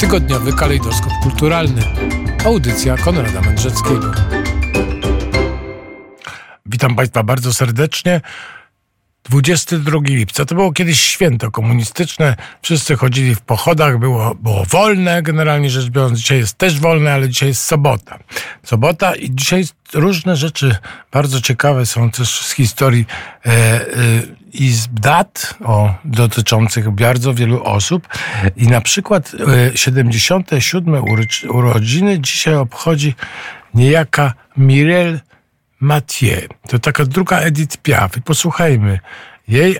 [0.00, 1.82] Tygodniowy kalejdoskop kulturalny.
[2.44, 4.12] Audycja Konrada Mędrzeckiego.
[6.66, 8.20] Witam Państwa bardzo serdecznie.
[9.24, 10.44] 22 lipca.
[10.44, 12.36] To było kiedyś święto komunistyczne.
[12.62, 16.18] Wszyscy chodzili w pochodach, było, było wolne, generalnie rzecz biorąc.
[16.18, 18.18] Dzisiaj jest też wolne, ale dzisiaj jest sobota.
[18.62, 20.76] Sobota i dzisiaj różne rzeczy
[21.12, 23.06] bardzo ciekawe są też z historii
[23.46, 23.82] e, e,
[24.52, 28.08] i z dat o, dotyczących bardzo wielu osób.
[28.56, 29.32] I na przykład
[29.74, 31.04] e, 77.
[31.48, 33.14] urodziny dzisiaj obchodzi
[33.74, 35.20] niejaka Mirel
[35.84, 36.48] Mathieu.
[36.68, 38.12] To taka druga Edith Piaf.
[38.24, 38.98] Posłuchajmy
[39.48, 39.76] jej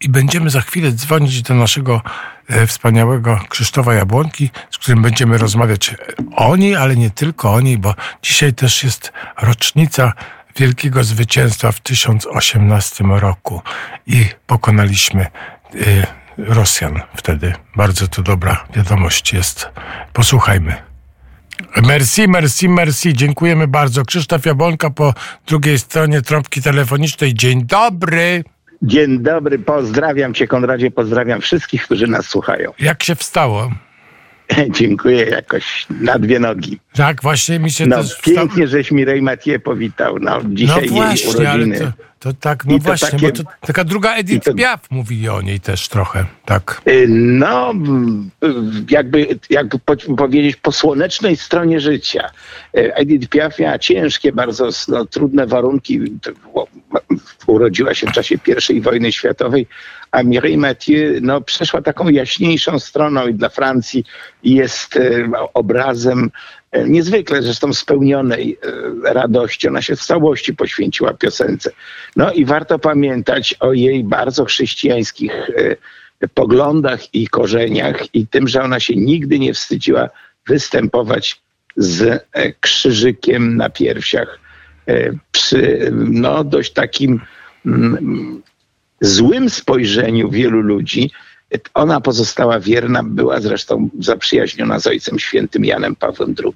[0.00, 2.02] i będziemy za chwilę dzwonić do naszego
[2.48, 5.94] e, wspaniałego Krzysztofa Jabłonki, z którym będziemy rozmawiać
[6.36, 10.12] o niej, ale nie tylko o niej, bo dzisiaj też jest rocznica
[10.56, 13.62] wielkiego zwycięstwa w 1018 roku
[14.06, 15.26] i pokonaliśmy e,
[16.38, 17.54] Rosjan wtedy.
[17.76, 19.68] Bardzo to dobra wiadomość jest.
[20.12, 20.95] Posłuchajmy.
[21.86, 23.14] Merci, merci, merci.
[23.14, 24.04] Dziękujemy bardzo.
[24.04, 25.14] Krzysztof Jabłonka po
[25.46, 27.34] drugiej stronie trąbki telefonicznej.
[27.34, 28.44] Dzień dobry.
[28.82, 32.72] Dzień dobry, pozdrawiam Cię Konradzie, pozdrawiam wszystkich, którzy nas słuchają.
[32.78, 33.70] Jak się wstało?
[34.78, 36.78] Dziękuję jakoś na dwie nogi.
[36.94, 40.18] Tak, właśnie mi się no, też Pięknie, żeś Mirej Mathieu powitał.
[40.18, 41.78] No, dzisiaj no właśnie, jej urodziny.
[41.78, 45.42] To, to tak, no właśnie, takie, bo to taka druga Edith to, Piaf mówili o
[45.42, 46.82] niej też trochę, tak.
[46.88, 47.72] Y, no,
[48.90, 49.78] jakby, jakby
[50.16, 52.30] powiedzieć, po słonecznej stronie życia.
[52.76, 56.00] Y, Edith Piaf miała ciężkie, bardzo no, trudne warunki.
[57.46, 58.34] Urodziła się w czasie
[58.70, 59.66] I wojny światowej,
[60.16, 64.04] a Mireille Mathieu no, przeszła taką jaśniejszą stroną i dla Francji
[64.42, 66.30] jest y, obrazem
[66.84, 68.58] niezwykle zresztą spełnionej
[69.06, 69.68] e, radości.
[69.68, 71.70] Ona się w całości poświęciła piosence.
[72.16, 75.50] No i warto pamiętać o jej bardzo chrześcijańskich
[76.20, 80.08] e, poglądach i korzeniach i tym, że ona się nigdy nie wstydziła
[80.46, 81.40] występować
[81.76, 84.38] z e, krzyżykiem na piersiach
[85.32, 87.20] przy no, dość takim
[87.66, 88.42] mm,
[89.00, 91.10] złym spojrzeniu wielu ludzi
[91.74, 96.54] ona pozostała wierna, była zresztą zaprzyjaźniona z Ojcem Świętym Janem Pawłem II.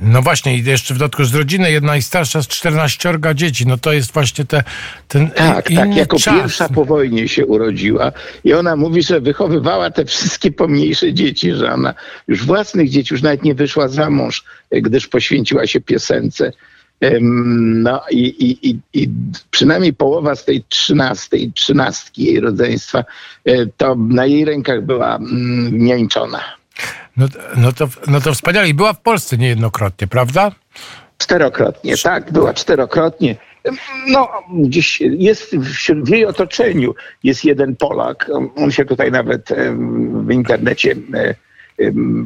[0.00, 3.66] No właśnie, i jeszcze w dodatku z rodziny, jedna najstarsza z 14 dzieci.
[3.66, 4.64] No to jest właśnie te,
[5.08, 6.34] ten Tak, tak, jako czas.
[6.34, 8.12] pierwsza po wojnie się urodziła
[8.44, 11.94] i ona mówi, że wychowywała te wszystkie pomniejsze dzieci, że ona
[12.28, 16.52] już własnych dzieci, już nawet nie wyszła za mąż, gdyż poświęciła się piosence.
[17.00, 19.08] No i, i, i, i
[19.50, 23.04] przynajmniej połowa z tej trzynastej, trzynastki jej rodzeństwa,
[23.44, 25.18] e, to na jej rękach była
[25.72, 26.40] mięczona.
[27.16, 28.68] No, no, to, no to wspaniale.
[28.68, 30.52] I była w Polsce niejednokrotnie, prawda?
[31.18, 33.36] Czterokrotnie, tak, była czterokrotnie.
[34.06, 38.30] No, gdzieś jest w, jej otoczeniu jest jeden Polak.
[38.56, 39.48] On się tutaj nawet
[40.26, 41.34] w internecie e,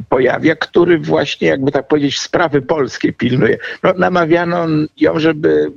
[0.09, 3.57] pojawia, który właśnie, jakby tak powiedzieć, sprawy polskie pilnuje.
[3.83, 4.67] No, namawiano
[4.97, 5.71] ją, żeby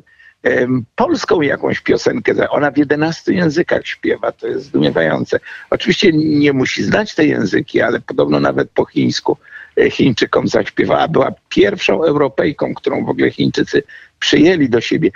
[0.96, 2.50] polską jakąś piosenkę.
[2.50, 5.40] Ona w 11 językach śpiewa, to jest zdumiewające.
[5.70, 9.36] Oczywiście nie musi znać te języki, ale podobno nawet po chińsku
[9.78, 11.08] e, Chińczykom zaśpiewała.
[11.08, 13.82] Była pierwszą Europejką, którą w ogóle Chińczycy
[14.18, 15.10] przyjęli do siebie.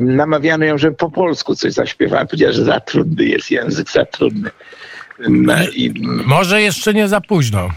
[0.00, 2.24] Namawiano ją, żeby po polsku coś zaśpiewała.
[2.24, 4.50] Powiedziała, że za trudny jest język, za trudny.
[5.74, 5.92] I...
[6.26, 7.68] Może jeszcze nie za późno.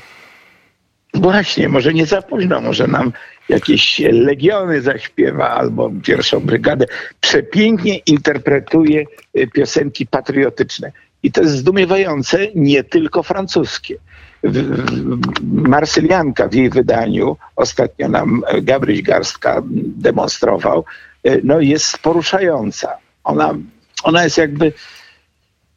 [1.14, 3.14] Właśnie, może nie za późno, może nam
[3.50, 6.86] jakieś legiony zaśpiewa albo pierwszą brygadę.
[7.22, 9.06] Przepięknie interpretuje
[9.38, 10.92] y, piosenki patriotyczne.
[11.24, 13.96] I to jest zdumiewające, nie tylko francuskie.
[15.44, 19.62] Marsylianka w jej wydaniu, ostatnio nam Gabryś Garstka
[19.98, 20.86] demonstrował,
[21.28, 22.98] y, no jest poruszająca.
[23.24, 23.54] Ona,
[24.04, 24.74] ona jest jakby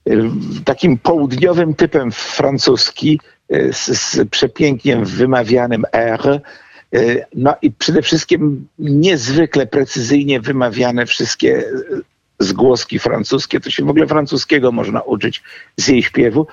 [0.08, 0.22] y,
[0.64, 3.20] takim południowym typem francuski,
[3.50, 6.40] z, z przepięknie wymawianym R.
[6.94, 7.00] E,
[7.34, 11.64] no i przede wszystkim niezwykle precyzyjnie wymawiane wszystkie
[12.38, 13.60] zgłoski francuskie.
[13.60, 15.42] To się w ogóle francuskiego można uczyć
[15.76, 16.46] z jej śpiewu.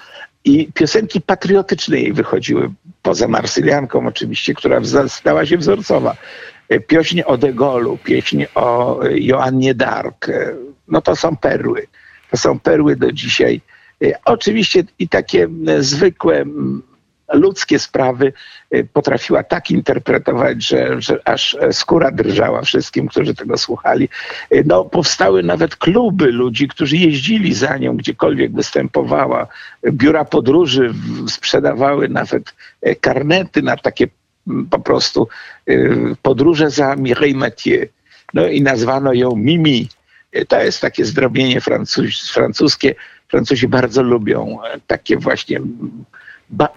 [0.46, 2.72] I piosenki patriotyczne jej wychodziły,
[3.02, 6.16] poza Marsylianką oczywiście, która stała się wzorcowa.
[6.88, 10.30] Pieśń o De Gaulle'u, pieśń o Joannie d'Arc.
[10.30, 10.56] E,
[10.88, 11.88] no to są perły.
[12.32, 13.73] To są perły do dzisiaj Y,
[14.26, 15.48] oczywiście i takie
[15.80, 16.46] zwykłe
[17.34, 18.34] ludzkie sprawy
[18.76, 24.10] y, potrafiła tak interpretować, że, że aż skóra drżała wszystkim, którzy tego słuchali.
[24.66, 29.48] No, powstały nawet kluby ludzi, którzy jeździli za nią, gdziekolwiek występowała.
[29.92, 30.94] Biura podróży
[31.30, 32.54] sprzedawały nawet
[33.02, 34.08] karnety na takie
[34.70, 35.28] po prostu
[36.22, 37.86] podróże za Mireille Mathieu.
[38.34, 39.90] no i nazwano ją Mimi.
[40.48, 41.62] To jest takie zdrobienie
[42.34, 42.96] francuskie.
[43.34, 44.58] Francuzi bardzo lubią
[44.88, 45.62] takie właśnie
[46.50, 46.70] ba,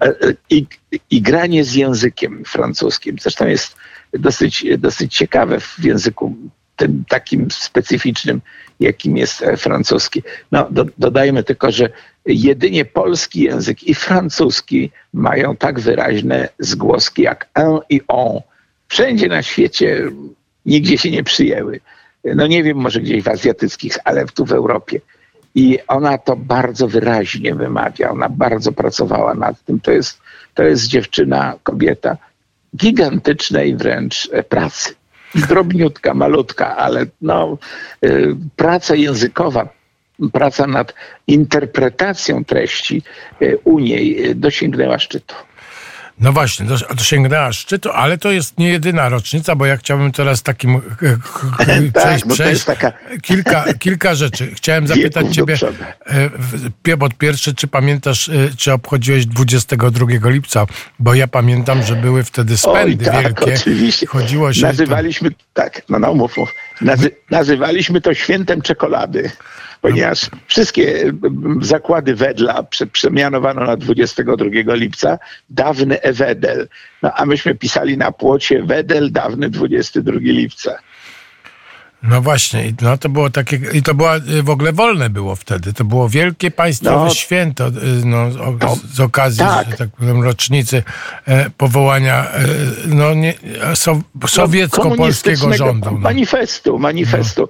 [0.51, 0.67] i,
[1.11, 3.17] i granie z językiem francuskim.
[3.21, 3.77] Zresztą jest
[4.13, 6.37] dosyć, dosyć ciekawe w języku
[6.77, 8.41] tym takim specyficznym,
[8.81, 10.23] jakim jest francuski.
[10.53, 11.89] No, do, dodajmy tylko, że
[12.27, 18.41] jedynie polski język i francuski mają tak wyraźne zgłoski jak un i on.
[18.89, 20.11] Wszędzie na świecie
[20.67, 21.81] nigdzie się nie przyjęły.
[22.25, 25.01] No nie wiem, może gdzieś w azjatyckich, ale tu w Europie.
[25.57, 28.11] I ona to bardzo wyraźnie wymawia.
[28.11, 29.81] Ona bardzo pracowała nad tym.
[29.81, 30.21] To jest,
[30.55, 32.17] to jest dziewczyna, kobieta
[32.77, 34.95] gigantycznej wręcz pracy.
[35.35, 37.59] Drobniutka, malutka, ale no,
[38.05, 39.69] y, praca językowa,
[40.33, 40.95] praca nad
[41.27, 43.03] interpretacją treści
[43.43, 45.35] y, u niej dosięgnęła szczytu.
[46.21, 50.77] No właśnie, dosięgnęła szczytu, ale to jest nie jedyna rocznica, bo ja chciałbym teraz takim
[50.77, 50.81] e,
[51.93, 52.93] tak, przejść, no przejść taka...
[53.23, 54.55] kilka, kilka rzeczy.
[54.55, 55.59] Chciałem zapytać ciebie,
[56.87, 60.67] e, po pierwsze, czy pamiętasz, e, czy obchodziłeś 22 lipca,
[60.99, 63.55] bo ja pamiętam, że były wtedy spędy Oj, tak, wielkie.
[63.55, 64.07] Oczywiście.
[64.07, 65.37] Chodziło się Nazywaliśmy, to...
[65.55, 66.55] tak, no, no mów, mów.
[66.81, 69.31] Nazy nazywaliśmy to świętem czekolady
[69.81, 71.13] ponieważ wszystkie
[71.61, 75.19] zakłady Wedla przemianowano na 22 lipca,
[75.51, 76.69] dawny Ewedel.
[77.03, 80.79] No a myśmy pisali na płocie Wedel, dawny 22 lipca.
[82.03, 85.73] No właśnie, no to było takie, i to było y, w ogóle wolne było wtedy.
[85.73, 87.73] To było wielkie państwowe no, święto y,
[88.05, 88.31] no,
[88.95, 89.77] z okazji tak.
[89.77, 90.83] tak powiem, rocznicy
[91.27, 92.45] e, powołania e,
[92.87, 93.35] no, nie,
[93.75, 95.91] so, sowiecko-polskiego rządu.
[95.93, 95.99] No.
[95.99, 97.49] Manifestu, manifestu.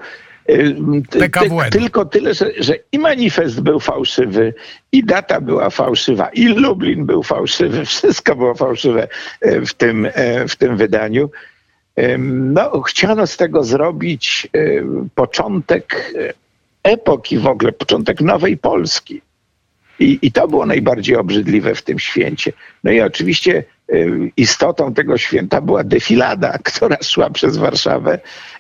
[0.79, 1.01] No.
[1.11, 1.31] Ty,
[1.71, 4.55] tylko tyle, że, że i manifest był fałszywy,
[4.93, 9.09] i data była fałszywa, i Lublin był fałszywy, wszystko było fałszywe
[9.41, 11.31] e, w tym, e, w tym wydaniu.
[12.29, 14.59] No, chciano z tego zrobić e,
[15.15, 16.13] początek
[16.83, 19.23] epoki w ogóle, początek nowej Polski.
[19.99, 22.53] I, I to było najbardziej obrzydliwe w tym święcie.
[22.85, 23.65] No i oczywiście
[24.37, 28.19] istotą tego święta była defilada, która szła przez Warszawę.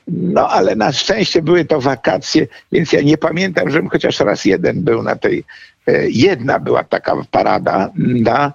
[0.08, 4.82] No ale na szczęście były to wakacje, więc ja nie pamiętam, żebym chociaż raz jeden
[4.82, 5.44] był na tej.
[5.86, 8.52] E, jedna była taka parada, na,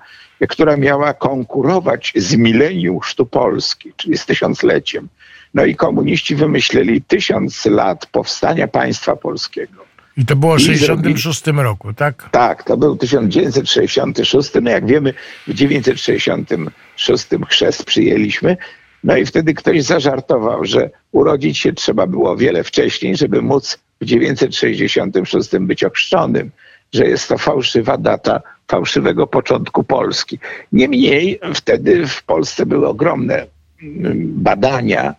[0.50, 5.08] która miała konkurować z mileniusztu Polski, czyli z tysiącleciem.
[5.54, 9.91] No i komuniści wymyślili tysiąc lat powstania państwa polskiego.
[10.18, 12.30] I to było w 1966 roku, tak?
[12.32, 14.52] Tak, to był 1966.
[14.62, 15.14] No jak wiemy,
[15.48, 18.58] w 1966 chrzest przyjęliśmy.
[19.04, 24.06] No i wtedy ktoś zażartował, że urodzić się trzeba było wiele wcześniej, żeby móc w
[24.06, 26.52] 966 być ochrzczonym,
[26.94, 30.40] że jest to fałszywa data fałszywego początku Polski.
[30.72, 33.46] Niemniej wtedy w Polsce były ogromne
[33.84, 35.16] mm, badania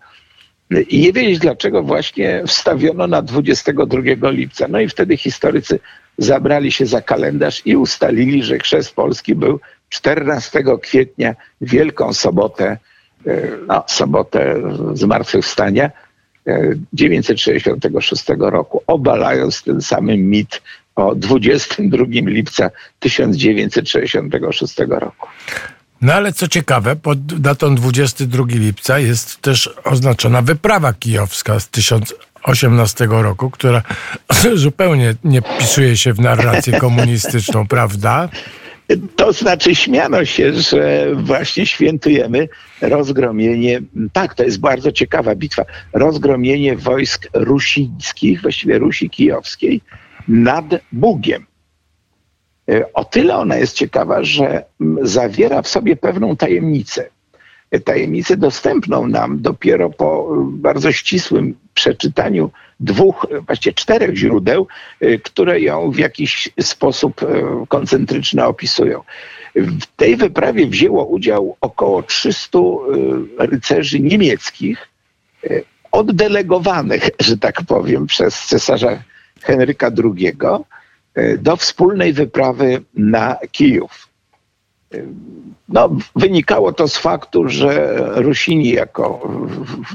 [0.80, 4.68] i nie wiedzieć dlaczego właśnie wstawiono na 22 lipca.
[4.68, 5.78] No i wtedy historycy
[6.18, 12.76] zabrali się za kalendarz i ustalili, że chrzest Polski był 14 kwietnia, Wielką Sobotę
[13.26, 14.62] E, no, sobotę
[14.94, 15.90] zmartwychwstania
[16.92, 20.62] 966 e, roku, obalając ten samym mit
[20.94, 25.28] o 22 lipca 1966 roku.
[26.02, 33.08] No ale co ciekawe, pod datą 22 lipca jest też oznaczona wyprawa kijowska z 1018
[33.10, 33.82] roku, która
[34.54, 38.28] zupełnie nie wpisuje się w narrację komunistyczną, prawda?
[39.16, 42.48] To znaczy śmiano się, że właśnie świętujemy
[42.80, 43.80] rozgromienie,
[44.12, 49.80] tak, to jest bardzo ciekawa bitwa, rozgromienie wojsk rusińskich, właściwie Rusi Kijowskiej
[50.28, 51.51] nad Bugiem.
[52.72, 54.64] E, o tyle ona jest ciekawa, że
[55.02, 57.08] zawiera w sobie pewną tajemnicę.
[57.70, 62.50] E, tajemnicę dostępną nam dopiero po bardzo ścisłym przeczytaniu
[62.80, 64.66] dwóch, właściwie czterech źródeł,
[65.22, 67.20] które ją w jakiś sposób
[67.68, 69.00] koncentryczny opisują.
[69.54, 72.62] W tej wyprawie wzięło udział około 300 y,
[73.38, 74.88] rycerzy niemieckich,
[75.92, 79.02] oddelegowanych, że tak powiem, przez cesarza
[79.42, 80.32] Henryka II
[81.38, 84.08] do wspólnej wyprawy na Kijów.
[85.68, 89.30] No, wynikało to z faktu, że Rusini jako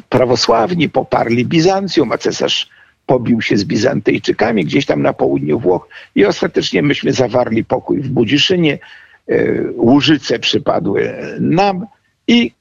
[0.09, 2.69] prawosławni poparli Bizancjum, a cesarz
[3.05, 8.09] pobił się z Bizantyjczykami gdzieś tam na południu Włoch i ostatecznie myśmy zawarli pokój w
[8.09, 8.79] Budziszynie.
[9.27, 11.85] E, Łużyce przypadły nam
[12.27, 12.51] i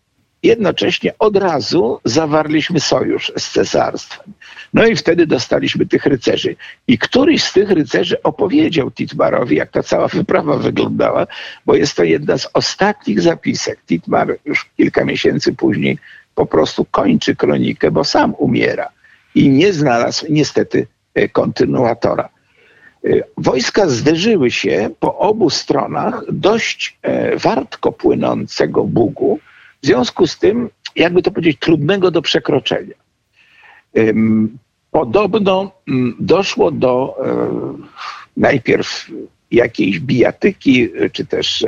[0.46, 4.32] jednocześnie od razu zawarliśmy sojusz z cesarstwem.
[4.74, 6.56] No i wtedy dostaliśmy tych rycerzy.
[6.88, 11.26] I któryś z tych rycerzy opowiedział Titmarowi, jak ta cała wyprawa wyglądała,
[11.66, 13.78] bo jest to jedna z ostatnich zapisek.
[13.86, 15.98] Titmar już kilka miesięcy później
[16.34, 18.88] po prostu kończy kronikę, bo sam umiera.
[19.36, 20.86] i nie znalazł niestety
[21.32, 22.28] kontynuatora.
[23.36, 26.98] Wojska zderzyły się po obu stronach dość
[27.36, 29.38] wartko płynącego Bugu,
[29.86, 32.94] w związku z tym, jakby to powiedzieć, trudnego do przekroczenia.
[34.90, 37.16] Podobno mm, doszło do
[38.36, 39.10] najpierw
[39.50, 41.64] jakiejś bijatyki, czy też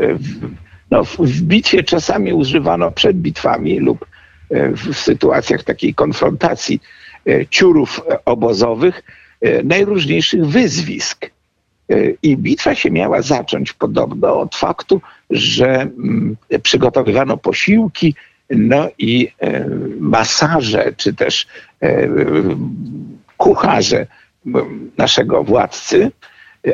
[0.90, 4.06] no, w bitwie czasami używano przed bitwami lub
[4.50, 6.80] e, w sytuacjach takiej konfrontacji
[7.26, 9.02] e, ciurów obozowych
[9.40, 11.30] e, najróżniejszych wyzwisk.
[12.22, 18.14] I bitwa się miała zacząć podobno od faktu, że mm, przygotowywano posiłki,
[18.50, 19.32] no i
[20.00, 21.46] masaże, czy też
[23.36, 24.06] kucharze
[24.98, 26.10] naszego władcy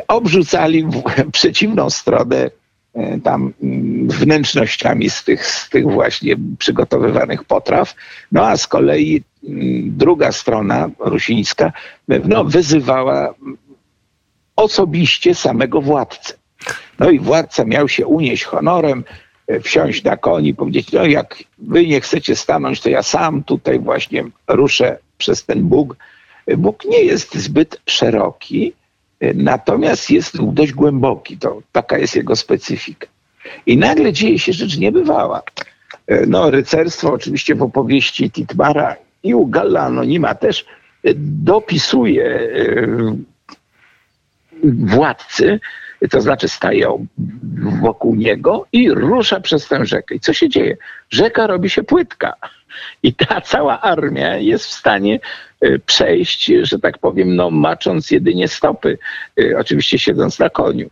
[0.07, 0.87] obrzucali
[1.31, 2.49] przeciwną stronę
[2.95, 7.95] E, tam mm, wnętrznościami z tych, z tych właśnie przygotowywanych potraw.
[8.31, 11.71] No a z kolei mm, druga strona rusińska
[12.07, 13.33] no, wyzywała
[14.55, 16.33] osobiście samego władcę.
[16.99, 19.03] No i władca miał się unieść honorem,
[19.47, 23.79] e, wsiąść na koni, powiedzieć, no jak wy nie chcecie stanąć, to ja sam tutaj
[23.79, 25.95] właśnie ruszę przez ten Bóg.
[26.57, 28.73] Bóg nie jest zbyt szeroki,
[29.33, 33.07] Natomiast jest dość głęboki, to taka jest jego specyfika.
[33.65, 35.41] I nagle dzieje się rzecz niebywała.
[36.07, 40.65] E, no, rycerstwo oczywiście w opowieści Titmara i u Galla Anonima też
[41.03, 43.15] e, dopisuje e,
[44.63, 45.59] władcy,
[46.09, 47.05] to znaczy staje
[47.81, 50.15] wokół niego i rusza przez tę rzekę.
[50.15, 50.77] I co się dzieje?
[51.09, 52.33] Rzeka robi się płytka.
[53.03, 55.19] I ta cała armia jest w stanie
[55.63, 58.97] y, przejść, że tak powiem, no, macząc jedynie stopy,
[59.39, 60.89] y, oczywiście siedząc na koniu.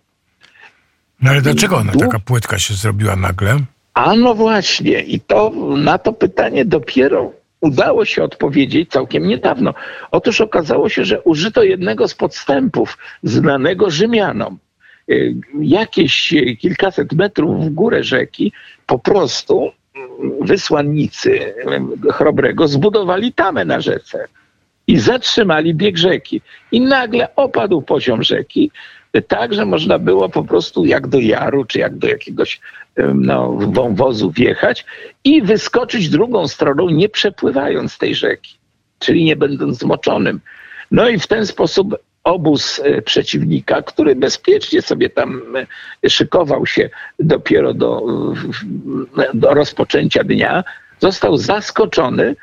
[1.22, 3.60] No ale dlaczego ona taka płytka się zrobiła nagle?
[3.93, 7.32] A no właśnie, i to na to pytanie dopiero
[7.63, 9.74] udało się odpowiedzieć całkiem niedawno.
[10.12, 14.58] Otóż okazało się, że użyto jednego z podstępów znanego Rzymianom.
[15.10, 18.53] Y, jakieś kilkaset metrów w górę rzeki
[18.86, 19.72] po prostu
[20.41, 21.53] wysłannicy
[22.12, 24.25] Chrobrego zbudowali tamę na rzece
[24.88, 26.41] i zatrzymali bieg rzeki.
[26.72, 28.72] I nagle opadł poziom rzeki,
[29.27, 32.60] tak, że można było po prostu jak do jaru, czy jak do jakiegoś
[33.14, 34.86] no, wąwozu wjechać
[35.24, 38.58] i wyskoczyć drugą stroną, nie przepływając tej rzeki,
[39.00, 40.40] czyli nie będąc zmoczonym.
[40.92, 45.42] No i w ten sposób obóz e, przeciwnika, który bezpiecznie sobie tam
[46.04, 48.06] e, szykował się dopiero do,
[49.34, 50.64] do rozpoczęcia dnia,
[51.00, 52.36] został zaskoczony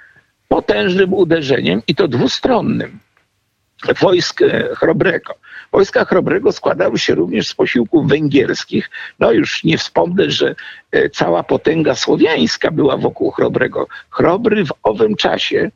[0.49, 2.99] potężnym uderzeniem i to dwustronnym
[4.01, 5.35] wojsk e, Chrobrego.
[5.73, 8.91] Wojska Chrobrego składały się również z posiłków węgierskich.
[9.19, 10.55] No już nie wspomnę, że
[11.13, 13.87] cała potęga słowiańska była wokół Chrobrego.
[14.11, 15.71] Chrobry w owym czasie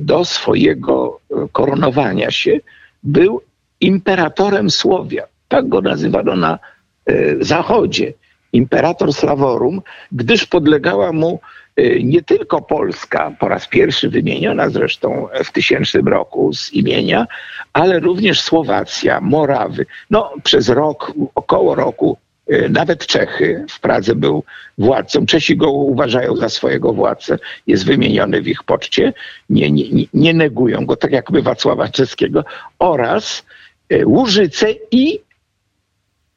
[0.00, 1.20] do swojego
[1.52, 2.60] koronowania się
[3.02, 3.40] był
[3.80, 5.26] imperatorem Słowia.
[5.48, 6.58] Tak go nazywano na
[7.06, 8.12] e, zachodzie.
[8.52, 11.67] Imperator Slavorum, gdyż podlegała mu e,
[12.02, 17.26] nie tylko Polska, po raz pierwszy wymieniona zresztą w tysięcznym roku z imienia,
[17.72, 19.86] ale również Słowacja, Morawy.
[20.10, 22.18] No, przez rok, około roku
[22.48, 24.44] e, nawet Czechy, w Pradze był
[24.78, 29.12] władcą, Czesi go uważają za swojego władcę, jest wymieniony w ich poczcie,
[29.50, 32.44] nie, nie, nie negują go, tak jak Wacława Czeskiego,
[32.78, 33.44] oraz
[33.90, 35.20] e, Łużyce i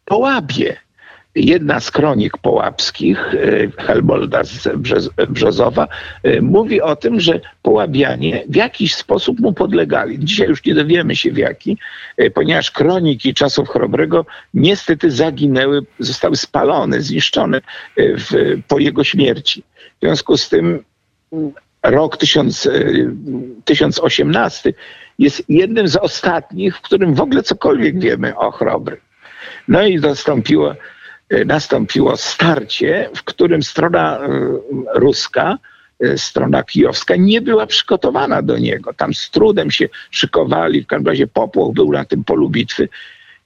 [0.05, 0.77] Połabie.
[1.35, 4.69] Jedna z kronik połapskich, e, Helbolda z
[5.29, 5.87] Brzozowa,
[6.23, 10.19] e, mówi o tym, że połabianie w jakiś sposób mu podlegali.
[10.19, 11.77] Dzisiaj już nie dowiemy się w jaki,
[12.33, 17.61] ponieważ kroniki czasów Chrobrego niestety zaginęły, zostały spalone, zniszczone
[17.97, 19.63] w, po jego śmierci.
[19.97, 20.83] W związku z tym
[21.83, 22.69] rok 1000,
[23.65, 24.73] 1018 e,
[25.19, 28.97] jest jednym z ostatnich, w którym w ogóle cokolwiek wiemy o Chrobrym.
[29.67, 30.75] No i nastąpiło, e,
[31.45, 34.29] nastąpiło starcie, w którym strona e,
[34.93, 35.57] ruska,
[36.15, 38.93] strona kijowska nie była przygotowana do niego.
[38.93, 42.89] Tam z trudem się szykowali, w każdym razie popłoch był na tym polu bitwy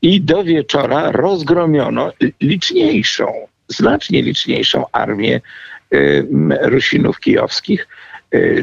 [0.01, 2.12] i do wieczora rozgromiono
[2.42, 3.34] liczniejszą,
[3.68, 5.42] znacznie liczniejszą armię
[6.62, 7.88] Rusinów kijowskich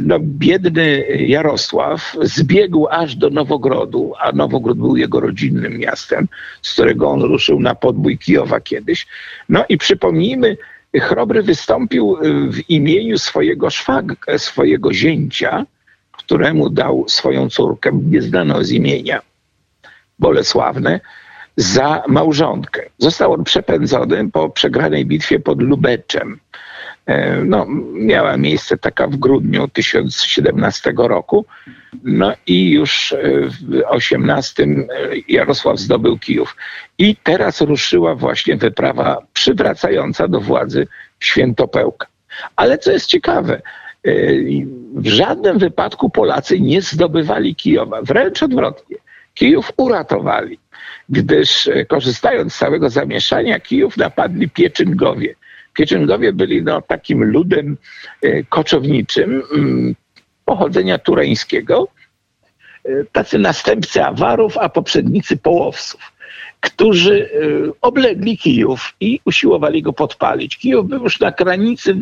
[0.02, 6.28] no, biedny Jarosław zbiegł aż do Nowogrodu, a Nowogród był jego rodzinnym miastem,
[6.62, 9.06] z którego on ruszył na podbój Kijowa kiedyś.
[9.48, 10.56] No i przypomnijmy,
[11.00, 15.66] Chrobry wystąpił e, w imieniu swojego szwagra, swojego zięcia,
[16.12, 19.20] któremu dał swoją córkę, nie znano z imienia,
[20.18, 21.00] Bolesławne,
[21.56, 22.82] za małżonkę.
[22.98, 26.40] Został on przepędzony po przegranej bitwie pod Lubeczem.
[27.44, 31.44] No, miała miejsce taka w grudniu 1017 roku.
[32.02, 34.66] No i już w 18
[35.28, 36.56] Jarosław zdobył Kijów.
[36.98, 40.86] I teraz ruszyła właśnie wyprawa przywracająca do władzy
[41.20, 42.06] Świętopełka.
[42.56, 43.62] Ale co jest ciekawe,
[44.94, 48.96] w żadnym wypadku Polacy nie zdobywali Kijowa, wręcz odwrotnie.
[49.34, 50.58] Kijów uratowali,
[51.08, 55.34] gdyż e, korzystając z całego zamieszania, Kijów napadli Pieczyngowie.
[55.74, 57.76] Pieczyngowie byli no, takim ludem
[58.22, 59.94] e, koczowniczym mm,
[60.44, 61.88] pochodzenia tureńskiego,
[62.84, 66.11] e, tacy następcy Awarów, a poprzednicy Połowców
[66.62, 67.30] którzy
[67.68, 70.56] e, oblegli Kijów i usiłowali go podpalić.
[70.56, 71.96] Kijów był już na granicy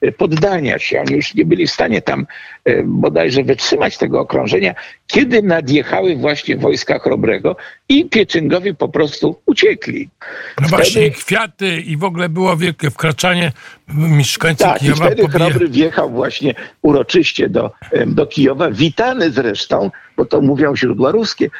[0.00, 1.00] e, poddania się.
[1.00, 2.26] Oni już nie byli w stanie tam
[2.64, 4.74] e, bodajże wytrzymać tego okrążenia,
[5.06, 7.56] kiedy nadjechały właśnie wojska Chrobrego
[7.88, 10.08] i Pieczyngowi po prostu uciekli.
[10.20, 10.68] No wtedy...
[10.68, 13.52] właśnie, kwiaty i w ogóle było wielkie wkraczanie
[13.88, 15.04] mieszkańców tak, Kijowa.
[15.04, 17.70] Tak, wtedy Chrobry wjechał właśnie uroczyście do,
[18.06, 21.50] do Kijowa, witany zresztą, bo to mówią źródła ruskie,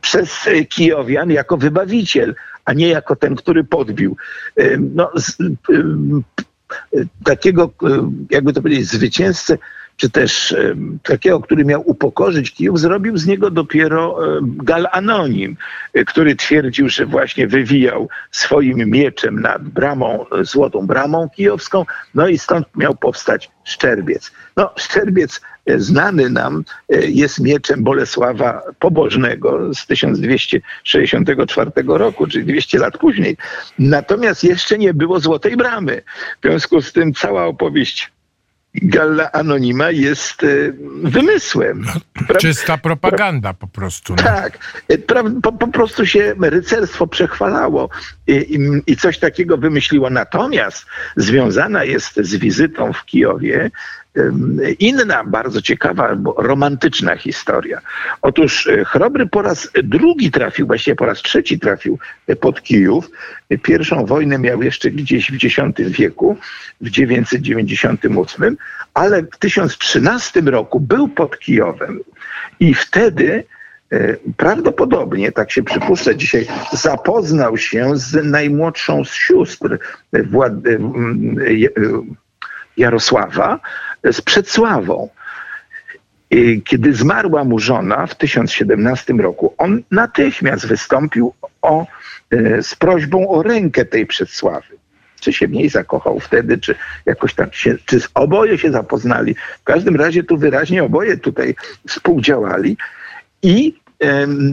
[0.00, 4.16] przez Kijowian jako wybawiciel, a nie jako ten, który podbił.
[4.94, 5.36] No, z,
[7.24, 7.70] takiego,
[8.30, 9.58] jakby to powiedzieć, zwycięzcę
[9.96, 10.56] czy też
[11.02, 15.56] takiego, który miał upokorzyć Kijów, zrobił z niego dopiero Gal Anonim,
[16.06, 22.66] który twierdził, że właśnie wywijał swoim mieczem nad bramą, złotą bramą kijowską, no i stąd
[22.76, 24.32] miał powstać Szczerbiec.
[24.56, 32.98] No, Szczerbiec znany nam e, jest mieczem Bolesława Pobożnego z 1264 roku, czyli 200 lat
[32.98, 33.36] później.
[33.78, 36.02] Natomiast jeszcze nie było Złotej Bramy.
[36.42, 38.12] W związku z tym cała opowieść
[38.74, 40.46] Galla Anonima jest e,
[41.02, 41.84] wymysłem.
[42.28, 44.14] No, czysta propaganda po prostu.
[44.14, 44.22] No.
[44.22, 44.58] Tak.
[44.88, 44.98] E,
[45.42, 47.88] po, po, prostu się rycerstwo przechwalało
[48.26, 50.10] i, i, i, coś takiego wymyśliło.
[50.10, 53.70] Natomiast związana jest z wizytą w Kijowie
[54.78, 57.80] inna, bardzo ciekawa, romantyczna historia.
[58.22, 61.98] Otóż e, Chrobry po raz drugi trafił, właściwie po raz trzeci trafił
[62.40, 63.10] pod Kijów.
[63.62, 66.36] Pierwszą wojnę miał jeszcze gdzieś w X wieku,
[66.80, 68.56] w 998,
[68.94, 72.00] ale w 1013 roku był pod Kijowem
[72.60, 73.44] i wtedy
[73.92, 79.78] e, prawdopodobnie, tak się przypuszcza dzisiaj, zapoznał się z najmłodszą z sióstr
[80.12, 80.52] Wład
[82.76, 83.60] Jarosława,
[84.04, 85.08] z Przedsławą.
[86.64, 91.86] Kiedy zmarła mu żona w 1017 roku, on natychmiast wystąpił o,
[92.30, 94.76] e, z prośbą o rękę tej Przedsławy.
[95.20, 96.74] Czy się w niej zakochał wtedy, czy
[97.06, 99.34] jakoś tak się, czy oboje się zapoznali.
[99.60, 101.54] W każdym razie tu wyraźnie oboje tutaj
[101.88, 102.76] współdziałali
[103.42, 103.74] i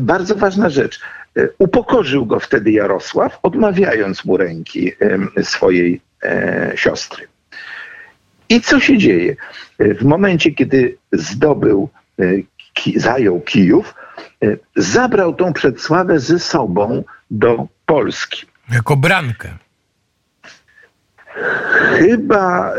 [0.02, 1.00] bardzo ważna rzecz,
[1.38, 4.92] e, upokorzył go wtedy Jarosław, odmawiając mu ręki
[5.44, 7.28] swojej e, siostry.
[8.50, 9.36] I co się dzieje?
[9.80, 12.24] W momencie, kiedy zdobył, e,
[12.96, 13.96] zajął Kijów,
[14.44, 18.46] e, zabrał tą przedsławę ze sobą do Polski.
[18.72, 19.50] Jako brankę.
[21.98, 22.78] Chyba e,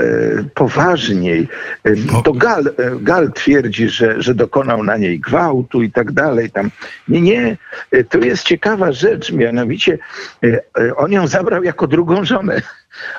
[0.54, 1.48] poważniej.
[1.84, 6.50] E, to Gal, e, Gal twierdzi, że, że dokonał na niej gwałtu i tak dalej.
[6.50, 6.70] Tam.
[7.08, 7.56] Nie, nie.
[7.90, 9.98] E, to jest ciekawa rzecz, mianowicie
[10.44, 12.62] e, e, on ją zabrał jako drugą żonę.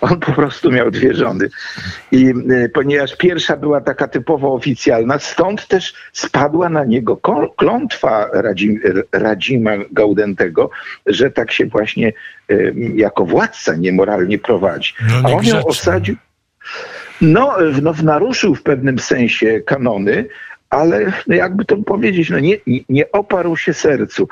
[0.01, 1.49] On po prostu miał dwie żony.
[2.11, 7.19] I e, ponieważ pierwsza była taka typowo oficjalna, stąd też spadła na niego
[7.57, 8.79] klątwa Radzim,
[9.11, 10.69] Radzima Gaudentego,
[11.05, 12.13] że tak się właśnie
[12.49, 12.55] e,
[12.95, 14.93] jako władca niemoralnie prowadzi.
[15.09, 16.15] No, A on ją osadził.
[17.21, 20.25] No, no, naruszył w pewnym sensie kanony,
[20.71, 22.57] ale no jakby to powiedzieć, no nie,
[22.89, 24.27] nie oparł się sercu.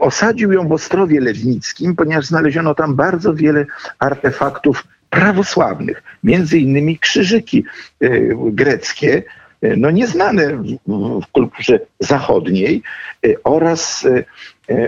[0.00, 3.66] Osadził ją w Ostrowie Lednickim, ponieważ znaleziono tam bardzo wiele
[3.98, 7.64] artefaktów prawosławnych, między innymi krzyżyki
[8.02, 9.22] y, greckie,
[9.64, 10.76] y, no nieznane w,
[11.22, 12.82] w kulturze zachodniej
[13.26, 14.06] y, oraz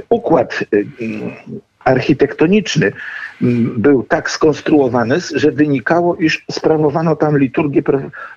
[0.09, 0.65] układ
[1.85, 2.92] architektoniczny
[3.77, 7.83] był tak skonstruowany, że wynikało, iż sprawowano tam liturgię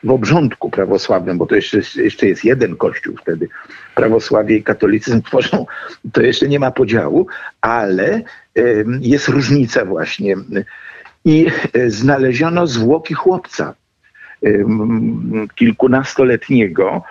[0.04, 3.48] w obrządku prawosławnym, bo to jeszcze, jeszcze jest jeden kościół wtedy.
[3.96, 5.66] Prawosławie i katolicyzm tworzą,
[6.12, 7.28] to jeszcze nie ma podziału,
[7.62, 8.22] ale
[9.02, 10.36] jest różnica właśnie.
[11.26, 13.74] I e, znaleziono zwłoki chłopca
[15.56, 17.04] kilkunastoletniego,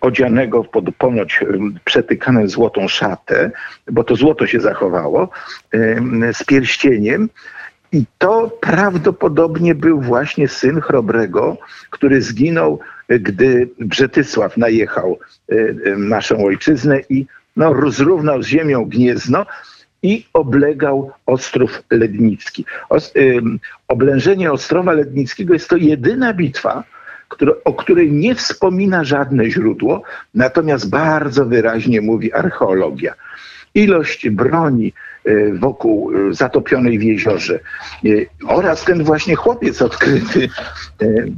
[0.00, 1.46] odzianego pod ponoć y,
[1.84, 3.50] przetykaną złotą szatę,
[3.90, 5.28] bo to złoto się zachowało,
[5.74, 6.00] y,
[6.32, 7.28] z pierścieniem.
[7.92, 11.56] I to prawdopodobnie był właśnie syn Chrobrego,
[11.90, 15.18] który zginął, gdy Brzetysław najechał
[15.96, 19.46] naszą ojczyznę i no, zrównał z ziemią Gniezno.
[20.02, 22.64] i oblegał Ostrów Lednicki.
[23.88, 26.84] oblężenie Ostrowa Lednickiego jest to jedyna bitwa,
[27.64, 30.02] o której nie wspomina żadne źródło,
[30.34, 33.14] natomiast bardzo wyraźnie mówi archeologia.
[33.74, 34.92] Ilość broni
[35.24, 37.60] e, wokół e, zatopionej w jeziorze
[38.04, 38.08] e,
[38.48, 40.48] oraz ten właśnie chłopiec odkryty,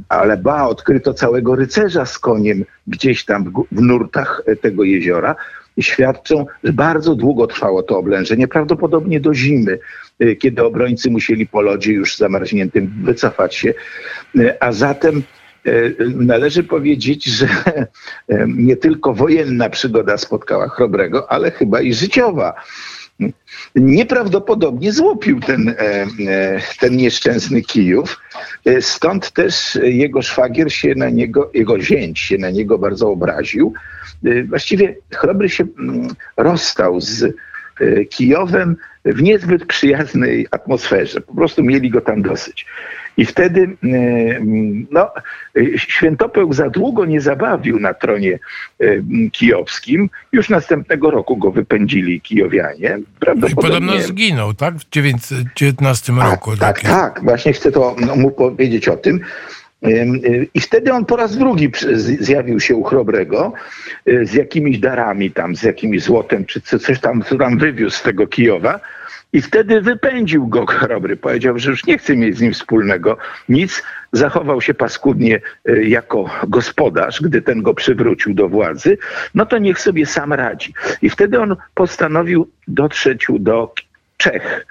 [0.09, 5.35] ale ba, odkryto całego rycerza z koniem gdzieś tam w nurtach tego jeziora,
[5.79, 9.79] świadczą, że bardzo długo trwało to oblężenie, prawdopodobnie do zimy,
[10.39, 13.73] kiedy obrońcy musieli po lodzie już zamarzniętym wycofać się.
[14.59, 15.23] A zatem
[16.15, 17.47] należy powiedzieć, że
[18.29, 22.53] e, nie tylko wojenna przygoda spotkała Chrobrego, ale chyba i życiowa.
[23.75, 25.75] Nieprawdopodobnie złopił ten, e,
[26.79, 28.21] ten nieszczęsny Kijów.
[28.81, 33.73] Stąd też jego szwagier się na niego, jego zięć się na niego bardzo obraził.
[34.47, 37.35] Właściwie Chrobry się mm, rozstał z
[38.09, 38.75] Kijowem
[39.05, 41.21] w niezbyt przyjaznej atmosferze.
[41.21, 42.65] Po prostu mieli go tam dosyć.
[43.17, 43.67] I wtedy e,
[44.91, 45.11] no,
[45.75, 48.39] Świętopełk za długo nie zabawił na tronie
[48.79, 48.85] e,
[49.31, 50.09] kijowskim.
[50.31, 52.99] Już następnego roku go wypędzili kijowianie.
[53.49, 54.75] I podobno zginął, tak?
[54.75, 56.51] W 1919 roku.
[56.51, 57.23] A, tak, tak.
[57.23, 59.19] Właśnie chcę to no, mu powiedzieć o tym.
[59.83, 59.89] E,
[60.53, 61.71] I wtedy on po raz drugi
[62.19, 63.53] zjawił się u Chrobrego
[64.23, 68.27] z jakimiś darami tam, z jakimś złotem, czy coś tam, co tam wywiózł z tego
[68.27, 68.79] Kijowa.
[69.33, 71.17] I wtedy wypędził go Chrobry.
[71.17, 73.17] Powiedział, że już nie chce mieć z nim wspólnego
[73.49, 73.83] nic.
[74.11, 78.97] Zachował się paskudnie e, jako gospodarz, gdy ten go przywrócił do władzy.
[79.35, 80.73] No to niech sobie sam radzi.
[81.01, 83.73] I wtedy on postanowił dotrzeć do
[84.17, 84.65] Czech.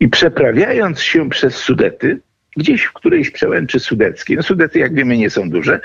[0.00, 2.18] I przeprawiając się przez Sudety,
[2.56, 5.80] gdzieś w którejś przełęczy sudeckiej, no Sudety jak wiemy nie są duże,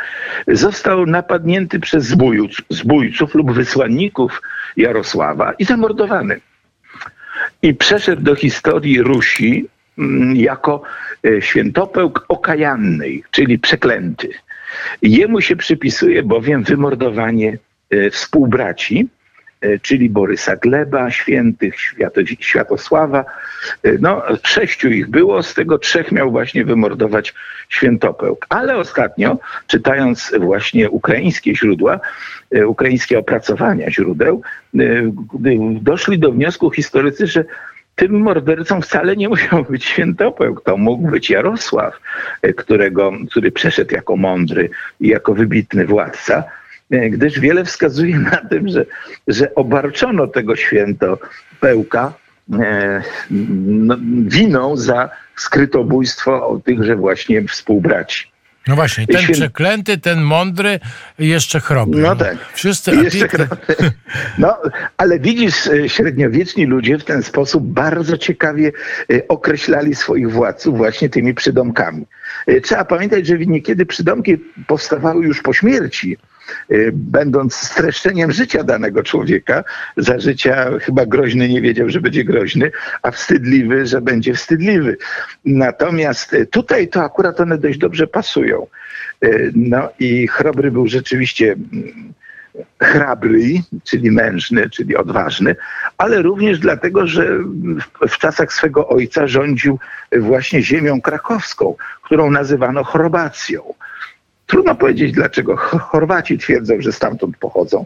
[0.48, 4.42] został napadnięty przez zbójców, zbójców lub wysłanników
[4.78, 6.40] Jarosława i zamordowany
[7.66, 9.66] i przeszedł do historii Rusi
[9.98, 10.82] mm, jako
[11.26, 14.30] e, świętopełk okajannej, czyli przeklęty.
[15.02, 17.58] Jemu się przypisuje bowiem wymordowanie
[17.90, 19.08] e, współbraci,
[19.82, 21.76] czyli Borysa Gleba, świętych,
[22.40, 23.26] Światosława.
[23.84, 27.34] E, no, sześciu ich było, z tego trzech miał właśnie wymordować
[27.70, 28.46] Świętopełk.
[28.50, 32.00] Ale ostatnio, czytając właśnie ukraińskie źródła,
[32.52, 34.42] e, ukraińskie opracowania źródeł,
[35.82, 37.46] doszli do wniosku historycy, że
[37.96, 42.00] tym mordercą wcale nie musiał być Świętopełk, to mógł być Jarosław,
[42.56, 48.70] którego, który przeszedł jako mądry i jako wybitny władca, E, gdyż wiele wskazuje na tym,
[48.70, 48.86] że,
[49.28, 51.20] że obarczono tego święto
[51.60, 52.14] pełka
[52.60, 58.36] e, no, winą za skrytobójstwo tychże właśnie współbraci.
[58.68, 60.80] No właśnie, ten przeklęty, ten mądry,
[61.20, 62.02] jeszcze chrobry.
[62.02, 62.38] No tak.
[62.54, 63.48] Wszyscy jeszcze
[64.38, 64.58] No,
[64.98, 68.72] ale widzisz, e, średniowieczni ludzie w ten sposób bardzo ciekawie
[69.28, 72.06] określali swoich władców właśnie tymi przydomkami.
[72.64, 76.18] Trzeba pamiętać, że niekiedy przydomki powstawały już po śmierci,
[76.94, 79.64] będąc streszczeniem życia danego człowieka,
[79.98, 84.98] za życia chyba groźny nie wiedział, że będzie groźny, a wstydliwy, że będzie wstydliwy.
[85.46, 88.68] Natomiast y, tutaj to akurat one dość dobrze pasują.
[89.24, 92.14] Y, no i Chrobry był rzeczywiście mm,
[92.82, 95.56] hrabry, czyli mężny, czyli odważny,
[95.98, 97.38] ale również dlatego, że
[98.10, 99.80] w czasach swego ojca rządził
[100.20, 103.74] właśnie ziemią krakowską, którą nazywano Chorwacją.
[104.46, 107.86] Trudno powiedzieć, dlaczego Chorwaci twierdzą, że stamtąd pochodzą.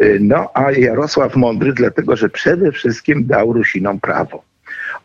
[0.00, 4.42] Y, no a Jarosław Mądry, dlatego że przede wszystkim dał Rusinom prawo.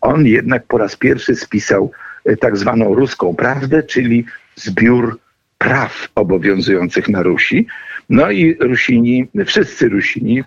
[0.02, 1.92] On jednak po raz pierwszy spisał
[2.30, 5.20] y, tak zwaną ruską prawdę, czyli zbiór
[5.58, 7.68] praw obowiązujących na Rusi.
[8.10, 10.44] No i Rusini, wszyscy Rusini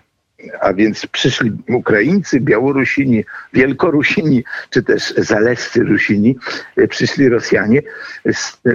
[0.61, 6.35] a więc przyszli Ukraińcy, Białorusini, Wielkorusini, czy też Zalescy Rusini,
[6.75, 7.81] e, przyszli Rosjanie.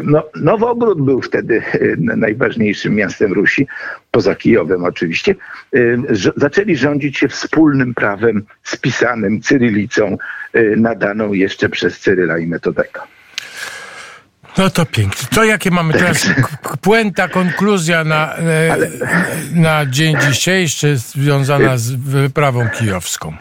[0.05, 3.67] No, Nowogród był wtedy e, najważniejszym miastem Rusi,
[4.11, 5.35] poza Kijowem oczywiście.
[5.75, 5.79] E,
[6.37, 10.17] zaczęli rządzić się wspólnym prawem spisanym cyrylicą,
[10.77, 13.07] nadaną jeszcze przez Cyryla i Metodeka.
[14.59, 15.29] No to pięknie.
[15.35, 16.27] To jakie mamy teraz
[16.81, 18.77] puenta, konkluzja na, e,
[19.55, 23.35] na dzień dzisiejszy związana z wyprawą kijowską?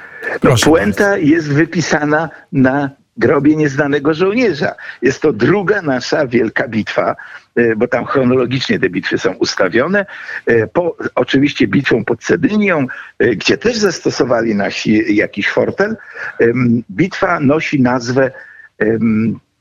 [0.44, 1.26] no, puenta bardzo.
[1.26, 4.76] jest wypisana na grobie nieznanego żołnierza.
[5.02, 7.16] Jest to druga nasza wielka bitwa,
[7.56, 10.06] e, bo tam chronologicznie te bitwy są ustawione.
[10.46, 12.88] E, po, oczywiście bitwą pod Cedynią,
[13.20, 15.98] gdzie też zastosowali nasi jakiś fortel.
[16.92, 18.32] Bitwa nosi nazwę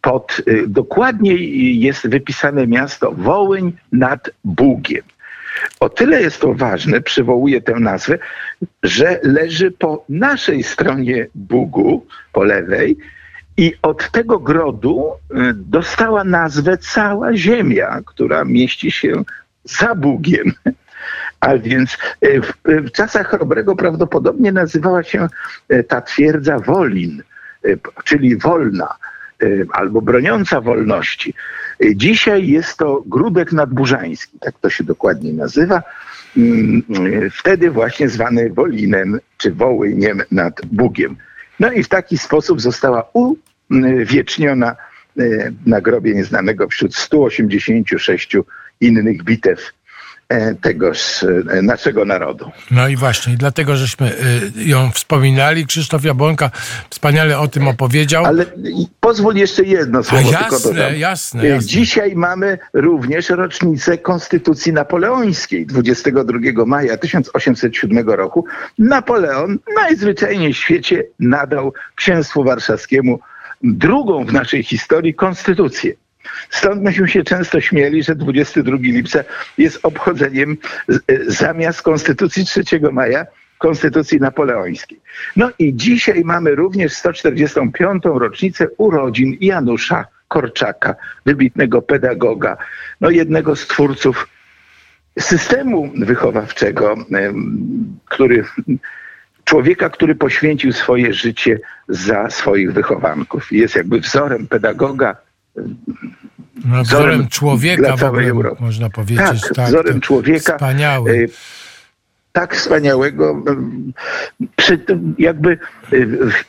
[0.09, 1.35] pod, y,
[1.75, 5.03] jest wypisane miasto Wołyń nad Bugiem.
[5.81, 8.19] O tyle jest to ważne, przywołuję tę nazwę,
[8.83, 12.97] że leży po naszej stronie Bugu, po lewej,
[13.57, 19.23] i od tego grodu y, dostała nazwę cała ziemia, która mieści się
[19.65, 20.53] za Bugiem.
[21.41, 25.29] A więc y, w, w czasach Chrobrego prawdopodobnie nazywała się
[25.89, 27.23] ta twierdza Wolin,
[28.05, 28.97] czyli wolna
[29.73, 31.35] albo broniąca wolności.
[31.95, 35.83] Dzisiaj jest to Grudek Nadburzański, tak to się dokładnie nazywa.
[36.37, 36.83] Mm,
[37.33, 41.17] wtedy właśnie zwany Wolinem czy Wołyniem nad Bugiem.
[41.61, 44.77] No i w taki sposób została uwieczniona
[45.67, 48.37] na grobie nieznanego wśród 186
[48.81, 49.73] innych bitew
[50.61, 52.51] tegoż e, naszego narodu.
[52.71, 55.67] No i właśnie, dlatego żeśmy e, ją wspominali.
[55.67, 56.51] Krzysztof Jabłonka
[56.91, 58.25] wspaniale o tym opowiedział.
[58.25, 58.47] Ale
[59.01, 60.29] pozwól jeszcze jedno słowo.
[60.29, 61.69] A jasne, jasne, jasne.
[61.69, 65.67] Dzisiaj mamy również rocznicę Konstytucji Napoleońskiej.
[65.67, 68.45] 22 maja 1807 roku
[68.79, 73.21] Napoleon najzwyczajniej w świecie nadał księstwu warszawskiemu
[73.63, 75.93] drugą w naszej historii konstytucję.
[76.51, 79.25] Stąd myśmy się często śmieli, że 22 lipca
[79.59, 80.57] jest obchodzeniem
[80.89, 80.95] e,
[81.27, 82.63] zamiast Konstytucji 3
[82.93, 83.27] maja
[83.59, 85.01] Konstytucji Napoleońskiej.
[85.37, 88.03] No i dzisiaj mamy również 145.
[88.05, 90.95] rocznicę urodzin Janusza Korczaka,
[91.27, 92.57] wybitnego pedagoga,
[93.01, 94.29] no jednego z twórców
[95.19, 96.97] systemu wychowawczego,
[98.05, 98.45] który
[99.45, 103.53] człowieka, który poświęcił swoje życie za swoich wychowanków.
[103.53, 105.17] Jest jakby wzorem pedagoga,
[106.65, 108.63] no, wzorem człowieka dla całej Europy.
[108.63, 109.43] można powiedzieć.
[109.43, 110.53] Tak, tak wzorem człowieka.
[110.53, 111.29] Wspaniały.
[112.29, 113.43] Y, tak wspaniałego,
[115.19, 115.59] jakby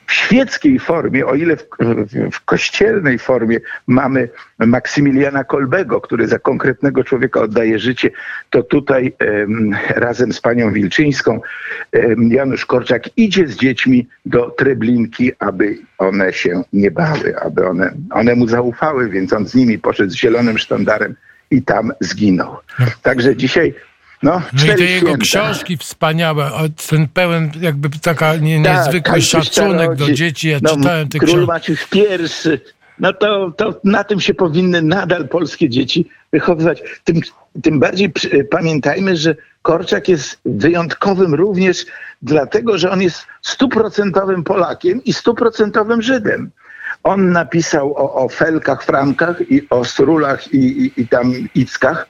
[0.08, 1.68] w świeckiej formie, o ile w,
[2.32, 8.10] w, kościelnej formie mamy Maksymiliana Kolbego, który za konkretnego człowieka oddaje życie,
[8.50, 9.14] to tutaj
[9.90, 11.42] razem z panią Wilczyńską
[12.30, 18.36] Janusz Korczak idzie z dziećmi do Treblinki, aby one się nie bały, aby one, one
[18.36, 21.16] mu zaufały, więc on z nimi poszedł z zielonym sztandarem
[21.52, 22.58] i tam zginął.
[22.80, 22.86] No.
[23.02, 23.74] Także dzisiaj
[24.24, 26.52] no, no i te jego książki wspaniałe,
[26.90, 30.50] ten pełen jakby taka nie, tak, niezwykły szacunek do dzieci.
[30.50, 32.60] Ja no, czytałem te Król Maciuś I,
[33.00, 36.82] no to, to na tym się powinny nadal polskie dzieci wychowywać.
[37.04, 37.22] Tym,
[37.64, 38.14] tym bardziej
[38.52, 41.86] pamiętajmy, że Korczak jest wyjątkowym również
[42.22, 46.52] dlatego, że on jest stuprocentowym Polakiem i stuprocentowym Żydem.
[47.04, 52.08] On napisał o, o Felkach, Frankach i o Strulach i, i, i tam Ickach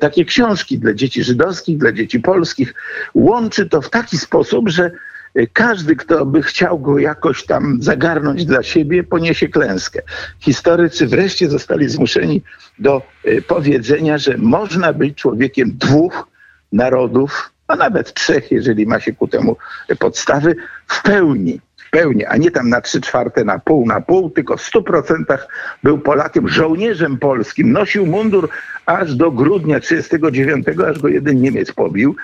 [0.00, 2.74] takie książki dla dzieci żydowskich, dla dzieci polskich.
[3.14, 4.90] Łączy to w taki sposób, że
[5.34, 10.02] e, każdy, kto by chciał go jakoś tam zagarnąć dla siebie, poniesie klęskę.
[10.40, 12.42] Historycy wreszcie zostali zmuszeni
[12.78, 16.28] do e, powiedzenia, że można być człowiekiem dwóch
[16.72, 19.56] narodów, a nawet trzech, jeżeli ma się ku temu
[19.98, 21.60] podstawy, w pełni
[21.92, 25.48] pełni, a nie tam na trzy czwarte, na pół, na pół, tylko w stu procentach
[25.82, 27.72] był Polakiem, żołnierzem polskim.
[27.72, 28.48] Nosił mundur
[28.86, 32.16] aż do grudnia 1939, aż go jeden Niemiec pobił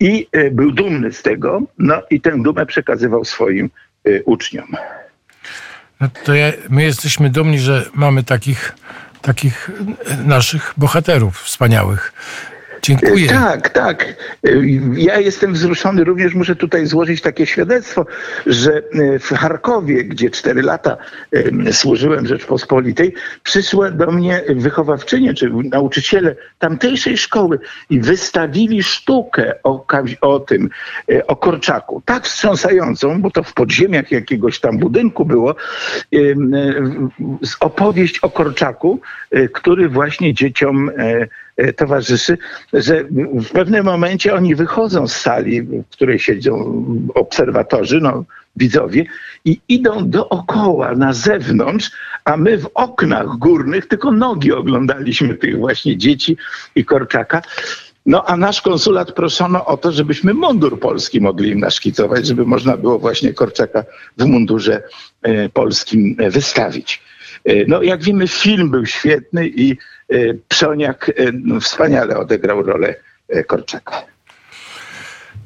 [0.00, 3.70] i e, był dumny z tego, no i tę dumę przekazywał swoim
[4.04, 4.68] e, uczniom.
[6.00, 8.72] No to ja, my jesteśmy dumni, że mamy takich,
[9.22, 9.70] takich
[10.26, 12.12] naszych bohaterów wspaniałych.
[12.84, 13.28] Dziękuję.
[13.28, 14.14] Tak, tak.
[14.96, 18.06] Ja jestem wzruszony, również muszę tutaj złożyć takie świadectwo,
[18.46, 20.96] że e, w Charkowie, gdzie cztery lata
[21.72, 27.58] służyłem Rzeczpospolitej, przyszła do mnie wychowawczynie, czy nauczyciele tamtejszej szkoły
[27.90, 29.86] i wystawili sztukę o,
[30.20, 30.70] o tym,
[31.12, 32.02] e, o Korczaku.
[32.04, 36.18] Tak wstrząsającą, bo to w podziemiach jakiegoś tam budynku było, e,
[37.60, 39.00] opowieść o Korczaku,
[39.52, 40.90] który właśnie dzieciom
[41.56, 42.38] E, towarzyszy,
[42.72, 48.24] że w pewnym momencie oni wychodzą z sali, w której siedzą obserwatorzy, no,
[48.56, 49.04] widzowie,
[49.44, 51.90] i idą dookoła, na zewnątrz,
[52.24, 56.36] a my w oknach górnych tylko nogi oglądaliśmy tych właśnie dzieci
[56.74, 57.42] i Korczaka.
[58.06, 62.76] No a nasz konsulat proszono o to, żebyśmy mundur polski mogli im naszkicować, żeby można
[62.76, 63.84] było właśnie Korczaka
[64.18, 64.82] w mundurze
[65.22, 67.02] e, polskim wystawić.
[67.44, 69.76] E, no jak wiemy, film był świetny i
[70.12, 72.94] Y, Pszoniak y, no, wspaniale odegrał rolę
[73.46, 74.02] Korczaka.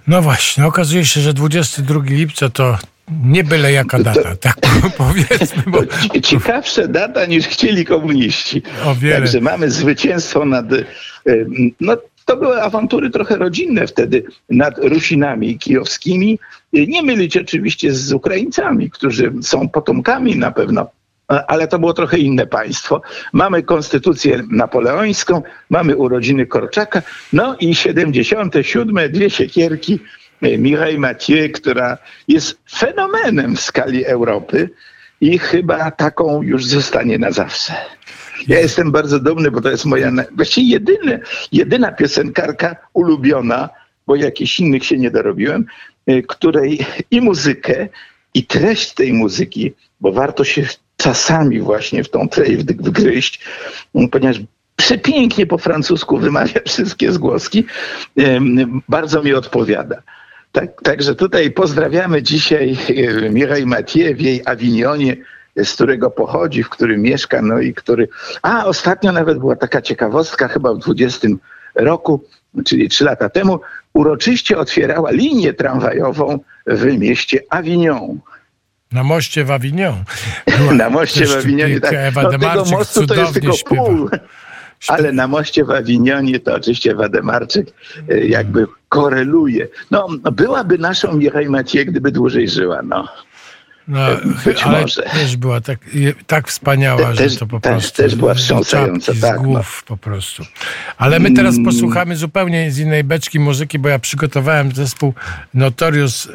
[0.06, 2.78] No właśnie, okazuje się, że 22 lipca to
[3.24, 4.56] nie byle jaka data, to, tak
[4.96, 5.62] powiedzmy.
[5.66, 5.80] Bo...
[6.22, 8.62] Ciekawsza data niż chcieli komuniści.
[8.84, 9.16] O wiele.
[9.16, 10.66] Także mamy zwycięstwo nad...
[11.80, 16.38] No, to były awantury trochę rodzinne wtedy nad Rusinami kijowskimi.
[16.72, 20.90] Nie mylić oczywiście z Ukraińcami, którzy są potomkami na pewno
[21.28, 23.02] ale to było trochę inne państwo.
[23.32, 29.12] Mamy konstytucję napoleońską, mamy urodziny Korczaka, no i 77.
[29.12, 30.00] dwie siekierki
[30.42, 34.70] Mireille Mathieu, która jest fenomenem w skali Europy
[35.20, 37.72] i chyba taką już zostanie na zawsze.
[38.48, 40.80] Ja jestem bardzo dumny, bo to jest moja właściwie
[41.52, 43.68] jedyna piosenkarka ulubiona,
[44.06, 45.66] bo jakichś innych się nie dorobiłem,
[46.10, 47.88] y, której i muzykę,
[48.34, 50.66] i treść tej muzyki, bo warto się
[50.98, 53.40] czasami właśnie w tą treść wgryźć,
[54.10, 54.40] ponieważ
[54.76, 57.64] przepięknie po francusku wymawia wszystkie zgłoski,
[58.88, 60.02] bardzo mi odpowiada.
[60.52, 62.76] Tak, także tutaj pozdrawiamy dzisiaj
[63.30, 65.16] Mireille Mathieu w jej Avignonie,
[65.56, 68.08] z którego pochodzi, w którym mieszka, no i który...
[68.42, 71.28] A, ostatnio nawet była taka ciekawostka, chyba w 20
[71.74, 72.24] roku,
[72.64, 73.60] czyli trzy lata temu,
[73.92, 78.18] uroczyście otwierała linię tramwajową w mieście Avignon.
[78.92, 80.04] Na moście w Avignon.
[80.72, 81.94] na moście w Avignonie, tak.
[82.14, 83.84] No, tego mostu to jest tylko śpiewa.
[83.84, 84.08] pół.
[84.88, 87.66] Ale na moście w Awinionie to oczywiście Wademarczyk
[88.08, 89.68] e, jakby koreluje.
[89.90, 93.08] No, byłaby naszą Michał Maciej, gdyby dłużej żyła, no.
[93.88, 94.06] No,
[94.44, 95.02] Być ale może.
[95.02, 95.78] też była tak,
[96.26, 98.02] tak wspaniała, Te, że to po prostu...
[98.02, 99.38] Też była wstrząsająca, tak.
[99.38, 99.96] Z głów no.
[99.96, 100.42] po prostu.
[100.98, 101.64] Ale my teraz mm.
[101.64, 105.14] posłuchamy zupełnie z innej beczki muzyki, bo ja przygotowałem zespół
[105.54, 106.30] Notorious e,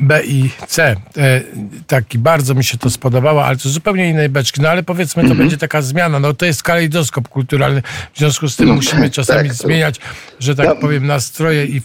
[0.00, 0.96] B i C.
[1.16, 1.40] E,
[1.86, 4.60] taki, bardzo mi się to spodobało, ale to zupełnie innej beczki.
[4.60, 5.40] No ale powiedzmy, to mm -hmm.
[5.40, 6.20] będzie taka zmiana.
[6.20, 7.82] No to jest kalejdoskop kulturalny.
[8.14, 10.00] W związku z tym no, musimy czasami tak, zmieniać,
[10.40, 10.76] że tak no.
[10.76, 11.82] powiem, nastroje i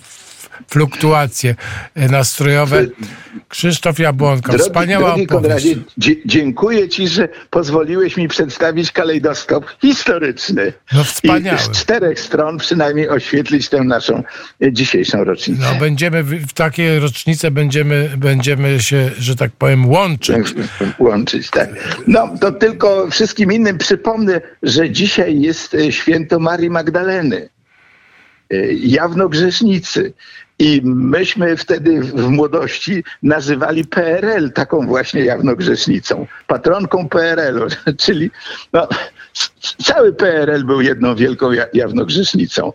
[0.67, 1.55] fluktuacje
[1.95, 2.85] e, nastrojowe.
[3.49, 5.75] Krzysztof Jabłonka, drogi, wspaniała drogi Konradzie,
[6.25, 10.73] dziękuję Ci, że pozwoliłeś mi przedstawić kalejdoskop historyczny.
[10.93, 11.57] No wspaniały.
[11.57, 14.23] I z czterech stron przynajmniej oświetlić tę naszą
[14.63, 15.61] e, dzisiejszą rocznicę.
[15.73, 20.47] No będziemy, w takie rocznice będziemy, będziemy się, że tak powiem, łączyć.
[20.99, 21.69] Łączyć, tak.
[22.07, 27.49] No to tylko wszystkim innym przypomnę, że dzisiaj jest e, święto Marii Magdaleny
[28.83, 30.13] jawno grzesznicy.
[30.61, 37.67] I myśmy wtedy w młodości nazywali PRL taką właśnie jawnogrzesznicą, patronką PRL-u,
[38.03, 38.31] czyli
[38.73, 38.87] no,
[39.83, 42.73] cały PRL był jedną wielką jawnogrzesznicą.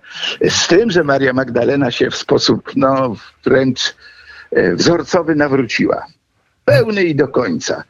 [0.49, 3.95] Z tym, że Maria Magdalena się w sposób no, wręcz
[4.51, 6.07] e, wzorcowy nawróciła.
[6.65, 7.85] Pełny i do końca.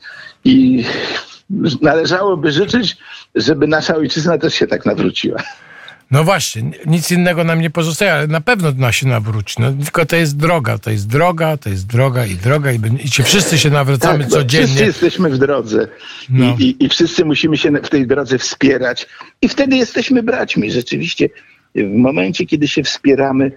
[0.45, 0.85] I
[1.83, 2.97] należałoby życzyć,
[3.35, 5.43] żeby nasza ojczyzna też się tak nawróciła.
[6.11, 9.57] No właśnie, nic innego nam nie pozostaje, ale na pewno na się nawróci.
[9.59, 13.11] No, tylko to jest droga, to jest droga, to jest droga i droga i, i
[13.11, 14.67] ci wszyscy się nawracamy tak, codziennie.
[14.67, 15.89] Wszyscy jesteśmy w drodze
[16.31, 16.57] no.
[16.59, 19.07] I, i, I, wszyscy musimy się w tej drodze wspierać
[19.43, 20.71] i wtedy jesteśmy braćmi.
[20.71, 21.29] Rzeczywiście
[21.75, 23.53] w momencie, kiedy się wspieramy,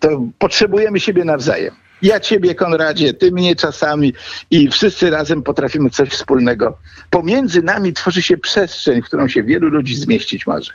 [0.00, 1.74] to potrzebujemy siebie nawzajem.
[2.02, 4.12] Ja ciebie, Konradzie, ty mnie czasami
[4.50, 6.78] i wszyscy razem potrafimy coś wspólnego.
[7.10, 10.72] Pomiędzy nami tworzy się przestrzeń, w którą się wielu ludzi zmieścić może.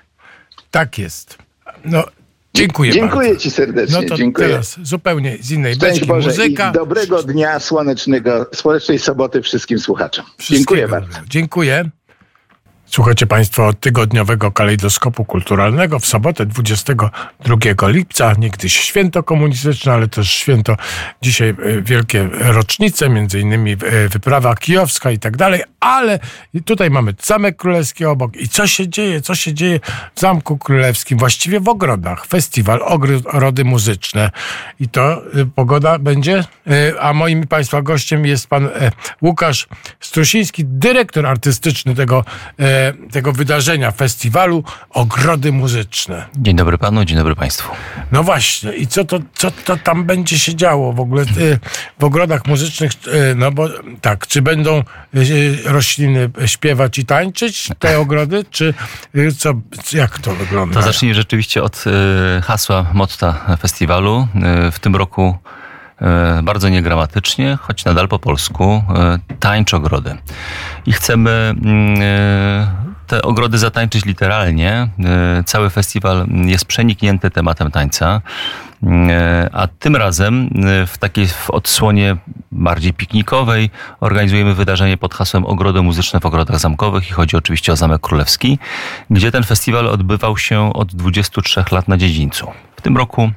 [0.72, 1.38] Tak jest.
[1.86, 2.04] No,
[2.54, 3.42] dziękuję Dziękuję bardzo.
[3.44, 4.02] ci serdecznie.
[4.02, 4.48] No to dziękuję.
[4.48, 6.72] teraz zupełnie z innej Szczęść beczki Boże muzyka.
[6.72, 10.26] dobrego dnia słonecznego, słonecznej soboty wszystkim słuchaczom.
[10.40, 11.20] Dziękuję bardzo.
[11.30, 11.90] Dziękuję.
[12.86, 20.78] Słuchacie Państwo tygodniowego kalejdoskopu kulturalnego w sobotę 22 lipca, niegdyś święto komunistyczne, ale też święto
[21.22, 23.76] dzisiaj e, wielkie rocznice, między innymi e,
[24.10, 26.20] wyprawa kijowska i tak dalej, ale
[26.66, 28.36] tutaj mamy Zamek Królewski obok.
[28.36, 29.80] I co się dzieje, co się dzieje
[30.16, 34.32] w Zamku Królewskim, właściwie w ogrodach, festiwal Ogrody Muzyczne.
[34.80, 36.44] I to e, pogoda będzie,
[37.00, 38.70] a moim Państwa gościem jest Pan
[39.22, 39.68] Łukasz
[40.00, 42.26] Strusiński, dyrektor artystyczny tego
[43.12, 46.26] tego wydarzenia, festiwalu Ogrody Muzyczne.
[46.36, 47.72] Dzień dobry panu, dzień dobry państwu.
[48.12, 51.26] No właśnie, i co to, co to tam będzie się działo w ogóle
[52.00, 52.92] w ogrodach muzycznych?
[53.32, 53.70] Y, no bo
[54.02, 54.84] tak, czy będą
[55.16, 58.74] y, rośliny śpiewać i tańczyć, te ogrody, czy
[59.38, 59.54] co,
[59.94, 60.76] jak to wygląda?
[60.76, 61.84] To zacznij rzeczywiście od
[62.44, 64.28] hasła, motta festiwalu.
[64.72, 65.38] W tym roku E,
[66.44, 70.18] bardzo niegramatycznie, choć nadal po polsku, e, tańcz ogrody.
[70.86, 74.88] I chcemy mm, e, te ogrody zatańczyć literalnie.
[75.46, 78.22] Cały festiwal jest przeniknięty tematem tańca.
[79.52, 80.50] A tym razem
[80.88, 82.18] w takiej w odsłonie
[82.52, 87.76] bardziej piknikowej organizujemy wydarzenie pod hasłem Ogrody Muzyczne w Ogrodach Zamkowych i chodzi oczywiście o
[87.76, 88.60] Zamek Królewski,
[89.10, 92.52] gdzie ten festiwal odbywał się od 23 lat na dziedzińcu.
[92.76, 93.32] W tym roku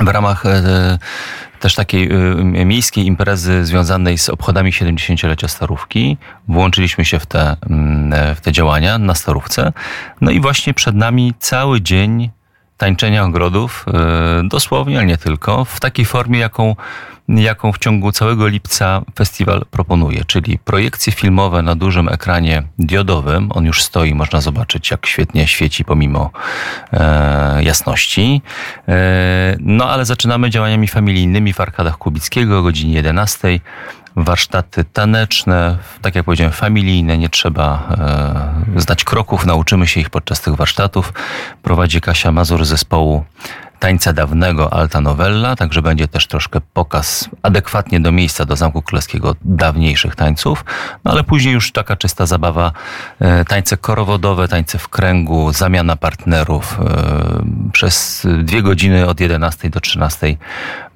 [0.00, 0.44] w ramach
[1.60, 2.12] też takiej
[2.60, 6.16] y, miejskiej imprezy związanej z obchodami 70-lecia Starówki.
[6.48, 9.72] Włączyliśmy się w te, mm, w te działania na Starówce.
[10.20, 12.30] No i właśnie przed nami cały dzień
[12.78, 13.86] tańczenia ogrodów,
[14.44, 16.76] dosłownie, ale nie tylko, w takiej formie, jaką
[17.28, 23.48] jaką w ciągu całego lipca festiwal proponuje, czyli projekcje filmowe na dużym ekranie diodowym.
[23.52, 26.30] On już stoi, można zobaczyć, jak świetnie świeci pomimo
[26.92, 28.42] e, jasności.
[28.88, 33.60] E, no ale zaczynamy działaniami familijnymi w Arkadach Kubickiego o godzinie 11
[34.24, 37.88] warsztaty taneczne, tak jak powiedziałem, familijne, nie trzeba
[38.76, 41.12] e, kroków, nauczymy się ich podczas tych warsztatów.
[41.62, 43.24] Prowadzi Kasia Mazur zespołu
[43.78, 49.36] tańca dawnego Alta Novella, także będzie też troszkę pokaz adekwatnie do miejsca, do Zamku Królewskiego
[49.42, 50.64] dawniejszych tańców,
[51.04, 52.72] no ale później już taka czysta zabawa,
[53.20, 56.80] e, tańce korowodowe, tańce w kręgu, zamiana partnerów.
[56.80, 60.36] E, przez dwie godziny od 11 do 13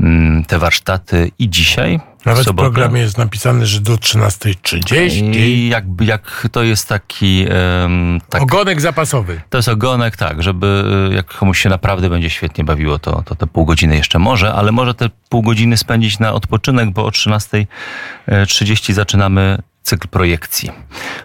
[0.01, 5.37] mm, te warsztaty i dzisiaj nawet w programie jest napisane, że do 13.30.
[5.37, 7.47] I jakby jak to jest taki...
[7.83, 9.41] Um, tak, ogonek zapasowy.
[9.51, 13.35] To jest ogonek, tak, żeby e, jak komuś się naprawdę będzie świetnie bawiło, to, to
[13.35, 17.09] te pół godziny jeszcze może, ale może te pół godziny spędzić na odpoczynek, bo o
[17.09, 20.71] 13.30 zaczynamy cykl projekcji.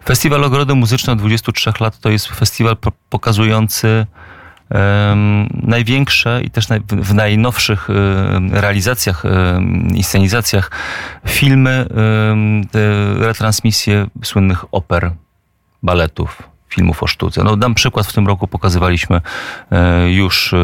[0.05, 2.77] Festiwal Ogrody Muzyczne od 23 lat to jest festiwal
[3.09, 4.05] pokazujący
[5.53, 7.87] największe i też w najnowszych
[8.51, 9.23] realizacjach,
[9.93, 10.71] inscenizacjach
[11.27, 11.85] filmy,
[13.19, 15.11] retransmisje słynnych oper,
[15.83, 17.43] baletów, filmów o sztuce.
[17.43, 19.21] No, dam przykład, w tym roku pokazywaliśmy
[19.71, 20.57] e, już e,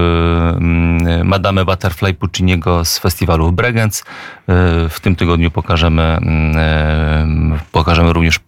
[1.23, 4.01] Madame Butterfly Pucciniego z festiwalu w Bregenz.
[4.01, 4.03] E,
[4.89, 6.17] w tym tygodniu pokażemy,
[7.71, 8.39] pokażemy również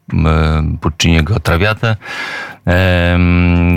[0.81, 1.95] Pucciniego Trawiatę.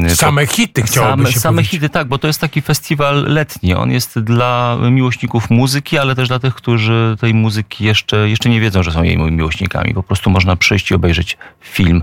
[0.09, 3.75] Same hity chciałoby same, się Same hity, tak, bo to jest taki festiwal letni.
[3.75, 8.61] On jest dla miłośników muzyki, ale też dla tych, którzy tej muzyki jeszcze, jeszcze nie
[8.61, 9.95] wiedzą, że są jej miłośnikami.
[9.95, 12.03] Po prostu można przyjść i obejrzeć film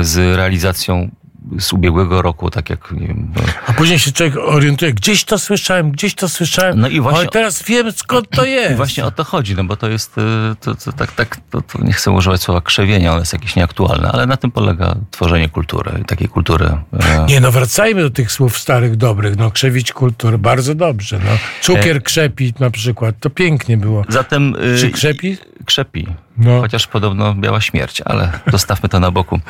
[0.00, 1.10] z realizacją
[1.58, 3.32] z ubiegłego roku, tak jak nie wiem.
[3.36, 3.42] No.
[3.66, 6.80] A później się człowiek orientuje, gdzieś to słyszałem, gdzieś to słyszałem.
[6.80, 7.18] No i właśnie.
[7.18, 8.76] Ale teraz wiem skąd to jest.
[8.76, 10.20] Właśnie o to chodzi, no bo to jest, y,
[10.60, 14.12] to, to tak, tak, to, to nie chcę używać słowa krzewienia, one jest jakieś nieaktualne,
[14.12, 16.66] ale na tym polega tworzenie kultury, takiej kultury.
[16.66, 21.30] E, nie, no wracajmy do tych słów starych, dobrych, no krzewić kulturę, bardzo dobrze, no.
[21.60, 22.00] Cukier e...
[22.00, 24.04] krzepi na przykład, to pięknie było.
[24.08, 24.56] Zatem...
[24.74, 25.36] Y, Czy krzepi?
[25.64, 26.06] Krzepi.
[26.38, 26.60] No.
[26.60, 29.40] Chociaż podobno biała śmierć, ale zostawmy to na boku.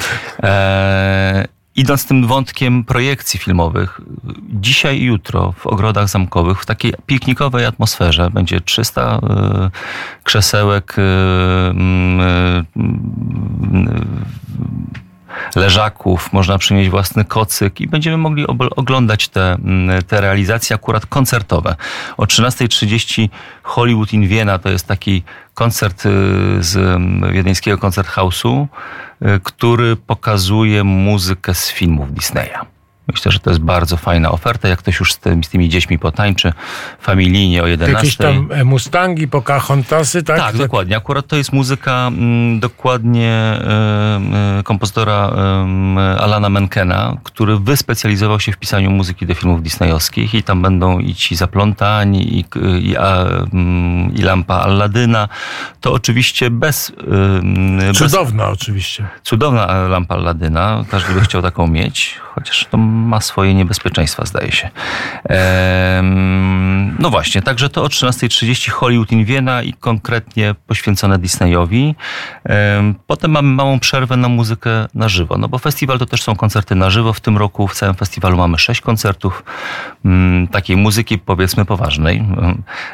[0.42, 4.00] E, idąc tym wątkiem projekcji filmowych,
[4.48, 9.20] dzisiaj i jutro w ogrodach zamkowych, w takiej piknikowej atmosferze będzie 300 y,
[10.24, 12.64] krzesełek, y, y,
[15.56, 19.56] leżaków, można przynieść własny kocyk i będziemy mogli oglądać te,
[20.06, 21.76] te realizacje akurat koncertowe.
[22.16, 23.28] O 13.30
[23.62, 25.22] Hollywood in Vienna to jest taki
[25.54, 26.02] koncert
[26.60, 27.00] z
[27.32, 28.66] wiedeńskiego koncert house'u,
[29.42, 32.79] który pokazuje muzykę z filmów Disneya.
[33.12, 34.68] Myślę, że to jest bardzo fajna oferta.
[34.68, 36.52] Jak ktoś już z tymi, z tymi dziećmi potańczy
[37.00, 37.96] familijnie o 11.
[37.96, 40.38] Jakieś tam e, Mustangi, Pocahontasy, tak?
[40.38, 40.96] Tak, dokładnie.
[40.96, 45.32] Akurat to jest muzyka m, mm, dokładnie e, kompozytora
[45.96, 50.98] e, Alana Menkena, który wyspecjalizował się w pisaniu muzyki do filmów disneyowskich i tam będą
[50.98, 52.44] i ci zaplątani i,
[52.80, 55.28] i, a, mm, i lampa Alladyna.
[55.80, 56.92] To oczywiście bez...
[57.94, 59.08] Cudowna bez, oczywiście.
[59.22, 60.84] Cudowna lampa Alladyna.
[60.90, 64.70] Każdy by chciał taką mieć, chociaż to ma swoje niebezpieczeństwa, zdaje się.
[66.98, 71.94] No właśnie, także to o 13.30 Hollywood in Vienna i konkretnie poświęcone Disneyowi.
[73.06, 76.74] Potem mamy małą przerwę na muzykę na żywo, no bo festiwal to też są koncerty
[76.74, 77.12] na żywo.
[77.12, 79.44] W tym roku w całym festiwalu mamy sześć koncertów
[80.04, 82.24] mm, takiej muzyki powiedzmy poważnej.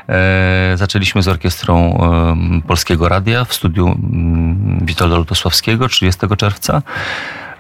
[0.09, 1.98] E, zaczęliśmy z orkiestrą
[2.66, 6.82] Polskiego Radia w studiu mm, Witolda Lutosławskiego 30 czerwca.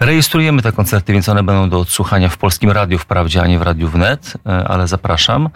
[0.00, 3.62] Rejestrujemy te koncerty, więc one będą do odsłuchania w Polskim Radiu wprawdzie, a nie w
[3.62, 5.48] Radiu Wnet, e, ale zapraszam.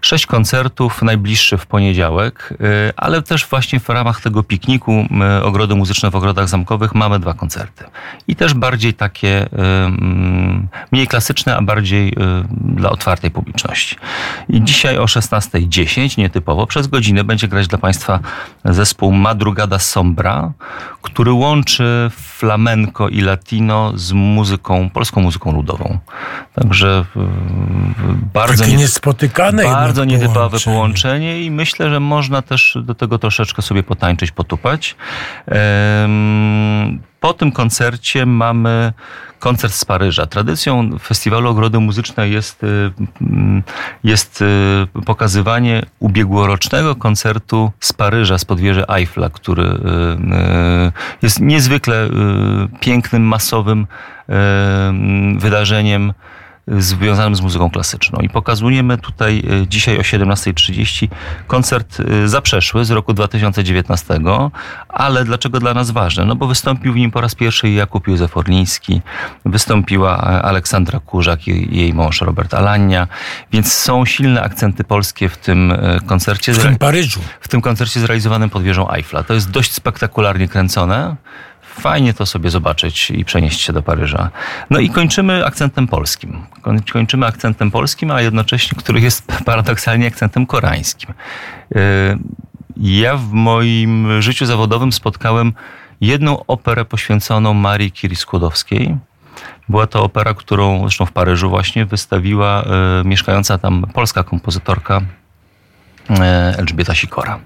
[0.00, 5.74] Sześć koncertów, najbliższy w poniedziałek, e, ale też właśnie w ramach tego pikniku e, Ogrody
[5.74, 7.84] Muzyczne w Ogrodach Zamkowych mamy dwa koncerty.
[8.28, 9.48] I też bardziej takie,
[10.92, 12.14] mniej klasyczne, a bardziej
[12.60, 13.96] dla otwartej publiczności.
[14.48, 18.20] I dzisiaj o 16.10, nietypowo, przez godzinę będzie grać dla Państwa
[18.64, 20.52] zespół Madrugada Sombra,
[21.02, 25.98] który łączy flamenco i latino z muzyką, polską muzyką ludową.
[26.54, 27.04] Także
[28.34, 30.74] bardzo, Takie niespotykane bardzo nietypowe połączenie.
[30.76, 34.96] połączenie i myślę, że można też do tego troszeczkę sobie potańczyć, potupać.
[37.20, 38.92] Po tym koncercie mamy
[39.38, 40.26] koncert z Paryża.
[40.26, 43.62] Tradycją festiwalu Ogrody Muzyczne jest, y, mm,
[44.04, 49.76] jest y, pokazywanie ubiegłorocznego koncertu z Paryża, z podwieży Eiffla, który y,
[51.22, 52.08] jest niezwykle
[52.80, 53.86] pięknym, masowym
[55.38, 56.12] wydarzeniem
[56.78, 58.18] związanym z muzyką klasyczną.
[58.20, 61.08] I pokazujemy tutaj e, dzisiaj o 17.30
[61.46, 64.20] koncert e, zaprzeszły z roku 2019,
[64.88, 66.24] ale dlaczego dla nas ważny?
[66.24, 69.00] No bo wystąpił w nim po raz pierwszy Jakub Józef Orliński,
[69.44, 73.08] wystąpiła e, Aleksandra Kurzak i jej mąż Robert Alania,
[73.52, 75.72] więc są silne akcenty polskie w tym
[76.06, 76.52] koncercie.
[76.52, 77.20] W tym Paryżu.
[77.40, 79.22] W tym koncercie zrealizowanym pod wieżą Eiffla.
[79.22, 81.16] To jest dość spektakularnie kręcone
[81.80, 84.30] fajnie to sobie zobaczyć i przenieść się do Paryża.
[84.70, 86.42] No i kończymy akcentem polskim.
[86.92, 91.14] Kończymy akcentem polskim, a jednocześnie, który jest paradoksalnie akcentem koreańskim.
[91.74, 91.78] E,
[92.76, 95.52] ja w moim życiu zawodowym spotkałem
[96.00, 98.96] jedną operę poświęconą Marii Curie Skłodowskiej.
[99.68, 102.64] Była to opera, którą zresztą w Paryżu właśnie wystawiła
[103.02, 105.00] y, mieszkająca tam polska kompozytorka
[106.10, 106.14] y,
[106.58, 107.38] Elżbieta Sikora.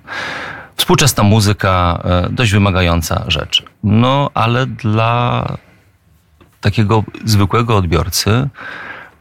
[0.76, 3.62] Współczesna muzyka, e, dość wymagająca rzecz.
[3.84, 5.46] No, ale dla
[6.60, 8.48] takiego zwykłego odbiorcy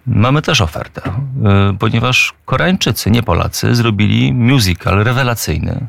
[0.07, 5.87] mamy też ofertę, e, ponieważ Koreańczycy, nie Polacy, zrobili musical rewelacyjny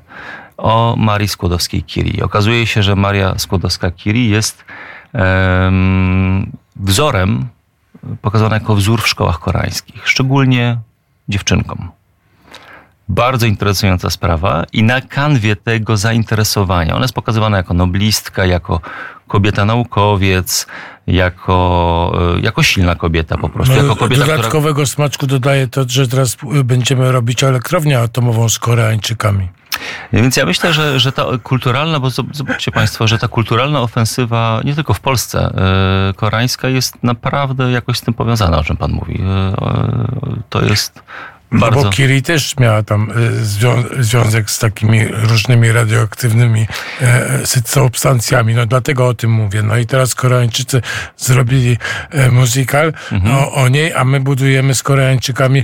[0.57, 2.23] o Marii Skłodowskiej-Curie.
[2.25, 4.65] Okazuje się, że Maria Skłodowska-Curie jest
[5.13, 7.49] um, wzorem,
[8.23, 10.79] pokazana jako wzór w szkołach koreańskich, szczególnie
[11.29, 11.91] dziewczynkom
[13.13, 18.81] bardzo interesująca sprawa i na kanwie tego zainteresowania, ona jest pokazywana jako noblistka, jako
[19.29, 20.67] kobieta naukowiec,
[21.07, 21.57] jako,
[22.37, 23.75] e, jako silna kobieta po prostu.
[23.75, 24.87] No, jako kobieta, dodatkowego która...
[24.87, 29.49] smaczku dodaje to, że teraz będziemy robić elektrownię atomową z Koreańczykami.
[30.13, 34.75] Więc ja myślę, że, że ta kulturalna, bo zobaczcie Państwo, że ta kulturalna ofensywa nie
[34.75, 35.55] tylko w Polsce,
[36.07, 39.21] yy, koreańska jest naprawdę jakoś z tym powiązana, o czym Pan mówi.
[39.21, 41.03] Yy, to jest
[41.53, 41.83] bardzo.
[41.83, 46.67] bo Kiri też miała tam e, zwią związek z takimi różnymi radioaktywnymi
[47.01, 48.55] e, substancjami.
[48.55, 49.63] No dlatego o tym mówię.
[49.63, 50.83] No i teraz Koreańczycy
[51.17, 51.79] zrobili
[52.11, 53.37] e, musical mhm.
[53.37, 55.63] o, o, niej, a my budujemy z Koreańczykami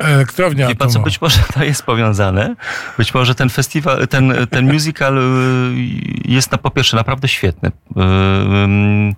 [0.00, 2.56] elektrownię Wie pan co, być może to jest powiązane.
[2.98, 5.22] Być może ten festiwal, ten, ten musical e,
[6.24, 7.72] jest na po pierwsze naprawdę świetny.
[7.96, 9.12] E,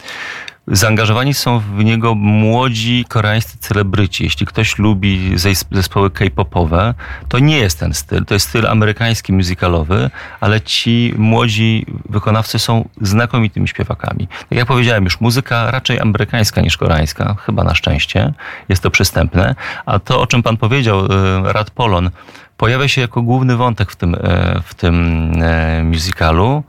[0.71, 4.25] Zaangażowani są w niego młodzi koreańscy celebryci.
[4.25, 5.33] Jeśli ktoś lubi
[5.71, 6.95] zespoły k-popowe,
[7.29, 8.25] to nie jest ten styl.
[8.25, 10.11] To jest styl amerykański, musicalowy,
[10.41, 14.29] ale ci młodzi wykonawcy są znakomitymi śpiewakami.
[14.49, 18.33] Tak jak powiedziałem już, muzyka raczej amerykańska niż koreańska, chyba na szczęście.
[18.69, 19.55] Jest to przystępne.
[19.87, 22.11] A to, o czym pan powiedział, e, Rad Polon,
[22.57, 24.19] pojawia się jako główny wątek w tym, e,
[24.65, 26.63] w tym e, musicalu.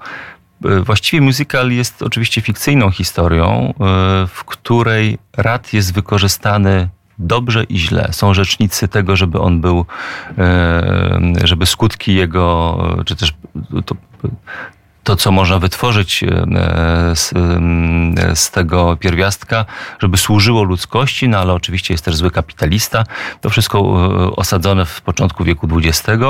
[0.66, 3.74] E, właściwie musical jest oczywiście fikcyjną historią, e,
[4.28, 6.90] w której rad jest wykorzystany
[7.20, 8.10] dobrze i źle.
[8.12, 9.86] Są rzecznicy tego, żeby on był,
[10.38, 13.34] e, żeby skutki jego, czy też
[13.86, 13.96] to,
[15.10, 16.28] to, co można wytworzyć e,
[17.16, 19.66] z, e, z, tego pierwiastka,
[20.00, 23.04] żeby służyło ludzkości, no ale oczywiście jest też zły kapitalista.
[23.42, 26.24] To wszystko e, osadzone w początku wieku XX.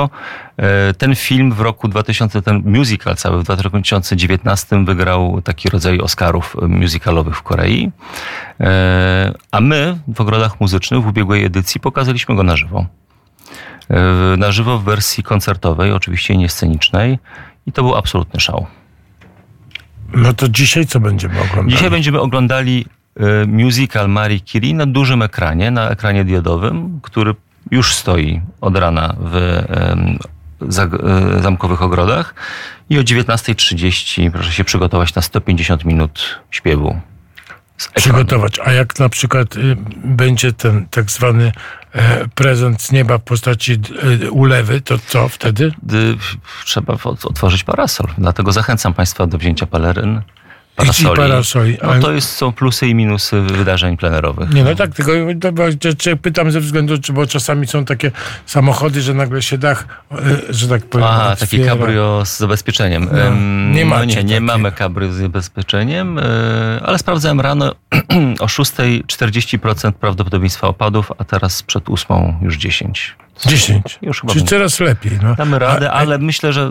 [0.98, 7.36] Ten film w roku 2000, ten musical cały w 2019 wygrał taki rodzaj Oscarów musicalowych
[7.36, 7.90] w Korei.
[9.50, 12.86] A my w Ogrodach Muzycznych w ubiegłej edycji pokazaliśmy go na żywo.
[14.38, 17.18] Na żywo w wersji koncertowej, oczywiście nie scenicznej.
[17.70, 18.66] I to był absolutny szał.
[20.14, 21.70] No to dzisiaj co będziemy oglądali?
[21.70, 27.34] Dzisiaj będziemy oglądali e, musical Marie Curie na dużym ekranie, na ekranie diodowym, który
[27.70, 32.34] już stoi od rana w e, zamkowych ogrodach
[32.90, 37.00] i o 19.30 proszę się przygotować na 150 minut śpiewu
[37.94, 38.60] przygotować.
[38.64, 41.52] A jak na przykład y, będzie ten tak zwany
[42.34, 43.78] prezent z nieba w postaci
[44.22, 45.72] y, ulewy, to co wtedy?
[46.64, 48.06] Trzeba otworzyć parasol.
[48.18, 50.22] Dlatego zachęcam Państwa do wzięcia peleryn
[50.76, 51.16] parasoli.
[51.16, 51.78] parasoli.
[51.82, 54.50] No to jest, są plusy i minusy wydarzeń plenerowych.
[54.50, 55.12] Nie, no tak, tylko
[56.22, 58.10] pytam ze względu, czy bo czasami są takie
[58.46, 60.16] samochody, że nagle się dach, e,
[60.48, 61.06] że tak powiem.
[61.06, 63.08] A, takie cabrio z zabezpieczeniem.
[63.12, 63.34] No,
[63.74, 66.22] nie, no nie, nie mamy cabrio z zabezpieczeniem, e,
[66.82, 67.74] ale sprawdzałem rano
[68.40, 73.16] o 6.40% prawdopodobieństwa opadów, a teraz przed 8 już 10.
[73.46, 73.98] 10.
[74.02, 75.18] Już chyba Czyli coraz lepiej.
[75.22, 75.34] No.
[75.34, 76.70] Damy radę, ale myślę, że.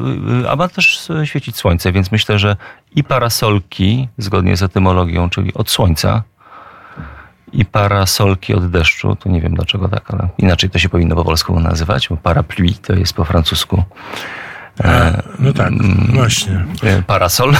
[0.49, 2.55] A ma też świecić słońce, więc myślę, że
[2.95, 6.23] i parasolki, zgodnie z etymologią, czyli od słońca,
[7.53, 11.25] i parasolki od deszczu, to nie wiem dlaczego tak, ale inaczej to się powinno po
[11.25, 13.83] polsku nazywać, bo parapluie to jest po francusku.
[14.83, 16.65] E, no tak, mm, właśnie.
[16.83, 17.53] E, parasol.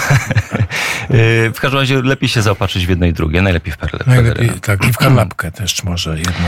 [1.10, 4.00] E, w każdym razie lepiej się zaopatrzyć w jedno i drugie, najlepiej w perle.
[4.08, 6.48] Najlepiej, tak, i w kanapkę też może jedną.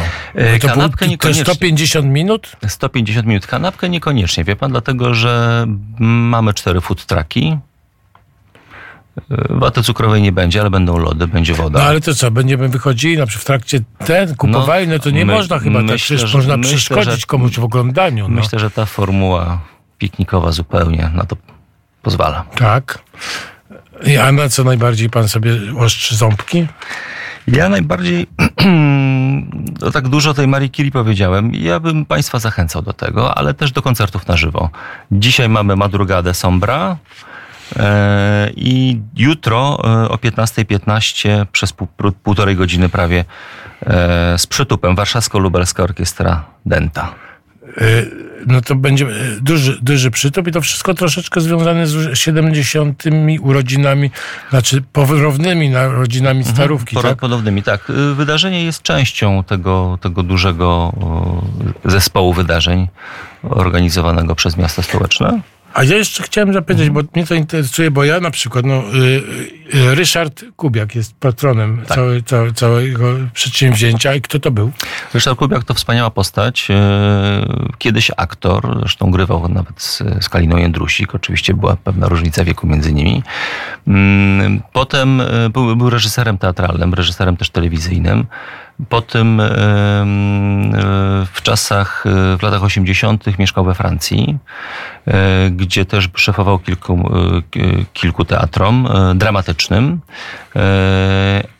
[0.61, 2.51] To kanapkę to, to 150 minut?
[2.67, 3.47] 150 minut.
[3.47, 5.65] Kanapkę niekoniecznie, wie pan, dlatego że
[5.99, 7.57] mamy cztery food trucki
[9.49, 11.79] Waty cukrowej nie będzie, ale będą lody, będzie woda.
[11.79, 15.25] No ale to co, będziemy wychodzili na przykład w trakcie ten, kupowali, no, to nie
[15.25, 18.27] my- można chyba tak, myślę, przecież że- można myślę, przeszkodzić że- komuś w oglądaniu.
[18.29, 18.35] No.
[18.41, 19.61] Myślę, że ta formuła
[20.01, 21.37] piknikowa zupełnie na to
[22.01, 22.45] pozwala.
[22.55, 22.99] Tak.
[24.03, 26.67] I A na co najbardziej pan sobie ostrzy ząbki?
[27.47, 28.27] Ja najbardziej,
[29.81, 33.71] no tak dużo tej Marii Curie powiedziałem, ja bym Państwa zachęcał do tego, ale też
[33.71, 34.69] do koncertów na żywo.
[35.11, 36.97] Dzisiaj mamy Madrugadę Sombra
[37.75, 41.87] e, i jutro e, o 15.15 przez pół,
[42.23, 43.25] półtorej godziny prawie
[43.81, 47.30] e, z przytupem Warszawsko-Lubelska Orkiestra Denta.
[47.77, 53.03] Y, No to będzie y, duży, duży przytup i to wszystko troszeczkę związane z 70.
[53.41, 54.11] urodzinami,
[54.49, 57.19] znaczy powrownymi narodzinami starówki, Poro- tak?
[57.19, 57.89] Podobnymi, tak.
[57.89, 60.93] Y, Wydarzenie jest częścią tego, tego dużego
[61.85, 62.87] zespołu wydarzeń
[63.43, 65.41] organizowanego przez miasto stołeczne.
[65.73, 69.23] A ja jeszcze chciałem zapytać, bo mnie to interesuje, bo ja na przykład, no, y,
[69.75, 71.97] y, Ryszard Kubiak jest patronem Tak.
[71.97, 74.71] całe, całe, całego przedsięwzięcia i kto to był?
[75.13, 76.67] Ryszard Kubiak to wspaniała postać.
[77.77, 81.15] Kiedyś aktor, zresztą grywał nawet z, z Kaliną Jędrusik.
[81.15, 83.23] Oczywiście była pewna różnica wieku między nimi.
[83.87, 85.21] Mm, Potem
[85.53, 88.25] był, był reżyserem teatralnym, reżyserem też telewizyjnym.
[88.89, 89.41] Potem
[91.33, 93.37] w czasach, e, w latach 80.
[93.39, 94.37] mieszkał we Francji,
[95.07, 99.99] e, gdzie też szefował kilku, e, kilku teatrom dramatycznym,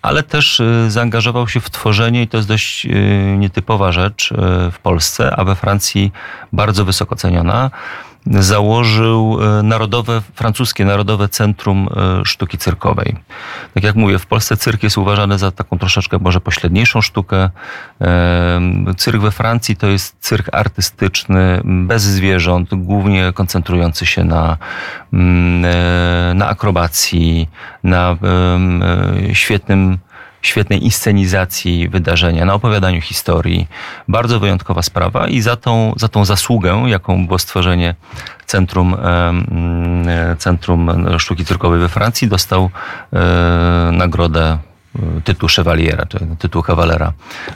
[0.02, 2.88] ale też zaangażował się w tworzenie, i to jest dość
[3.38, 4.34] nietypowa rzecz
[4.72, 6.12] w Polsce, a we Francji
[6.54, 7.72] bardzo wysoko ceniona.
[8.26, 11.90] Założył e, narodowe, francuskie Narodowe Centrum
[12.22, 13.16] e, Sztuki Cyrkowej.
[13.74, 17.50] Tak jak mówię, w Polsce cyrk jest uważany za taką troszeczkę może pośredniejszą sztukę.
[18.00, 24.58] Em, Cyrk we Francji to jest cyrk artystyczny, bez zwierząt, głównie koncentrujący się na,
[25.14, 27.50] mm, e, na akrobacji,
[27.84, 28.18] na
[29.30, 29.98] e, świetnym
[30.42, 33.68] świetnej inscenizacji wydarzenia, na opowiadaniu historii.
[34.08, 37.96] Bardzo wyjątkowa sprawa i za tą, za tą zasługę, jaką było stworzenie
[38.46, 42.70] Centrum, em, e, Centrum Sztuki Cyrkowej we Francji, dostał
[43.14, 44.58] e, nagrodę
[45.24, 46.06] tytuł Chevaliera,
[46.40, 47.14] tytuł kawalera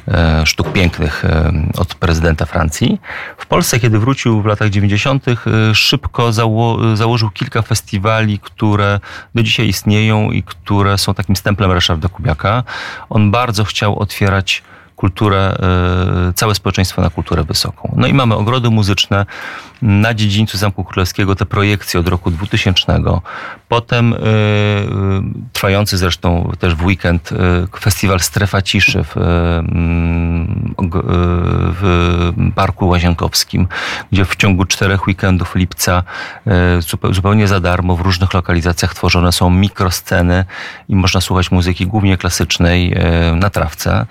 [0.07, 3.01] e, sztuk pięknych e, od prezydenta Francji.
[3.37, 5.35] W Polsce, kiedy wrócił w latach 90., e,
[5.75, 8.99] szybko zało, założył kilka festiwali, które
[9.35, 12.63] do dzisiaj istnieją i które są takim stemplem Ryszarda Kubiaka.
[13.09, 14.63] On bardzo chciał otwierać
[15.05, 15.57] kulturę,
[16.29, 17.95] e, całe społeczeństwo na kulturę wysoką.
[17.97, 19.25] No i mamy ogrody muzyczne
[19.81, 23.01] na dziedzińcu Zamku Królewskiego, te projekcje od roku 2000.
[23.67, 24.19] Potem e, e,
[25.53, 27.29] trwający zresztą też w weekend
[27.79, 29.13] festiwal Strefa Ciszy w,
[31.79, 33.67] w Parku Łazienkowskim,
[34.11, 36.03] gdzie w ciągu czterech weekendów lipca
[36.79, 40.45] zupe- zupełnie za darmo w różnych lokalizacjach tworzone są mikrosceny
[40.89, 42.95] i można słuchać muzyki głównie klasycznej
[43.35, 44.05] na trawce.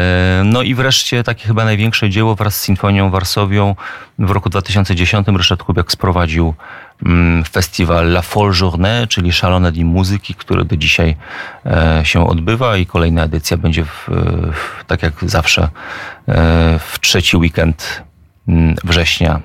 [0.00, 3.74] E, No i wreszcie takie chyba największe dzieło wraz z Sinfonią Warsowią
[4.18, 6.54] w roku 2010 Ryszard Kubiak sprowadził
[7.06, 11.16] mm, festiwal La Folle Journée, czyli Szalone Dni Muzyki, który do dzisiaj
[11.66, 14.08] e, się odbywa i kolejna edycja będzie w,
[14.52, 15.68] w, tak jak zawsze e,
[16.78, 18.02] w trzeci weekend
[18.48, 19.40] mm, września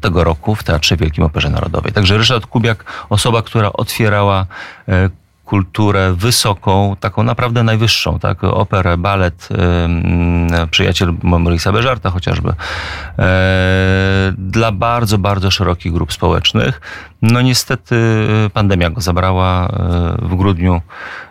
[0.00, 1.92] tego roku w Teatrze Wielkim Operze Narodowej.
[1.92, 4.46] Także Ryszard Kubiak, osoba, która otwierała
[5.50, 8.44] kulturę wysoką, taką naprawdę najwyższą, tak?
[8.44, 9.48] Operę, balet,
[10.70, 12.52] przyjaciel Maurice'a Beżarta chociażby,
[13.18, 16.80] e, dla bardzo, bardzo szerokich grup społecznych.
[17.22, 17.96] No niestety
[18.46, 19.70] e, pandemia go zabrała e,
[20.22, 20.80] w grudniu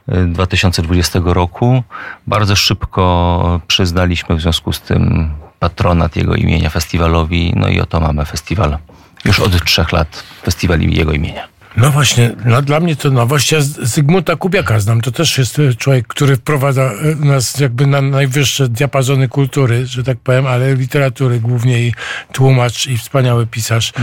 [0.08, 1.84] e, 2020 roku.
[2.28, 8.26] Bardzo szybko przyznaliśmy w związku z tym patronat jego imienia festiwalowi, no i oto mamy
[8.26, 8.78] festiwal
[9.26, 11.59] już od trzech lat, festiwal jego imienia.
[11.78, 13.52] No właśnie, no dla mnie to nowość.
[13.52, 15.02] Ja Zygmunta Kubiaka znam.
[15.02, 20.04] To też jest e, człowiek, który wprowadza e, nas jakby na najwyższe diapazony kultury, że
[20.04, 21.94] tak powiem, ale literatury głównie i
[22.32, 23.94] tłumacz i wspaniały pisarz.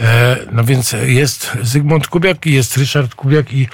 [0.00, 3.68] E, no więc jest Zygmunt Kubiak i jest Ryszard Kubiak i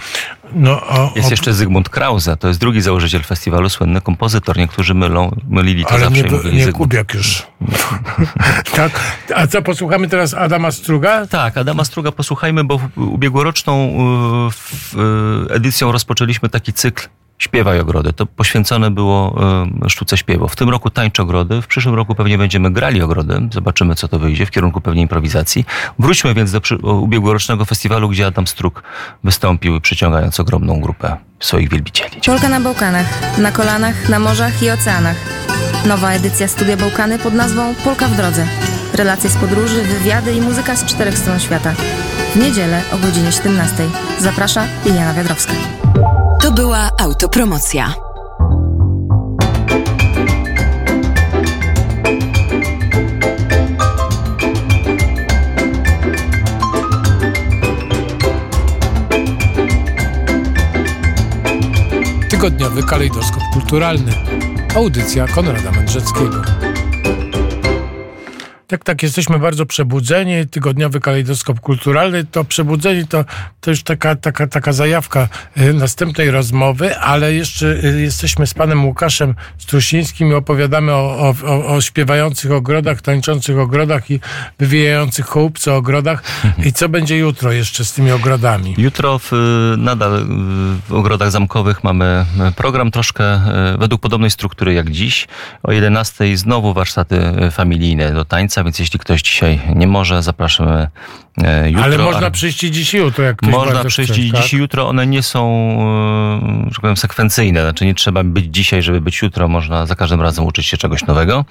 [0.52, 4.56] no o, Jest jeszcze Zygmunt Krause, to jest drugi założyciel festiwalu, słynny kompozytor.
[4.56, 6.90] Niektórzy mylą, mylili to ale zawsze nie, mówili nie Zygmunt.
[6.90, 7.46] Kubiak już.
[8.76, 9.00] tak?
[9.34, 11.26] A co, posłuchamy teraz Adama Struga?
[11.26, 13.90] Tak, Adama Struga posłuchajmy, bo ubiegłoroczną
[14.94, 14.98] y,
[15.50, 17.08] y, edycją rozpoczęliśmy taki cykl
[17.38, 18.12] Śpiewaj Ogrody.
[18.12, 19.38] To poświęcone było
[19.86, 20.48] y, sztuce śpiewu.
[20.48, 23.48] W tym roku tańcz ogrody, w przyszłym roku pewnie będziemy grali ogrody.
[23.52, 25.64] Zobaczymy, co to wyjdzie, w kierunku pewnie improwizacji.
[25.98, 26.60] Wróćmy więc do
[26.94, 28.82] ubiegłorocznego festiwalu, gdzie Adam Strug
[29.24, 32.20] wystąpił, przyciągając ogromną grupę swoich wielbicieli.
[32.26, 35.16] Polka na Bałkanach, na kolanach, na morzach i oceanach.
[35.86, 38.46] Nowa edycja Studia Bałkany pod nazwą Polka w drodze.
[38.94, 41.72] relacje z podróży, wywiady i muzyka z czterech stron świata.
[42.34, 43.74] W niedzielę o godzinie 17.
[44.18, 45.52] Zaprasza Liliana Wiadrowska.
[46.40, 47.94] To była autopromocja.
[62.30, 64.12] Tygodniowy kalejdoskop kulturalny.
[64.76, 66.67] Audycja Konrada Mędrzeckiego.
[68.68, 70.46] Tak, tak, jesteśmy bardzo przebudzeni.
[70.46, 72.24] Tygodniowy kalejdoskop kulturalny.
[72.24, 73.24] To przebudzeni to,
[73.60, 78.86] to już taka, taka, taka zajawka y, następnej rozmowy, ale jeszcze y, jesteśmy z panem
[78.86, 84.20] Łukaszem Strusińskim i opowiadamy o, o, o śpiewających ogrodach, tańczących ogrodach i
[84.58, 86.22] wywijających chołupce ogrodach.
[86.64, 88.74] I co będzie jutro jeszcze z tymi ogrodami?
[88.78, 89.32] Jutro w,
[89.78, 90.26] nadal
[90.88, 93.40] w ogrodach zamkowych mamy program troszkę
[93.78, 95.28] według podobnej struktury jak dziś.
[95.62, 100.88] O 11 znowu warsztaty familijne do tańca więc jeśli ktoś dzisiaj nie może, zapraszamy
[101.66, 101.84] jutro.
[101.84, 104.42] Ale można przyjść i dziś jutro, jak ktoś Można przyjść chce, tak?
[104.42, 104.88] dziś jutro.
[104.88, 105.48] One nie są,
[106.66, 107.62] e, że powiem, sekwencyjne.
[107.62, 109.48] Znaczy nie trzeba być dzisiaj, żeby być jutro.
[109.48, 111.44] Można za każdym razem uczyć się czegoś nowego.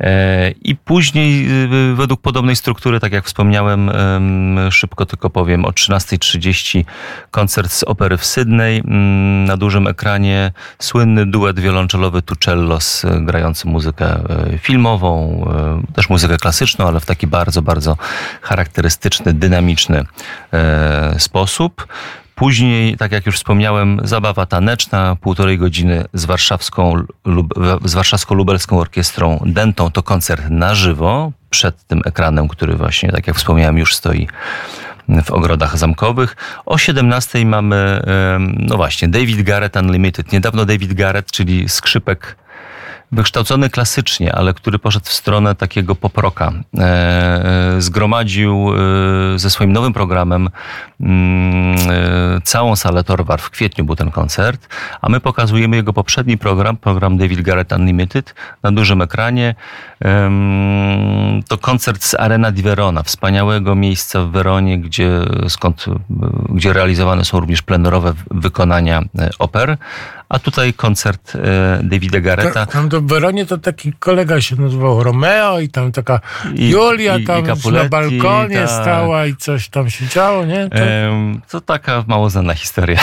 [0.00, 1.48] E, I później
[1.94, 3.90] według podobnej struktury, tak jak wspomniałem,
[4.70, 6.84] szybko tylko powiem, o 13.30
[7.30, 8.78] koncert z opery w Sydney.
[8.78, 14.20] Mm, na dużym ekranie słynny duet wiolonczelowy Tucellos grający muzykę
[14.58, 15.44] filmową,
[15.94, 17.96] też muzykę klasyczną, ale w taki bardzo, bardzo
[18.42, 20.04] charakterystyczny, dynamiczny
[20.52, 21.86] e, sposób.
[22.34, 26.94] Później, tak jak już wspomniałem, zabawa taneczna, półtorej godziny z, warszawską,
[27.24, 27.54] lub,
[27.84, 29.90] z warszawsko-lubelską orkiestrą Dentą.
[29.90, 34.28] To koncert na żywo, przed tym ekranem, który właśnie, tak jak wspomniałem, już stoi
[35.24, 36.36] w ogrodach zamkowych.
[36.66, 38.02] O 17 mamy,
[38.58, 40.32] no właśnie, David Garrett Unlimited.
[40.32, 42.36] Niedawno David Garrett, czyli skrzypek
[43.12, 46.52] wykształcony klasycznie, ale który poszedł w stronę takiego poproka.
[46.78, 46.84] E,
[47.76, 48.72] e, zgromadził
[49.34, 50.48] e, ze swoim nowym programem
[51.00, 51.76] mm,
[52.44, 53.40] całą salę Torwar.
[53.40, 54.68] W kwietniu był ten koncert,
[55.02, 59.54] a my pokazujemy jego poprzedni program, program David Garrett Unlimited na dużym ekranie.
[61.48, 65.10] To koncert z Arena di Verona, wspaniałego miejsca w Weronie, gdzie,
[65.48, 65.84] skąd,
[66.48, 69.02] gdzie realizowane są również plenerowe wykonania
[69.38, 69.78] oper.
[70.30, 71.32] A tutaj koncert
[71.82, 72.66] Davida Garretta.
[72.66, 76.20] Tam do w Weronie to taki kolega się nazywał Romeo i tam taka
[76.54, 78.82] I, Julia i, tam i na balkonie ta...
[78.82, 80.68] stała i coś tam się działo, nie?
[80.68, 80.78] To,
[81.50, 83.00] to taka mało znana historia.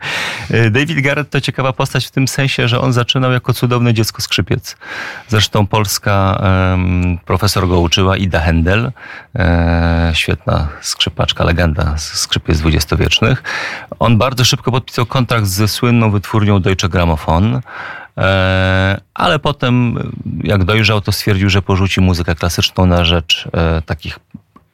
[0.76, 4.76] David Garrett to ciekawa postać w tym sensie, że on zaczynał jako cudowne dziecko skrzypiec.
[5.28, 8.90] Zresztą polska um, profesor go uczyła, Ida Händel,
[9.38, 13.42] e, świetna skrzypaczka, legenda skrzypiec dwudziestowiecznych.
[13.98, 17.60] On bardzo szybko podpisał kontrakt ze słynną wytwórnią Deutsche Grammophon,
[18.18, 19.98] E, ale potem,
[20.42, 24.18] jak dojrzał, to stwierdził, że porzuci muzykę klasyczną na rzecz e, takich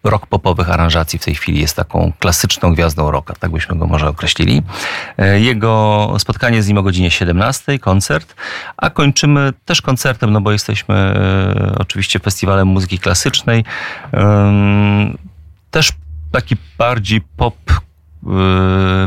[0.05, 4.09] rock popowych aranżacji w tej chwili jest taką klasyczną gwiazdą rocka, tak byśmy go może
[4.09, 4.63] określili.
[5.19, 8.35] E, jego spotkanie z nim o godzinie 17, koncert,
[8.77, 11.15] a kończymy też koncertem, no bo jesteśmy
[11.79, 13.65] oczywiście festiwalem muzyki klasycznej.
[15.71, 15.93] Też
[16.33, 17.57] taki bardziej pop,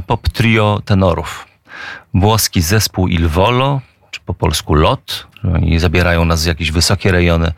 [0.07, 1.54] pop trio tenorów.
[2.15, 5.27] Włoski zespół Il Volo, czy po polsku LOT.
[5.55, 7.51] Oni zabierają nas w jakieś wysokie rejony,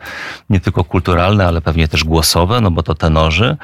[0.50, 3.56] nie tylko kulturalne, ale pewnie też głosowe, no bo to tenorzy.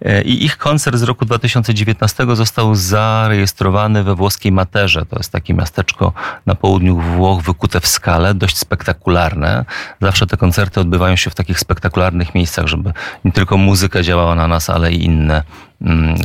[0.00, 5.06] E, I ich koncert z roku 2019 został zarejestrowany we włoskiej Materze.
[5.06, 6.12] To jest takie miasteczko
[6.46, 9.64] na południu Włoch, wykute w skale, dość spektakularne.
[10.00, 12.92] Zawsze te koncerty odbywają się w takich spektakularnych miejscach, żeby
[13.24, 15.42] nie tylko muzyka działała na nas, ale i inne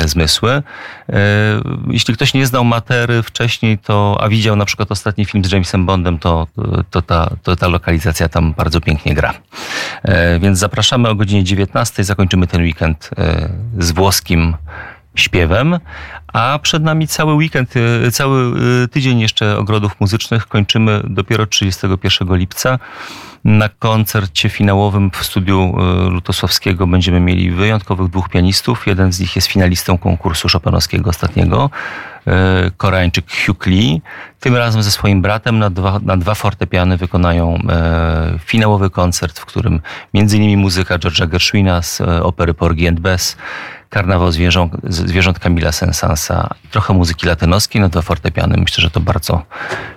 [0.05, 0.51] zmysły.
[0.51, 0.63] E,
[1.87, 5.85] jeśli ktoś nie znał Matery wcześniej, to, a widział na przykład ostatni film z Jamesem
[5.85, 6.47] Bondem, to,
[6.89, 9.33] to, ta, to ta lokalizacja tam bardzo pięknie gra.
[10.03, 12.03] E, więc zapraszamy o godzinie 19.
[12.03, 14.55] Zakończymy ten weekend e, z włoskim
[15.15, 15.79] śpiewem,
[16.33, 17.73] a przed nami cały weekend,
[18.11, 18.53] cały
[18.87, 20.47] tydzień jeszcze ogrodów muzycznych.
[20.47, 22.79] Kończymy dopiero 31 lipca.
[23.47, 25.75] Na koncercie finałowym w studiu
[26.09, 28.87] Lutosławskiego będziemy mieli wyjątkowych dwóch pianistów.
[28.87, 31.69] Jeden z nich jest finalistą konkursu Chopinowskiego ostatniego.
[32.27, 34.01] E, Koreańczyk Hugh Lee.
[34.39, 39.45] Tym razem ze swoim bratem na dwa, na dwa fortepiany wykonają e, finałowy koncert, w
[39.45, 39.81] którym
[40.13, 43.37] innymi muzyka George'a Gershwina z e, opery Porgy and Bess,
[43.89, 48.57] karnawał zwierząt, zwierząt Camila Sensansa trochę muzyki latynoskiej na dwa fortepiany.
[48.57, 49.43] Myślę, że to bardzo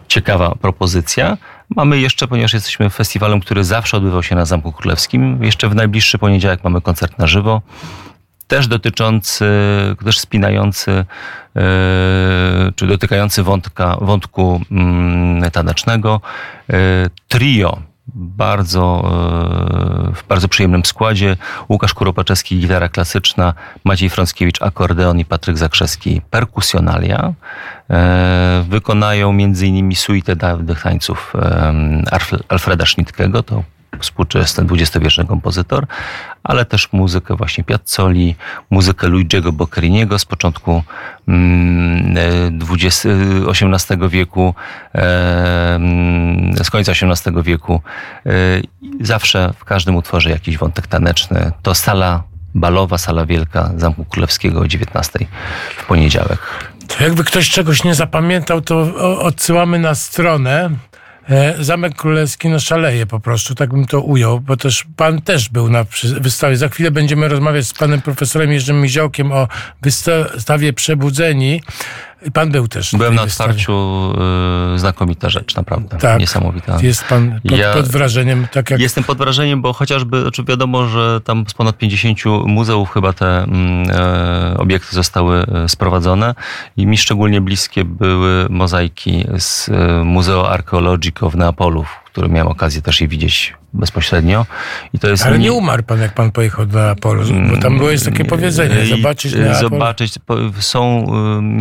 [0.08, 1.36] ciekawa propozycja.
[1.76, 6.18] Mamy jeszcze, ponieważ jesteśmy festiwalem, który zawsze odbywał się na Zamku Królewskim, jeszcze w najbliższy
[6.18, 7.62] poniedziałek mamy koncert na żywo
[8.50, 9.44] też dotyczący,
[10.04, 11.04] też spinający, e,
[12.76, 16.20] czy dotykający wątka, wątku mm, tanecznego.
[16.70, 16.74] E,
[17.28, 19.02] trio bardzo,
[20.10, 21.36] e, w bardzo przyjemnym składzie.
[21.68, 23.54] Łukasz Kuropaczewski, gitara klasyczna,
[23.84, 27.32] Maciej Frąckiewicz, akordeon i Patryk Zakrzewski, perkusjonalia.
[27.90, 29.96] E, wykonają m.in.
[29.96, 31.32] suite dawnych tańców
[32.48, 33.62] Alfreda Schnittkiego, to
[33.98, 35.86] współczesny dwudziestowieczny kompozytor,
[36.44, 38.34] ale też muzykę właśnie Piazzoli,
[38.70, 40.82] muzykę Luigiego Boccheriniego z początku
[43.50, 44.54] XVIII mm, wieku,
[46.64, 47.82] z końca XVIII wieku.
[48.26, 48.30] E,
[49.00, 51.52] zawsze w każdym utworze jakiś wątek taneczny.
[51.62, 52.22] To sala
[52.54, 55.18] balowa, sala wielka Zamku Królewskiego o 19
[55.76, 56.38] w poniedziałek.
[56.88, 58.80] To jakby ktoś czegoś nie zapamiętał, to
[59.18, 60.89] odsyłamy na stronę E,
[61.58, 65.70] Zamek Królewski no szaleje po prostu, tak bym to ujął, bo też pan też był
[65.70, 65.84] na
[66.20, 66.56] wystawie.
[66.56, 69.48] Za chwilę będziemy rozmawiać z panem profesorem Jerzym Miziołkiem o
[69.82, 71.62] wystawie Przebudzeni.
[72.32, 72.92] Pan był też.
[72.96, 73.72] Byłem na otwarciu,
[74.74, 75.98] y, znakomita rzecz, naprawdę.
[75.98, 76.20] Tak.
[76.20, 76.78] Niesamowita.
[76.82, 78.80] Jest pan pod, ja pod, wrażeniem, tak jak...
[78.80, 83.26] Jestem pod wrażeniem, bo chociażby, znaczy wiadomo, że tam z ponad 50 muzeów chyba te
[83.26, 86.34] e, obiekty zostały e, sprowadzone
[86.76, 92.82] i mi szczególnie bliskie były mozaiki z e, Museo Archeologico w Neapolu, który miałem okazję
[92.82, 94.46] też je widzieć bezpośrednio.
[94.92, 97.90] I to jest Ale nie umarł pan, jak pan pojechał do Neapolu, bo tam było
[97.90, 99.60] jest takie powiedzenie, zobaczyć Neapol.
[99.60, 100.14] Zobaczyć,
[100.60, 101.06] są,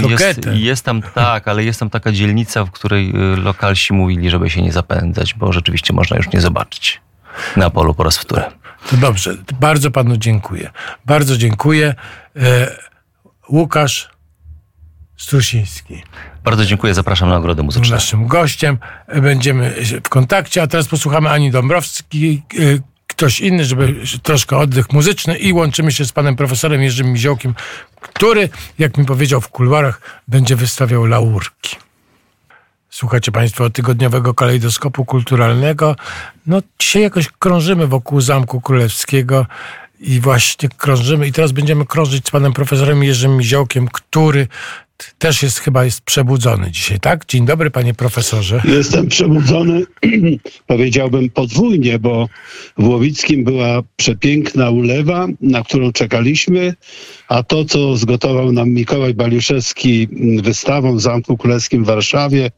[0.10, 4.50] jest, jest tam, tak, ale jest tam taka dzielnica, w której y, lokalsi mówili, żeby
[4.50, 7.02] się nie zapędzać, bo rzeczywiście można już nie zobaczyć
[7.58, 8.44] Neapolu po raz wtóry.
[8.90, 10.70] To dobrze, bardzo panu dziękuję.
[11.06, 11.96] Bardzo dziękuję.
[12.36, 12.76] E,
[13.50, 14.10] Łukasz
[15.20, 16.04] Strusiński.
[16.44, 17.96] Bardzo dziękuję, zapraszam na Nagrodę Muzyczną.
[17.96, 18.78] Naszym gościem
[19.22, 25.38] będziemy w kontakcie, a teraz posłuchamy Ani Dąbrowski, y, ktoś inny, żeby troszkę oddech muzyczny
[25.38, 27.56] i łączymy się z panem profesorem Jerzym Miziołkiem,
[28.02, 28.50] który,
[28.80, 31.76] jak mi powiedział w kuluarach, będzie wystawiał laurki.
[32.90, 35.96] Słuchacie Państwo tygodniowego kalejdoskopu kulturalnego.
[36.48, 39.46] No, dzisiaj jakoś krążymy wokół Zamku Królewskiego
[40.00, 41.28] i właśnie krążymy.
[41.28, 44.48] I teraz będziemy krążyć z panem profesorem Jerzym Miziołkiem, który
[45.18, 47.26] też jest chyba jest przebudzony dzisiaj, tak?
[47.26, 48.62] Dzień dobry, panie profesorze.
[48.66, 49.84] Jestem przebudzony,
[50.68, 52.30] powiedziałbym podwójnie, bo
[52.78, 56.74] w Łowickim była przepiękna ulewa, na którą czekaliśmy,
[57.30, 60.08] a to, co zgotował nam Mikołaj Baliszewski
[60.44, 62.52] wystawą w Zamku Królewskim w Warszawie,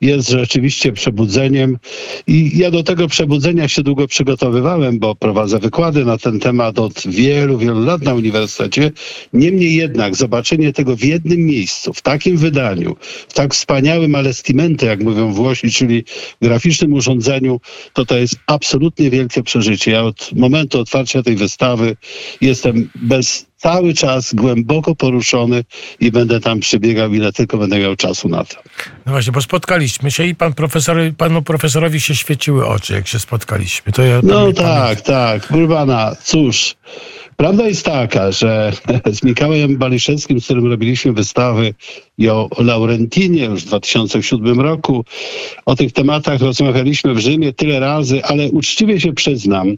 [0.00, 1.78] jest rzeczywiście przebudzeniem.
[2.26, 7.06] I ja do tego przebudzenia się długo przygotowywałem, bo prowadzę wykłady na ten temat od
[7.06, 8.92] wielu, wielu lat na uniwersytecie.
[9.32, 12.96] Niemniej jednak zobaczenie tego w jednym miejscu, w takim wydaniu,
[13.28, 16.04] w tak wspaniałym alestimente, jak mówią Włosi, czyli
[16.42, 17.60] graficznym urządzeniu,
[17.92, 19.90] to to jest absolutnie wielkie przeżycie.
[19.90, 21.96] Ja od momentu otwarcia tej wystawy
[22.40, 25.64] jestem bez cały czas głęboko poruszony
[26.00, 28.56] i będę tam przebiegał, ile tylko będę miał czasu na to.
[29.06, 33.18] No właśnie, bo spotkaliśmy się i pan profesor, panu profesorowi się świeciły oczy, jak się
[33.18, 33.92] spotkaliśmy.
[33.92, 35.46] To ja no tak, tak.
[35.46, 36.74] Proszę cóż,
[37.40, 38.72] Prawda jest taka, że
[39.16, 41.74] z Mikołajem Baliszewskim, z którym robiliśmy wystawy
[42.18, 45.04] i o Laurentinie już w 2007 roku,
[45.66, 49.74] o tych tematach rozmawialiśmy w Rzymie tyle razy, ale uczciwie się przyznam,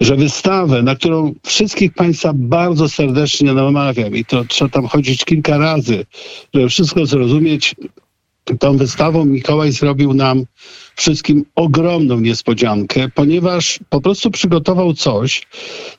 [0.00, 5.58] że wystawę, na którą wszystkich Państwa bardzo serdecznie namawiam i to trzeba tam chodzić kilka
[5.58, 6.06] razy,
[6.54, 7.74] żeby wszystko zrozumieć,
[8.58, 10.44] tą wystawą Mikołaj zrobił nam
[10.96, 15.46] wszystkim ogromną niespodziankę, ponieważ po prostu przygotował coś,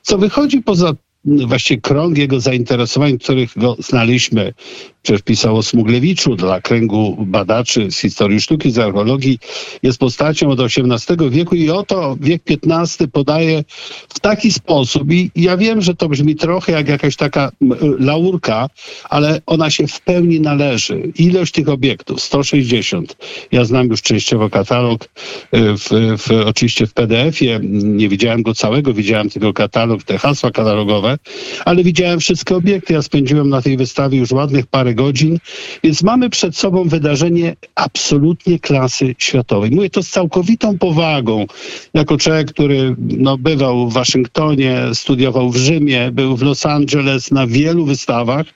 [0.02, 0.92] co wychodzi poza
[1.24, 4.54] właściwie krąg jego zainteresowań, których go znaliśmy.
[5.02, 9.38] Przecież pisał o Smuglewiczu dla kręgu badaczy z historii sztuki, z archeologii.
[9.82, 13.64] Jest postacią od XVIII wieku i oto wiek XV podaje
[14.08, 15.12] w taki sposób.
[15.12, 17.50] I ja wiem, że to brzmi trochę jak jakaś taka
[17.98, 18.68] laurka,
[19.10, 21.12] ale ona się w pełni należy.
[21.18, 23.16] Ilość tych obiektów, 160.
[23.52, 25.08] Ja znam już częściowo katalog, y,
[25.52, 27.60] w, w, oczywiście w PDF-ie.
[27.72, 31.18] Nie widziałem go całego, widziałem tylko katalog, te hasła katalogowe,
[31.64, 32.92] ale widziałem wszystkie obiekty.
[32.92, 35.38] Ja spędziłem na tej wystawie już ładnych parę godzin,
[35.84, 39.70] więc mamy przed sobą wydarzenie absolutnie klasy światowej.
[39.70, 41.46] Mówię to z całkowitą powagą,
[41.94, 47.46] jako człowiek, który no, bywał w Waszyngtonie, studiował w Rzymie, był w Los Angeles na
[47.46, 48.46] wielu wystawach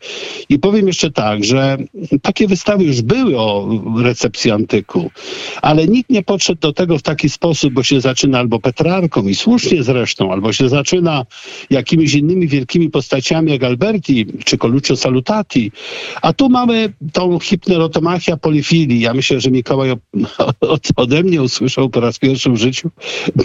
[0.49, 1.76] i powiem jeszcze tak, że
[2.22, 3.68] takie wystawy już były o
[4.03, 5.11] recepcji antyku,
[5.62, 9.34] ale nikt nie podszedł do tego w taki sposób, bo się zaczyna albo Petrarką i
[9.34, 11.26] słusznie zresztą, albo się zaczyna
[11.70, 15.72] jakimiś innymi wielkimi postaciami jak Alberti czy Coluccio Salutati,
[16.27, 19.01] A tu mamy tą hipnerotomachia polifilii.
[19.01, 19.91] Ja myślę, że Mikołaj
[20.97, 22.91] ode mnie usłyszał po raz pierwszy w życiu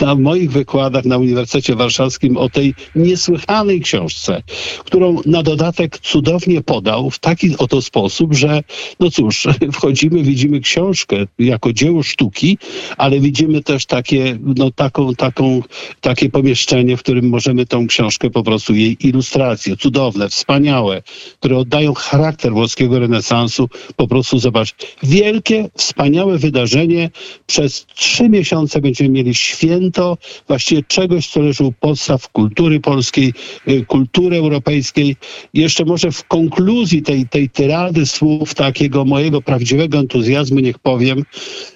[0.01, 4.43] na moich wykładach na Uniwersytecie Warszawskim o tej niesłychanej książce,
[4.85, 8.63] którą na dodatek cudownie podał w taki oto sposób, że
[8.99, 12.57] no cóż, wchodzimy, widzimy książkę jako dzieło sztuki,
[12.97, 15.61] ale widzimy też takie, no taką, taką,
[15.99, 21.03] takie pomieszczenie, w którym możemy tą książkę po prostu jej ilustracje, cudowne, wspaniałe,
[21.39, 27.09] które oddają charakter włoskiego renesansu, po prostu zobacz, wielkie, wspaniałe wydarzenie.
[27.47, 30.17] Przez trzy miesiące będziemy mieli święto
[30.47, 33.33] właściwie czegoś, co leży u podstaw kultury polskiej,
[33.67, 35.15] y, kultury europejskiej.
[35.53, 41.23] Jeszcze może w konkluzji tej, tej tyrady słów takiego mojego prawdziwego entuzjazmu niech powiem,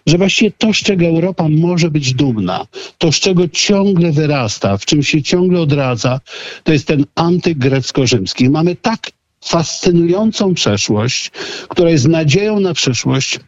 [0.08, 2.68] że właściwie to, z czego Europa może być dumna,
[2.98, 6.20] to, z czego ciągle wyrasta, w czym się ciągle odradza,
[6.64, 8.50] to jest ten antygrecko-rzymski.
[8.50, 9.15] Mamy tak
[9.46, 11.32] fascynującą przeszłość,
[11.70, 13.40] która jest nadzieją na przyszłość,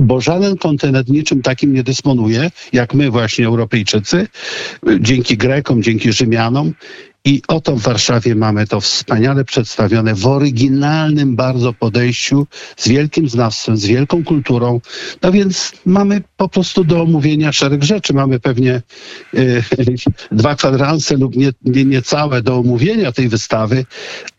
[0.00, 4.28] bo żaden kontynent niczym takim nie dysponuje, jak my właśnie Europejczycy,
[5.00, 6.72] dzięki Grekom, dzięki Rzymianom.
[7.26, 12.46] I oto w Warszawie mamy to wspaniale przedstawione w oryginalnym bardzo podejściu,
[12.76, 14.80] z wielkim znawstwem, z wielką kulturą.
[15.22, 18.14] No więc mamy po prostu do omówienia szereg rzeczy.
[18.14, 18.82] Mamy pewnie
[19.34, 19.64] y,
[20.32, 23.84] dwa kwadranse lub nie, nie, niecałe do omówienia tej wystawy,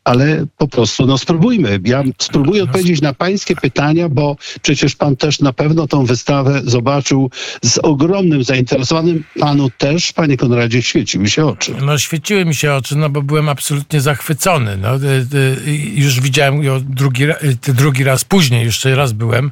[0.07, 1.79] ale po prostu no spróbujmy.
[1.85, 7.29] Ja spróbuję odpowiedzieć na pańskie pytania, bo przecież pan też na pewno tą wystawę zobaczył
[7.61, 9.23] z ogromnym zainteresowaniem.
[9.39, 11.73] Panu też, panie Konradzie, świeciły się oczy.
[11.81, 14.77] No świeciły mi się oczy, no bo byłem absolutnie zachwycony.
[14.77, 15.27] No, y,
[15.67, 17.23] y, już widziałem ją drugi,
[17.67, 19.51] drugi raz później, jeszcze raz byłem.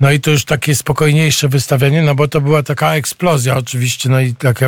[0.00, 4.20] No i to już takie spokojniejsze wystawienie, no bo to była taka eksplozja oczywiście, no
[4.20, 4.64] i taki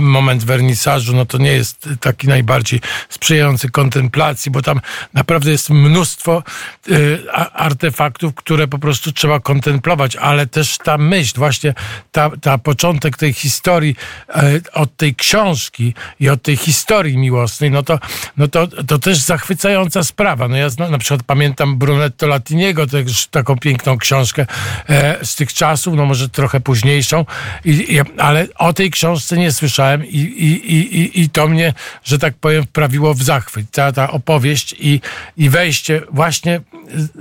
[0.00, 4.80] moment wernisażu, no to nie jest taki najbardziej sprzyjający kontemplacji, bo tam tam
[5.14, 6.42] naprawdę jest mnóstwo
[6.88, 11.74] y, artefaktów, które po prostu trzeba kontemplować, ale też ta myśl, właśnie
[12.12, 13.96] ta, ta początek tej historii
[14.36, 17.98] y, od tej książki i od tej historii miłosnej, no to,
[18.36, 20.48] no to, to też zachwycająca sprawa.
[20.48, 24.46] No ja na przykład pamiętam Brunetto Latiniego, też taką piękną książkę
[24.88, 27.24] e, z tych czasów, no może trochę późniejszą,
[27.64, 32.18] i, i, ale o tej książce nie słyszałem i, i, i, i to mnie, że
[32.18, 33.70] tak powiem, wprawiło w zachwyt.
[33.70, 35.00] Ta, ta opowieść i,
[35.36, 36.60] i wejście właśnie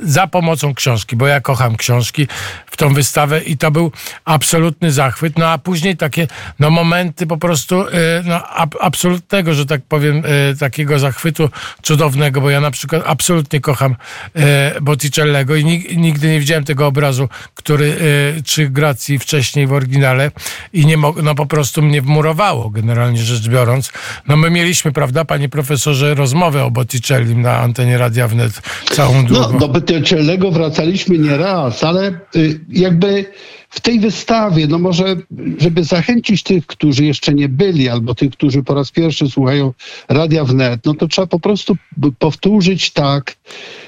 [0.03, 2.27] za pomocą książki, bo ja kocham książki
[2.65, 3.91] w tą wystawę i to był
[4.25, 5.37] absolutny zachwyt.
[5.37, 6.27] No a później takie
[6.59, 7.91] no, momenty po prostu e,
[8.25, 11.49] no, ab, absolutnego, że tak powiem, e, takiego zachwytu
[11.81, 13.95] cudownego, bo ja na przykład absolutnie kocham
[14.35, 15.65] e, Botticellego i
[15.97, 17.97] nigdy nie widziałem tego obrazu, który
[18.45, 20.31] czy Gracji wcześniej w oryginale
[20.73, 23.91] i nie mo- no po prostu mnie wmurowało generalnie rzecz biorąc.
[24.27, 28.61] No my mieliśmy, prawda, panie profesorze, rozmowę o Botticelli na antenie Radia Wnet
[28.91, 29.53] całą długą.
[29.53, 33.25] No, do Botticelliego wracaliśmy nie raz, ale y, jakby
[33.71, 35.15] w tej wystawie, no może,
[35.57, 39.73] żeby zachęcić tych, którzy jeszcze nie byli, albo tych, którzy po raz pierwszy słuchają
[40.09, 41.77] Radia Wnet, no to trzeba po prostu
[42.19, 43.35] powtórzyć tak,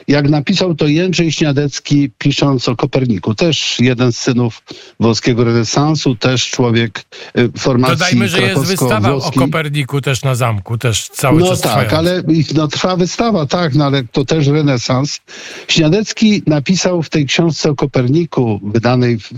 [0.08, 3.36] jak napisał to Jędrzej Śniadecki, pisząc o Koperniku.
[3.36, 4.62] Też jeden z synów
[5.00, 7.06] włoskiego renesansu, też człowiek
[7.38, 11.62] y, formacji Dodajmy, że jest wystawa o Koperniku też na zamku, też cały no czas
[11.62, 11.94] tak, trwając.
[11.94, 12.24] ale
[12.56, 15.20] no, trwa wystawa, tak, no ale to też renesans.
[15.68, 19.32] Śniadecki napisał w tej książce o Koperniku, wydanej, w,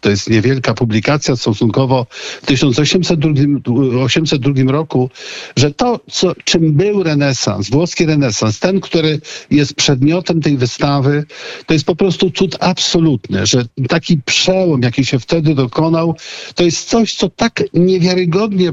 [0.00, 2.06] to jest niewielka publikacja stosunkowo
[2.42, 5.10] w 1802 roku,
[5.56, 9.20] że to, co, czym był renesans, włoski renesans, ten, który
[9.50, 11.24] jest przedmiotem tej wystawy,
[11.66, 16.16] to jest po prostu cud absolutny, że taki przełom, jaki się wtedy dokonał,
[16.54, 18.70] to jest coś, co tak niewiarygodnie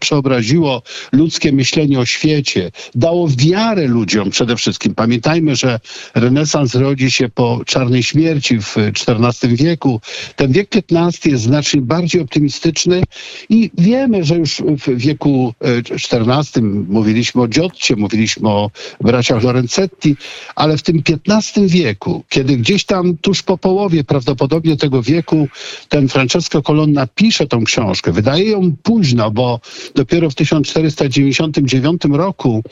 [0.00, 0.82] przeobraziło
[1.12, 4.94] ludzkie myślenie o świecie, dało wiarę ludziom przede wszystkim.
[4.94, 5.80] Pamiętajmy, że
[6.14, 9.97] renesans rodzi się po czarnej śmierci w XIV wieku.
[10.36, 13.02] Ten wiek XV jest znacznie bardziej optymistyczny
[13.48, 15.54] i wiemy, że już w wieku
[15.90, 18.70] XIV mówiliśmy o Giotcie, mówiliśmy o
[19.00, 20.16] braciach Lorenzetti,
[20.54, 25.48] ale w tym XV wieku, kiedy gdzieś tam tuż po połowie prawdopodobnie tego wieku
[25.88, 29.60] ten Francesco Colonna pisze tą książkę, wydaje ją późno, bo
[29.94, 32.62] dopiero w 1499 roku,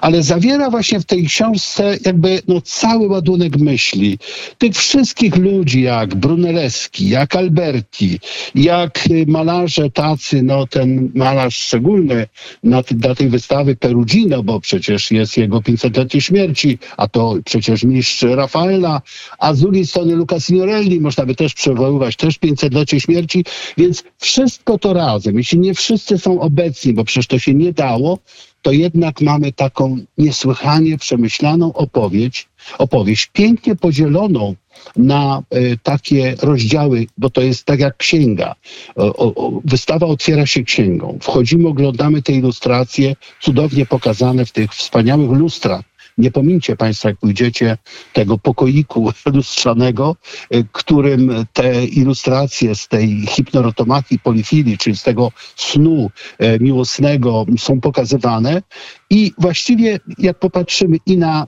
[0.00, 4.18] ale zawiera właśnie w tej książce jakby no, cały ładunek myśli.
[4.58, 8.20] Tych wszystkich ludzi jak Brunelleschi, Jak Alberti,
[8.54, 12.26] jak malarze tacy, no ten malarz szczególny
[12.62, 18.22] na, dla tej wystawy Perugino, bo przecież jest jego 500-lecie śmierci, a to przecież mistrz
[18.22, 19.02] Rafaela,
[19.38, 23.44] a z drugiej strony Luca Signorelli, można by też przywoływać, też 500-lecie śmierci,
[23.76, 28.18] więc wszystko to razem, jeśli nie wszyscy są obecni, bo przecież to się nie dało,
[28.62, 32.48] to jednak mamy taką niesłychanie przemyślaną opowieść,
[32.78, 34.54] opowieść pięknie podzieloną
[34.96, 38.54] na y, takie rozdziały, bo to jest tak jak księga.
[39.64, 41.18] Wystawa otwiera się księgą.
[41.22, 45.82] Wchodzimy, oglądamy te ilustracje, cudownie pokazane w tych wspaniałych lustrach
[46.18, 47.78] nie pomincie Państwo, jak pójdziecie
[48.12, 50.16] tego pokoiku lustrzanego,
[50.54, 56.10] y, którym te ilustracje z tej hipnorotomachii polifilii, czyli z tego snu
[56.42, 58.62] y, miłosnego są pokazywane.
[59.10, 61.46] I właściwie jak popatrzymy i na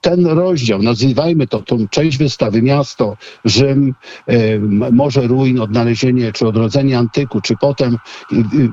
[0.00, 3.94] ten rozdział, nazywajmy to tą część wystawy, miasto, Rzym,
[4.30, 4.60] y,
[4.92, 7.96] Morze Ruin, odnalezienie czy odrodzenie antyku, czy potem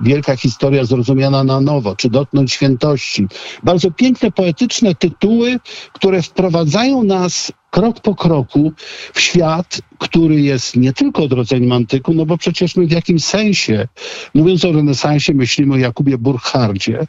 [0.03, 3.27] wielka historia zrozumiana na nowo, czy dotknąć świętości.
[3.63, 5.59] Bardzo piękne, poetyczne tytuły,
[5.93, 8.71] które wprowadzają nas krok po kroku
[9.13, 13.87] w świat, który jest nie tylko odrodzeniem antyku, no bo przecież my w jakimś sensie,
[14.33, 16.99] mówiąc o renesansie, myślimy o Jakubie Burchardzie,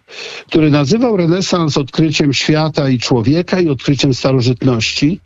[0.49, 5.21] który nazywał renesans odkryciem świata i człowieka i odkryciem starożytności.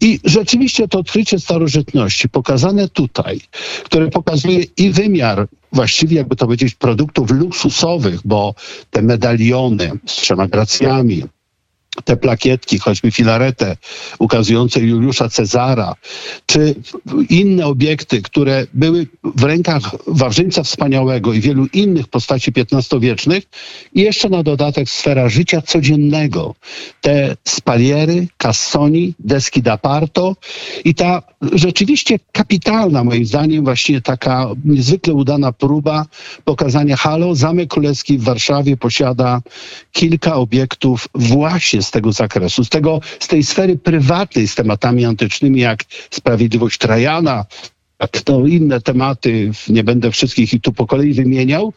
[0.00, 3.40] I rzeczywiście to odkrycie starożytności, pokazane tutaj,
[3.84, 8.54] które pokazuje i wymiar właściwie, jakby to powiedzieć, produktów luksusowych, bo
[8.90, 11.22] te medaliony z trzema gracjami,
[12.04, 13.76] te plakietki, choćby filaretę
[14.18, 15.94] ukazujące Juliusza Cezara,
[16.46, 16.74] czy
[17.28, 23.44] inne obiekty, które były w rękach Wawrzyńca Wspaniałego i wielu innych postaci XV-wiecznych
[23.94, 26.54] i jeszcze na dodatek sfera życia codziennego.
[27.00, 30.36] Te spaliery, cassoni, deski d'Aparto
[30.84, 31.22] i ta
[31.52, 36.06] rzeczywiście kapitalna, moim zdaniem, właśnie taka niezwykle udana próba
[36.44, 37.34] pokazania Halo.
[37.34, 39.42] Zamek Królewski w Warszawie posiada
[39.92, 45.60] kilka obiektów właśnie z tego zakresu, z, tego, z tej sfery prywatnej z tematami antycznymi,
[45.60, 47.44] jak sprawiedliwość Trajana,
[48.08, 51.72] to inne tematy, nie będę wszystkich i tu po kolei wymieniał.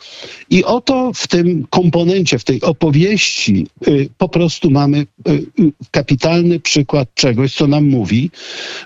[0.49, 6.59] I oto w tym komponencie, w tej opowieści y, po prostu mamy y, y, kapitalny
[6.59, 8.31] przykład czegoś, co nam mówi,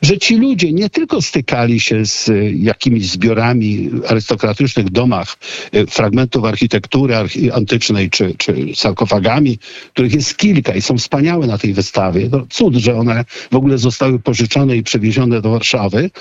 [0.01, 5.37] że ci ludzie nie tylko stykali się z jakimiś zbiorami arystokratycznych domach
[5.89, 7.15] fragmentów architektury
[7.53, 9.59] antycznej czy, czy sarkofagami,
[9.93, 12.29] których jest kilka i są wspaniałe na tej wystawie.
[12.29, 16.11] To cud, że one w ogóle zostały pożyczone i przewiezione do Warszawy,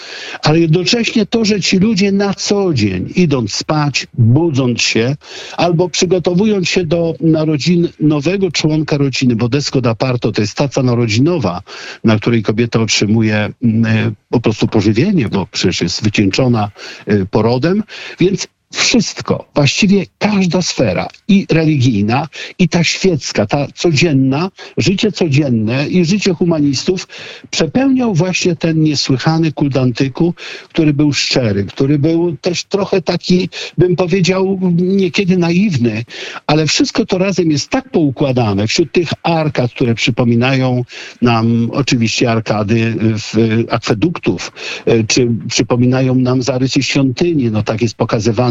[0.43, 5.17] ale jednocześnie właśnie to, że ci ludzie na co dzień, idąc spać, budząc się,
[5.57, 10.83] albo przygotowując się do narodzin nowego członka rodziny, bo desko da parto to jest taca
[10.83, 11.63] narodzinowa,
[12.05, 16.71] na której kobieta otrzymuje mm, e, po prostu pożywienie, bo przecież jest wycieńczona
[17.07, 17.83] e, porodem,
[18.21, 26.05] więc wszystko, właściwie każda sfera i religijna, i ta świecka, ta codzienna, życie codzienne i
[26.05, 27.09] życie humanistów
[27.51, 30.35] przepełniał właśnie ten niesłychany kult antyku,
[30.69, 33.49] który był szczery, który był też trochę taki,
[33.79, 36.05] bym powiedział, niekiedy naiwny,
[36.47, 40.85] ale wszystko to razem jest tak poukładane wśród tych arkad, które przypominają
[41.23, 44.53] nam oczywiście arkady w akweduktów,
[44.87, 47.97] e, czy przypominają nam zarysy świątyni, no tak jest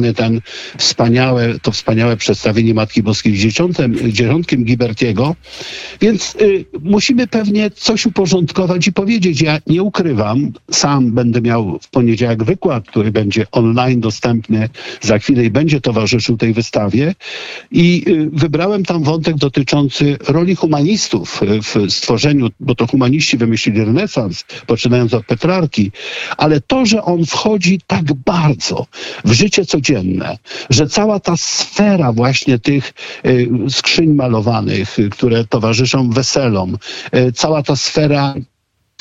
[0.08, 0.42] pokazywane ten
[0.78, 5.36] wspaniałe, to wspaniałe przedstawienie Matki Boskiej z dzieciątkiem, dzieciątkiem Gibertiego.
[6.02, 9.42] Więc y, musimy pewnie coś uporządkować i powiedzieć.
[9.42, 14.70] Ja nie ukrywam, sam będę miał w poniedziałek wykład, który będzie online dostępny
[15.02, 17.16] za chwilę i będzie towarzyszył tej wystawie.
[17.72, 24.46] I y, wybrałem tam wątek dotyczący roli humanistów w stworzeniu, bo to humaniści wymyślili renesans,
[24.68, 25.92] poczynając od Petrarki,
[26.38, 28.88] ale to, że on wchodzi tak bardzo
[29.26, 30.38] w życie codzienne, codzienne,
[30.70, 32.94] że cała ta sfera właśnie tych
[33.26, 36.78] y, skrzyń malowanych, y, które towarzyszą weselom,
[37.16, 38.34] y, cała ta sfera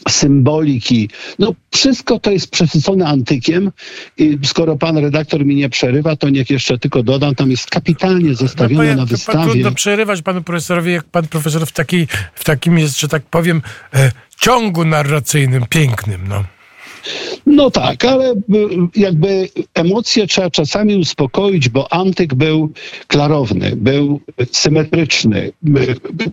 [0.09, 1.11] symboliki.
[1.39, 3.73] No wszystko to jest przesycone antykiem.
[4.19, 8.35] I skoro pan redaktor mi nie przerywa, to niech jeszcze tylko dodam, tam jest kapitalnie
[8.35, 9.51] zestawione no, na wystawie.
[9.51, 13.63] Trudno przerywać panu profesorowi, jak pan profesor w, takiej, w takim jest, że tak powiem,
[13.95, 16.29] e, ciągu narracyjnym, pięknym.
[16.29, 16.45] No.
[17.47, 18.35] No tak, ale
[18.97, 22.73] jakby emocje trzeba czasami uspokoić, bo antyk był
[23.07, 24.21] klarowny, był
[24.53, 25.53] symetryczny.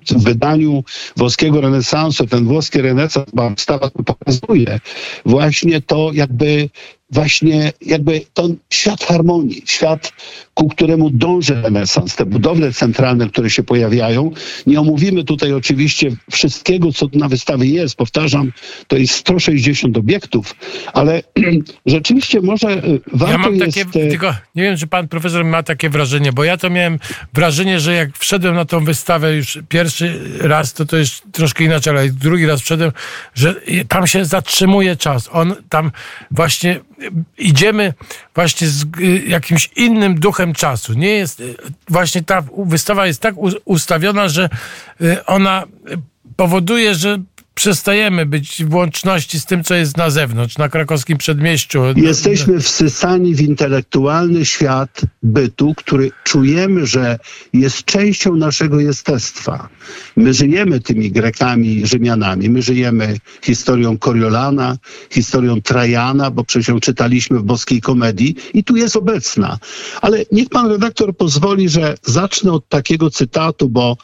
[0.10, 0.84] W wydaniu
[1.18, 4.80] włoskiego renesansu, ten włoski renesans, stawa pokazuje
[5.26, 6.70] właśnie to jakby
[7.10, 10.14] właśnie jakby to świat harmonii, świat,
[10.54, 14.32] ku któremu dąży renesans, te budowle centralne, które się pojawiają.
[14.68, 17.96] Nie omówimy tutaj oczywiście wszystkiego, co na wystawie jest.
[17.96, 18.52] Powtarzam,
[18.88, 20.56] to jest 160 obiektów,
[20.94, 21.24] ale
[21.86, 22.82] rzeczywiście może e,
[23.14, 23.78] warto ja mam jest...
[23.78, 27.00] takie, tylko nie wiem, czy pan profesor ma takie wrażenie, bo ja to miałem
[27.34, 31.92] wrażenie, że jak wszedłem na tą wystawę już pierwszy raz, to to jest troszkę inaczej,
[31.92, 32.92] ale drugi raz wszedłem,
[33.36, 33.56] że
[33.88, 35.30] tam się zatrzymuje czas.
[35.32, 35.92] On tam
[36.32, 36.80] właśnie
[37.38, 37.94] idziemy
[38.36, 40.94] właśnie z y, jakimś innym duchem czasu.
[40.94, 41.56] Nie jest, y,
[41.90, 44.50] właśnie ta wystawa jest tak ustawiona, że
[45.02, 45.64] y, ona
[46.36, 47.18] powoduje, że
[47.56, 51.84] przestajemy być w łączności z tym, co jest na zewnątrz, na krakowskim przedmieściu.
[51.96, 57.20] Jesteśmy wsysani w intelektualny świat bytu, który czujemy, że
[57.54, 59.70] jest częścią naszego jestestwa.
[60.16, 64.78] My żyjemy tymi Grekami, Rzymianami, my żyjemy historią Coriolana,
[65.12, 69.58] historią Trajana, bo przecież ją czytaliśmy w boskiej komedii i tu jest obecna.
[70.02, 73.98] Ale niech pan redaktor pozwoli, że zacznę od takiego cytatu, bo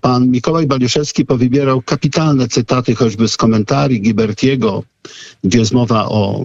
[0.00, 4.82] pan Mikołaj Baliszewski powybierał kapitalne cytaty choćby z komentarii Gibertiego,
[5.44, 6.44] gdzie jest mowa o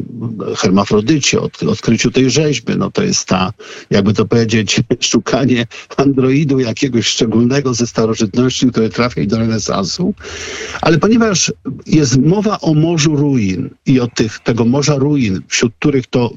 [0.58, 2.74] hermafrodycie, odkryciu tej rzeźby.
[2.78, 3.54] No to jest ta,
[3.90, 5.68] jakby to powiedzieć, szukanie
[5.98, 10.14] androidu jakiegoś szczególnego ze starożytności, które trafia do renesansu.
[10.82, 11.54] Ale ponieważ
[11.86, 16.34] jest mowa o morzu ruin i o tych, tego morza ruin, wśród których to,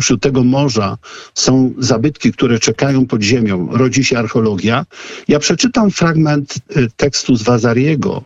[0.00, 0.98] wśród tego morza
[1.34, 4.86] są zabytki, które czekają pod ziemią, rodzi się archeologia,
[5.28, 8.22] ja przeczytam fragment y, tekstu z Wazariego,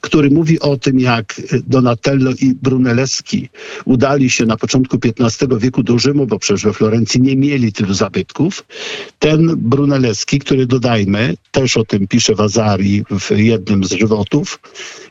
[0.00, 3.48] który mówi o tym, jak Donatello i Brunelleschi
[3.84, 7.94] udali się na początku XV wieku do Rzymu, bo przecież we Florencji nie mieli tylu
[7.94, 8.64] zabytków.
[9.18, 14.60] Ten Brunelleschi, który dodajmy, też o tym pisze Wazari w jednym z żywotów,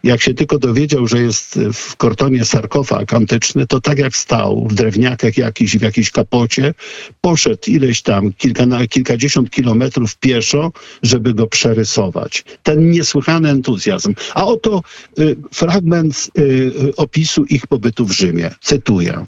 [0.03, 4.73] jak się tylko dowiedział, że jest w Kortonie sarkofag antyczny, to tak jak stał w
[4.73, 6.73] drewniakach jakiś, w jakiejś kapocie,
[7.21, 10.71] poszedł ileś tam, kilka, kilkadziesiąt kilometrów pieszo,
[11.03, 12.43] żeby go przerysować.
[12.63, 14.13] Ten niesłychany entuzjazm.
[14.33, 14.83] A oto
[15.19, 18.51] y, fragment y, opisu ich pobytu w Rzymie.
[18.61, 19.25] Cytuję.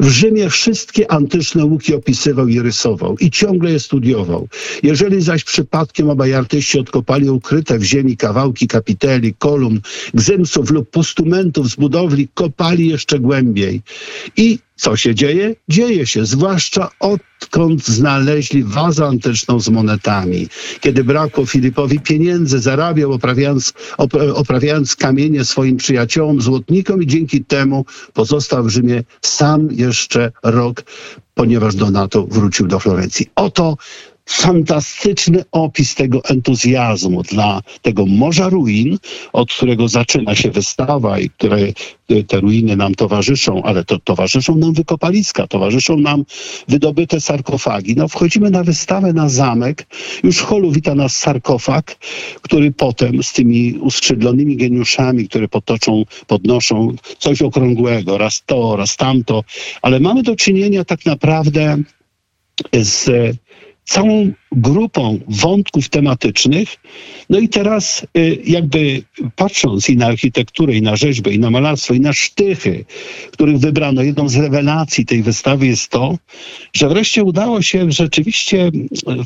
[0.00, 4.48] W Rzymie wszystkie antyczne łuki opisywał i rysował i ciągle je studiował.
[4.82, 9.80] Jeżeli zaś przypadkiem obaj artyści odkopali ukryte w ziemi kawałki kapiteli, kolumn,
[10.14, 13.82] gzymsów lub postumentów z budowli, kopali jeszcze głębiej.
[14.36, 15.54] I co się dzieje?
[15.68, 16.90] Dzieje się, zwłaszcza
[17.50, 20.48] odkąd znaleźli wazę antyczną z monetami.
[20.80, 23.72] Kiedy brakło Filipowi pieniędzy, zarabiał oprawiając,
[24.34, 30.82] oprawiając kamienie swoim przyjaciołom, złotnikom i dzięki temu pozostał w Rzymie sam jeszcze rok,
[31.34, 33.26] ponieważ Donato wrócił do Florencji.
[33.34, 33.76] Oto
[34.30, 38.98] fantastyczny opis tego entuzjazmu dla tego morza ruin,
[39.32, 41.58] od którego zaczyna się wystawa i które
[42.28, 46.24] te ruiny nam towarzyszą, ale to towarzyszą nam wykopaliska, towarzyszą nam
[46.68, 47.96] wydobyte sarkofagi.
[47.96, 49.86] No wchodzimy na wystawę na zamek,
[50.22, 51.96] już holu wita nas sarkofag,
[52.42, 59.44] który potem z tymi uskrzydlonymi geniuszami, które potoczą, podnoszą coś okrągłego, raz to, raz tamto,
[59.82, 61.82] ale mamy do czynienia tak naprawdę
[62.72, 63.10] z
[63.90, 66.76] całą grupą wątków tematycznych.
[67.30, 69.02] No i teraz y, jakby
[69.36, 72.84] patrząc i na architekturę, i na rzeźbę, i na malarstwo, i na sztychy,
[73.32, 76.18] których wybrano, jedną z rewelacji tej wystawy jest to,
[76.72, 78.70] że wreszcie udało się rzeczywiście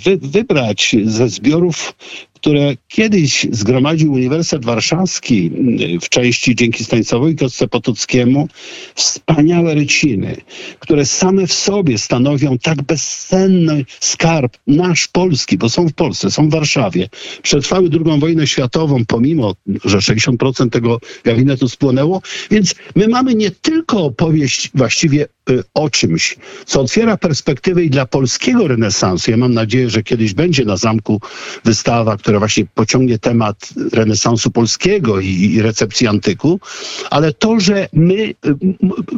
[0.05, 1.95] wy, wybrać ze zbiorów
[2.44, 8.48] które kiedyś zgromadził Uniwersytet Warszawski mm, w części dzięki Stańcowowi Kostce Potockiemu
[8.94, 10.36] wspaniałe ryciny,
[10.78, 16.48] które same w sobie stanowią tak bezcenny skarb nasz polski, bo są w Polsce, są
[16.48, 17.08] w Warszawie.
[17.42, 19.54] Przetrwały II wojnę światową, pomimo,
[19.84, 25.26] że 60% tego gabinetu spłonęło, więc my mamy nie tylko opowieść właściwie
[25.74, 29.30] o czymś, co otwiera perspektywy i dla polskiego renesansu.
[29.30, 31.20] Ja mam nadzieję, że kiedyś będzie na zamku
[31.64, 36.60] wystawa, która właśnie pociągnie temat renesansu polskiego i, i recepcji antyku,
[37.10, 38.34] ale to, że my,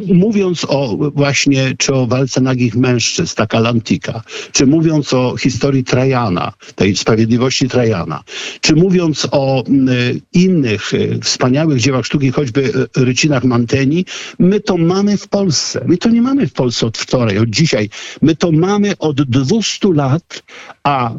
[0.07, 4.21] mówiąc o właśnie, czy o walce nagich mężczyzn, taka Lantika,
[4.51, 8.23] czy mówiąc o historii Trajana, tej sprawiedliwości Trajana,
[8.61, 9.63] czy mówiąc o
[10.33, 12.61] innych y, wspaniałych dziełach sztuki, choćby
[12.97, 14.05] y, rycinach Manteni,
[14.39, 15.85] my to mamy w Polsce.
[15.87, 17.89] My to nie mamy w Polsce od wczoraj, od dzisiaj.
[18.21, 20.43] My to mamy od 200 lat,
[20.83, 21.11] a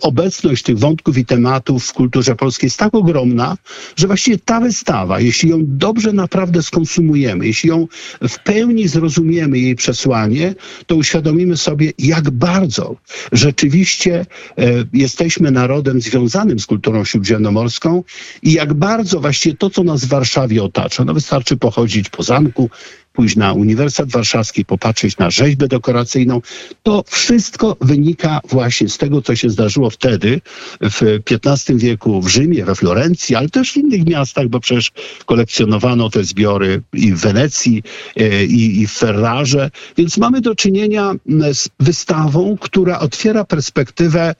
[0.00, 3.56] obecność tych wątków i tematów w kulturze polskiej jest tak ogromna,
[3.96, 7.86] że właściwie ta wystawa, jeśli ją dobrze naprawdę skonsumujemy, jeśli ją
[8.28, 10.54] w pełni zrozumiemy jej przesłanie,
[10.86, 12.96] to uświadomimy sobie, jak bardzo
[13.32, 14.26] rzeczywiście
[14.58, 18.04] e, jesteśmy narodem związanym z kulturą śródziemnomorską
[18.42, 22.70] i jak bardzo właściwie to, co nas w Warszawie otacza, no wystarczy pochodzić po zamku,
[23.14, 26.40] pójść na Uniwersytet Warszawski, popatrzeć na rzeźbę dekoracyjną.
[26.82, 30.40] To wszystko wynika właśnie z tego, co się zdarzyło wtedy
[30.80, 34.92] w XV wieku w Rzymie, we Florencji, ale też w innych miastach, bo przecież
[35.26, 37.82] kolekcjonowano te zbiory i w Wenecji,
[38.16, 39.70] e, i, i w Ferrarze.
[39.96, 41.12] Więc mamy do czynienia
[41.52, 44.34] z wystawą, która otwiera perspektywę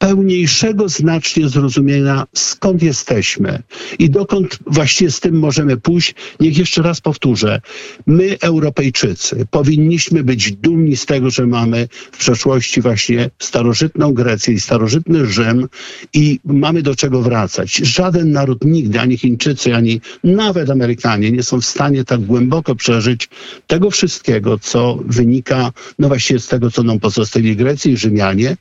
[0.00, 3.62] pełniejszego znacznie zrozumienia, skąd jesteśmy
[3.98, 6.14] i dokąd właściwie z tym możemy pójść.
[6.40, 7.60] Niech jeszcze raz powtórzę.
[8.06, 14.60] My, Europejczycy, powinniśmy być dumni z tego, że mamy w przeszłości właśnie starożytną Grecję i
[14.60, 15.68] starożytny Rzym
[16.14, 17.76] i mamy do czego wracać.
[17.76, 23.28] Żaden naród nigdy, ani Chińczycy, ani nawet Amerykanie nie są w stanie tak głęboko przeżyć
[23.66, 28.56] tego wszystkiego, co wynika, no właściwie z tego, co nam pozostali Grecy i Rzymianie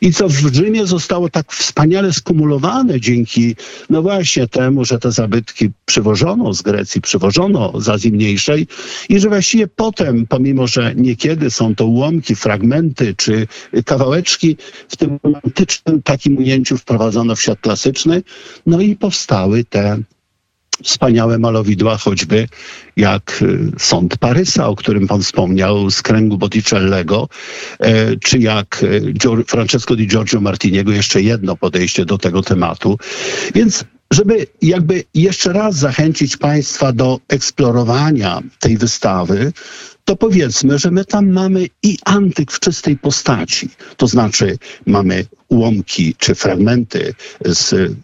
[0.00, 3.56] i co w Rzymie zostało tak wspaniale skumulowane dzięki,
[3.90, 8.66] no właśnie temu, że te zabytki przywożono z Grecji, przywożono z Azji Mniejszej
[9.08, 13.46] i że właściwie potem, pomimo, że niekiedy są to ułamki, fragmenty czy
[13.84, 14.56] kawałeczki,
[14.88, 18.22] w tym romantycznym takim ujęciu wprowadzono w świat klasyczny,
[18.66, 19.98] no i powstały te
[20.82, 22.48] wspaniałe malowidła, choćby
[22.96, 27.28] jak y, Sąd Parysa, o którym pan wspomniał, z kręgu Botticellego,
[27.80, 32.98] e, czy jak y, Francesco di Giorgio Martiniego, jeszcze jedno podejście do tego tematu.
[33.54, 39.52] Więc żeby jakby jeszcze raz zachęcić Państwa do eksplorowania tej wystawy,
[40.04, 43.68] to powiedzmy, że my tam mamy i antyk w czystej postaci.
[43.96, 47.14] To znaczy mamy ułamki czy fragmenty
[47.44, 47.94] z y,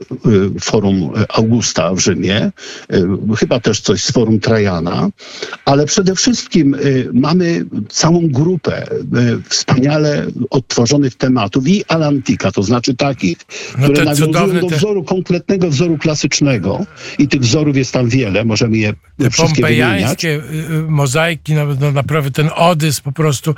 [0.60, 2.52] forum Augusta w Rzymie,
[2.92, 5.08] y, chyba też coś z forum Trajana,
[5.64, 8.86] ale przede wszystkim y, mamy całą grupę
[9.48, 13.38] wspaniale odtworzonych tematów i Alantika, to znaczy takich,
[13.78, 16.86] no które nawiązują do wzoru, konkretnego wzoru klasycznego
[17.18, 18.94] i tych wzorów jest tam wiele, możemy je
[19.30, 20.26] wszystkie wymieniać.
[20.88, 23.54] mozaiki, no, naprawdę ten Odys po prostu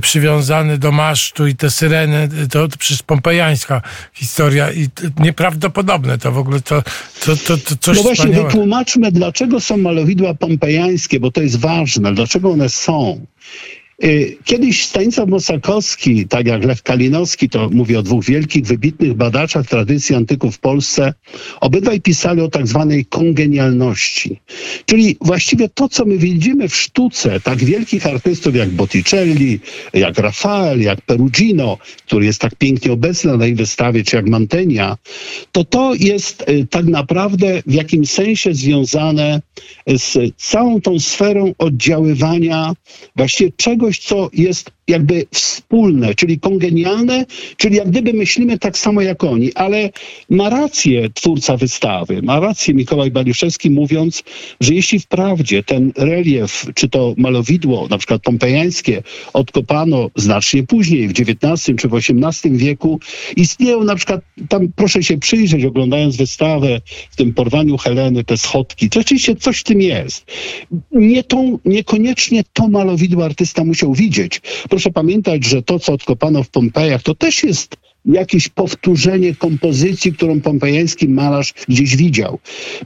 [0.00, 3.82] przywiązany do masztu i te syreny, to, to przecież pompejańska
[4.14, 4.88] historia i
[5.18, 6.82] nieprawdopodobne to w ogóle, to,
[7.24, 8.48] to, to, to coś No właśnie, wspaniałego.
[8.48, 13.26] wytłumaczmy, dlaczego są malowidła pompejańskie, bo to jest ważne, dlaczego one są.
[14.04, 19.66] Y, kiedyś Stanisław Mosakowski, tak jak Lech Kalinowski, to mówi o dwóch wielkich, wybitnych badaczach
[19.66, 21.14] tradycji antyku w Polsce,
[21.60, 24.40] obydwaj pisali o tak zwanej kongenialności.
[24.86, 29.60] Czyli właściwie to, co my widzimy w sztuce tak wielkich artystów jak Botticelli,
[29.92, 34.96] jak Rafael, jak Perugino, który jest tak pięknie obecny na tej wystawie, czy jak Mantegna,
[35.52, 39.40] to to jest y, tak naprawdę w jakimś sensie związane
[39.86, 42.72] z całą tą sferą oddziaływania
[43.16, 47.26] właściwie czego czegoś, co jest jakby wspólne, czyli kongenialne,
[47.56, 49.90] czyli jak gdyby myślimy tak samo jak oni, ale
[50.30, 54.22] ma rację twórca wystawy, ma rację Mikołaj Baliszewski mówiąc,
[54.60, 59.02] że jeśli wprawdzie ten relief, czy to malowidło, na przykład pompejańskie,
[59.32, 63.00] odkopano znacznie później, w XIX czy w XVIII wieku,
[63.36, 66.80] istnieją na przykład, tam proszę się przyjrzeć, oglądając wystawę
[67.10, 70.24] w tym porwaniu Heleny, te schodki, to rzeczywiście coś w tym jest.
[70.92, 74.40] Nie tą, niekoniecznie to malowidło artysta musiał widzieć,
[74.70, 77.76] proszę pamiętać, że to, co odkopano w Pompejach, to też jest
[78.06, 82.38] jakieś powtórzenie kompozycji, którą pompejański malarz gdzieś widział.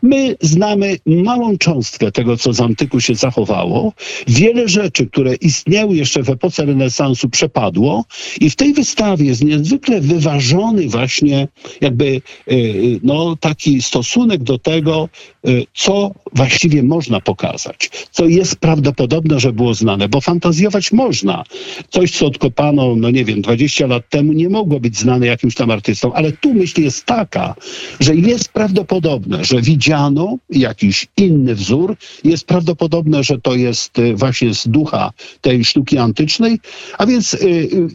[0.02, 3.92] My znamy małą cząstkę tego, co z antyku się zachowało.
[4.28, 8.04] Wiele rzeczy, które istniały jeszcze w epoce renesansu, przepadło
[8.40, 11.48] i w tej wystawie jest niezwykle wyważony właśnie
[11.80, 12.20] jakby
[12.52, 15.08] y, no, taki stosunek do tego,
[15.48, 21.44] y, co właściwie można pokazać, co jest prawdopodobne, że było znane, bo fantazjować można.
[21.90, 25.54] Coś, co odkopano, no nie wiem, 20 lat temu nie mogło być znane znany jakimś
[25.54, 27.54] tam artystą, ale tu myśl jest taka,
[28.00, 34.54] że jest prawdopodobne, że widziano jakiś inny wzór, jest prawdopodobne, że to jest y, właśnie
[34.54, 35.10] z ducha
[35.40, 36.58] tej sztuki antycznej,
[36.98, 37.38] a więc y,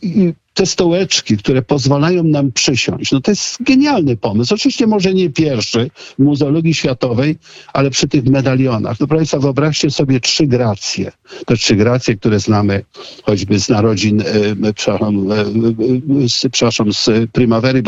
[0.06, 3.11] y, te stołeczki, które pozwalają nam przysiąść.
[3.11, 4.53] No to jest genialny pomysł.
[4.53, 7.38] Oczywiście może nie pierwszy w muzeologii światowej,
[7.73, 8.99] ale przy tych medalionach.
[8.99, 11.11] No Państwa, wyobraźcie sobie trzy gracje.
[11.45, 12.84] Te trzy gracje, które znamy
[13.23, 17.84] choćby z narodzin, e, przepraszam, e, e, z, przepraszam, z Primavery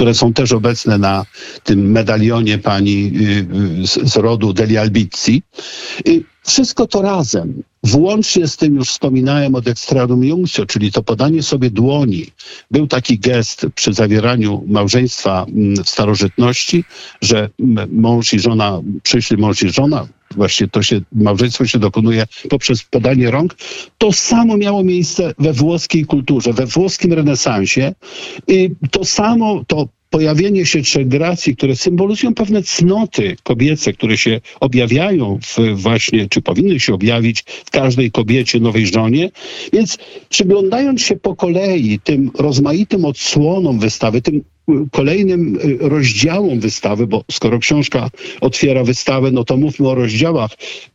[0.00, 1.26] które są też obecne na
[1.64, 3.12] tym medalionie pani
[3.84, 5.42] z, z rodu Deli Albizzi.
[6.46, 11.70] Wszystko to razem, włącznie z tym już wspominałem o dextrarum iunctio, czyli to podanie sobie
[11.70, 12.26] dłoni.
[12.70, 16.84] Był taki gest przy zawieraniu małżeństwa mm, w starożytności,
[17.22, 17.50] że
[17.92, 23.30] mąż i żona, przyszli mąż i żona, właśnie to się, małżeństwo się dokonuje poprzez podanie
[23.30, 23.56] rąk.
[23.98, 27.94] To samo miało miejsce we włoskiej kulturze, we włoskim renesansie.
[28.48, 34.40] I to samo, to pojawienie się trzech gracji, które symbolizują pewne cnoty kobiece, które się
[34.60, 39.30] objawiają w właśnie, czy powinny się objawić w każdej kobiecie, nowej żonie.
[39.72, 39.98] Więc
[40.28, 44.44] przyglądając się po kolei tym rozmaitym odsłonom wystawy, tym
[44.92, 48.10] kolejnym y, rozdziałom wystawy, bo skoro książka
[48.40, 50.50] otwiera wystawę, no to mówmy o rozdziałach,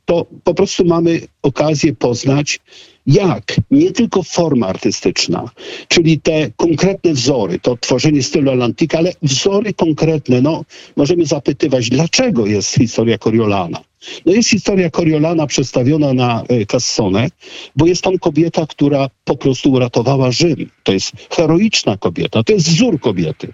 [0.05, 2.59] to po prostu mamy okazję poznać,
[3.07, 5.49] jak nie tylko forma artystyczna,
[5.87, 10.41] czyli te konkretne wzory, to tworzenie stylu Atlantika, ale wzory konkretne.
[10.41, 10.65] No,
[10.95, 13.79] możemy zapytywać, dlaczego jest historia Coriolana?
[14.25, 17.27] No jest historia Coriolana przedstawiona na e, Cassone,
[17.75, 20.69] bo jest tam kobieta, która po prostu uratowała Rzym.
[20.83, 23.47] To jest heroiczna kobieta, to jest wzór kobiety.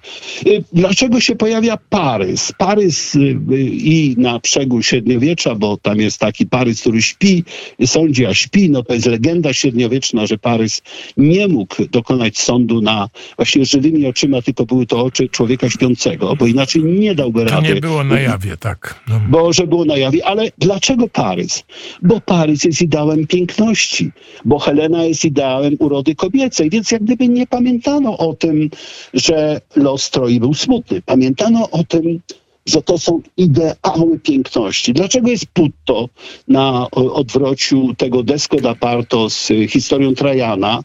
[0.46, 2.52] E, dlaczego się pojawia Parys?
[2.58, 3.20] Parys e,
[3.62, 7.44] i na brzegu średniowiecza, bo tam jest taki Parys, który śpi,
[7.86, 10.82] sądzi, a śpi, no to jest legenda średniowieczna, że Parys
[11.18, 16.48] nie mógł dokonać sądu na właśnie żywymi oczyma, tylko były to oczy człowieka śpiącego, bo
[16.48, 17.74] inaczej nie dałby To rady.
[17.74, 19.00] nie było na jawie, tak.
[19.08, 19.22] No.
[19.30, 21.64] Bo że było na jawie, ale dlaczego Parys?
[22.02, 24.12] Bo Parys jest ideałem piękności,
[24.46, 28.70] bo Helena jest ideałem urody kobiecej, więc jak gdyby nie pamiętano o tym,
[29.14, 31.02] że los Troi był smutny.
[31.02, 32.20] Pamiętano o tym,
[32.66, 34.94] że to są ideały piękności.
[34.94, 36.10] Dlaczego jest Putto
[36.48, 40.84] na odwrociu tego Desco d'Aparto z historią Trajana?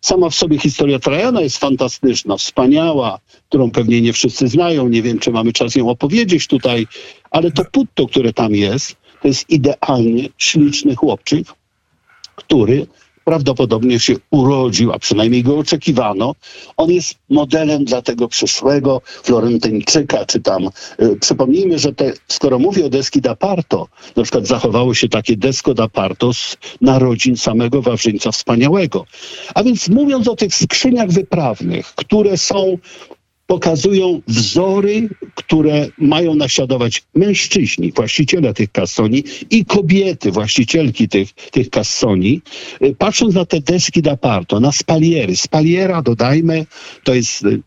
[0.00, 3.18] Sama w sobie historia Trajana jest fantastyczna, wspaniała,
[3.48, 4.88] którą pewnie nie wszyscy znają.
[4.88, 6.86] Nie wiem, czy mamy czas ją opowiedzieć tutaj,
[7.30, 11.46] ale to Putto, które tam jest, to jest idealnie śliczny chłopczyk,
[12.36, 12.86] który
[13.28, 16.34] prawdopodobnie się urodził, a przynajmniej go oczekiwano.
[16.76, 20.68] On jest modelem dla tego przyszłego Florentyńczyka, czy tam.
[21.02, 23.84] Y, przypomnijmy, że te, skoro mówię o deski d'Aparto,
[24.16, 29.06] na przykład zachowało się takie desko d'Aparto z narodzin samego Wawrzyńca Wspaniałego.
[29.54, 32.78] A więc mówiąc o tych skrzyniach wyprawnych, które są
[33.48, 42.42] pokazują wzory, które mają naśladować mężczyźni, właściciele tych kasoni i kobiety, właścicielki tych, tych kasoni.
[42.82, 45.36] Y, Patrząc na te deski d'Aparto, na spaliery.
[45.36, 46.66] Spaliera, dodajmy,
[47.04, 47.62] to jest y,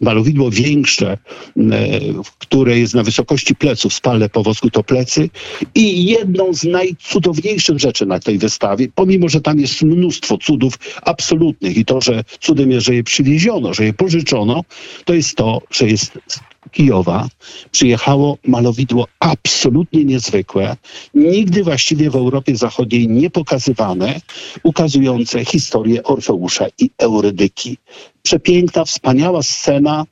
[0.00, 1.18] malowidło większe,
[1.56, 2.00] e,
[2.38, 5.30] które jest na wysokości pleców, spalne po wosku to plecy.
[5.74, 11.76] I jedną z najcudowniejszych rzeczy na tej wystawie, pomimo, że tam jest mnóstwo cudów absolutnych
[11.76, 14.64] i to, że cudem jest, że je przywieziono, że je pożyczono,
[15.04, 16.18] to jest to, że jest
[16.72, 17.28] Kijowa
[17.70, 20.76] przyjechało malowidło absolutnie niezwykłe,
[21.14, 24.20] nigdy właściwie w Europie Zachodniej nie pokazywane,
[24.62, 27.78] ukazujące historię Orfeusza i Eurydyki.
[28.22, 30.04] Przepiękna, wspaniała scena,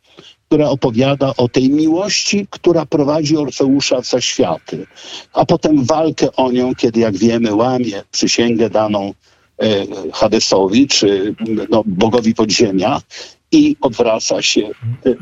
[0.48, 4.86] która opowiada o tej miłości, która prowadzi Orfeusza w zaświaty,
[5.32, 9.14] a potem walkę o nią, kiedy, jak wiemy, łamie przysięgę daną
[9.58, 11.34] e, Hadesowi, czy
[11.70, 13.00] no, bogowi podziemia
[13.54, 14.70] i odwraca się.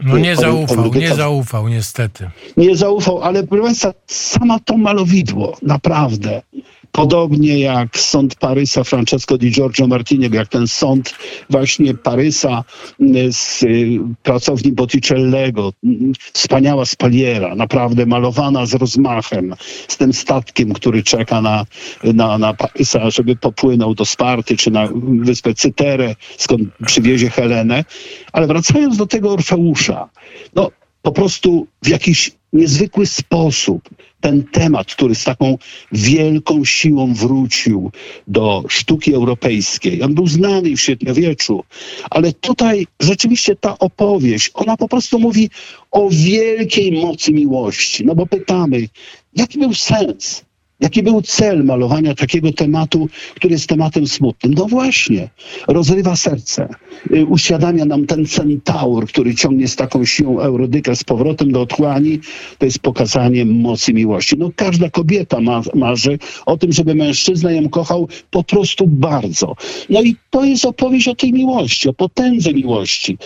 [0.03, 2.31] No nie zaufał, nie zaufał, niestety.
[2.57, 6.43] nie zaufał, ale proszę Państwa, sama to malowidło, naprawdę.
[6.93, 11.15] Podobnie jak sąd Parysa Francesco di Giorgio Martiniego, jak ten sąd
[11.51, 12.65] właśnie Parysa
[13.01, 15.73] y, z y, pracowni Botticellego.
[15.85, 19.55] Mm, Wspaniała spaliera, naprawdę malowana z rozmachem,
[19.89, 21.67] z tym statkiem, który czeka na,
[22.05, 27.85] na, na Parysa, żeby popłynął do Sparty czy na wyspę Cyterę, skąd przywiezie Helenę.
[28.33, 30.09] Ale wracając do tego Orfeusza,
[30.55, 30.71] no
[31.03, 33.89] po prostu w jakiś niezwykły sposób
[34.21, 35.59] ten temat, który z taką
[35.93, 37.91] wielką siłą wrócił
[38.29, 40.03] do sztuki europejskiej.
[40.03, 41.65] On był znany w średniowieczu,
[42.11, 45.51] ale tutaj rzeczywiście ta opowieść, ona po prostu mówi
[45.91, 48.07] o wielkiej mocy miłości.
[48.07, 48.89] No bo pytamy,
[49.37, 50.45] jaki był sens?
[50.83, 54.55] Jaki był cel malowania takiego tematu, który jest tematem smutnym?
[54.55, 55.29] No właśnie,
[55.69, 56.69] rozrywa serce.
[57.15, 62.21] Y, Uświadamia nam ten centaur, który ciągnie z taką siłą Eurodykę z powrotem do otchłani.
[62.59, 64.37] To jest pokazanie mocy miłości.
[64.39, 69.57] No każda kobieta ma, marzy o tym, żeby mężczyzna ją kochał po prostu bardzo.
[69.91, 73.19] No i to jest opowieść o tej miłości, o potędze miłości.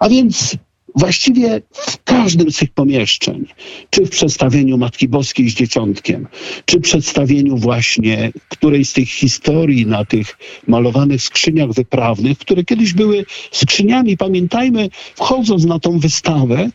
[0.00, 0.56] A więc
[0.94, 3.46] Właściwie w każdym z tych pomieszczeń,
[3.90, 6.28] czy w przedstawieniu Matki Boskiej z Dzieciątkiem,
[6.64, 13.24] czy przedstawieniu właśnie którejś z tych historii na tych malowanych skrzyniach wyprawnych, które kiedyś były
[13.52, 16.70] skrzyniami, pamiętajmy, wchodząc na tą wystawę,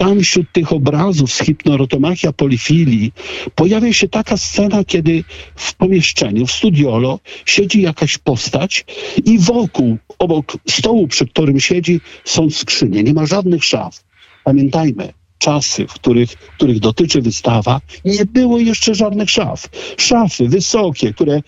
[0.00, 3.12] tam wśród tych obrazów z hipnorotomachia polifilii
[3.54, 5.24] pojawia się taka scena, kiedy
[5.56, 8.84] w pomieszczeniu, w studiolo siedzi jakaś postać
[9.24, 13.02] i wokół, obok stołu, przy którym siedzi, są skrzynie.
[13.02, 14.04] Nie ma żadnych szaf.
[14.44, 19.68] Pamiętajmy, czasy, w których, których dotyczy wystawa, nie było jeszcze żadnych szaf.
[19.96, 21.42] Szafy wysokie, które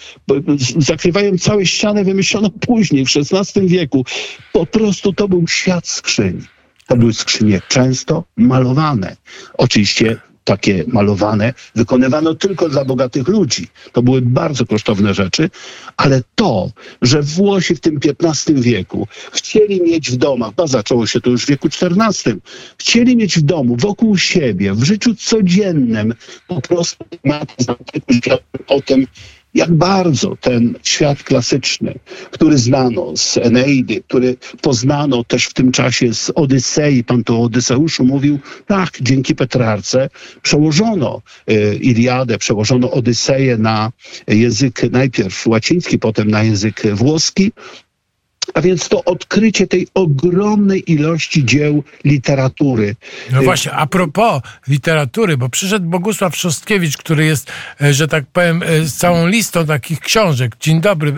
[0.78, 4.04] zakrywają całe ściany, wymyślono później, w XVI wieku.
[4.52, 6.40] Po prostu to był świat skrzyni.
[6.86, 9.16] To były skrzynie często malowane.
[9.58, 13.68] Oczywiście takie malowane wykonywano tylko dla bogatych ludzi.
[13.92, 15.50] To były bardzo kosztowne rzeczy,
[15.96, 16.70] ale to,
[17.02, 21.44] że Włosi w tym XV wieku chcieli mieć w domach, bo zaczęło się to już
[21.44, 22.36] w wieku XIV,
[22.78, 26.14] chcieli mieć w domu, wokół siebie, w życiu codziennym,
[26.48, 27.04] po prostu
[28.66, 29.06] o tym,
[29.54, 31.98] jak bardzo ten świat klasyczny,
[32.30, 37.42] który znano z Eneidy, który poznano też w tym czasie z Odysei, pan to o
[37.42, 40.10] Odyseuszu mówił, tak, dzięki Petrarce
[40.42, 43.92] przełożono y, Iliadę, przełożono Odyseję na
[44.28, 47.52] język najpierw łaciński, potem na język włoski,
[48.54, 52.96] a więc to odkrycie tej ogromnej ilości dzieł literatury.
[53.32, 57.52] No właśnie, a propos literatury, bo przyszedł Bogusław Szostkiewicz, który jest,
[57.82, 60.56] e, że tak powiem, e, z całą listą takich książek.
[60.60, 61.14] Dzień dobry.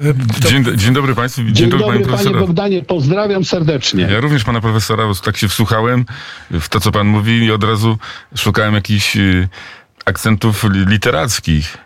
[0.00, 0.48] E, to...
[0.48, 1.42] Dzień, dzień, dobry Państwu.
[1.42, 4.08] Dzień, dzień dobry, dobry panie Bogdanie, pozdrawiam serdecznie.
[4.10, 6.04] Ja również pana profesora, bo tak się wsłuchałem
[6.50, 7.98] w to, co pan mówi i od razu
[8.36, 9.16] szukałem jakichś
[10.04, 11.76] akcentów literackich.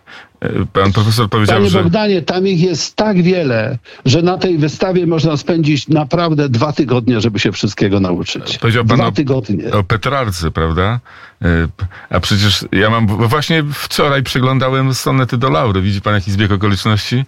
[0.72, 1.82] Pan profesor powiedział, Panie że...
[1.82, 7.20] Bogdanie, tam ich jest tak wiele, że na tej wystawie można spędzić naprawdę dwa tygodnie,
[7.20, 8.58] żeby się wszystkiego nauczyć.
[8.58, 9.72] Powiedział pan dwa o, tygodnie.
[9.72, 11.00] o Petrarce, prawda?
[11.42, 11.68] E,
[12.10, 13.06] a przecież ja mam...
[13.06, 15.82] Właśnie wczoraj przeglądałem sonety do Laury.
[15.82, 17.24] Widzi pan jaki zbieg okoliczności?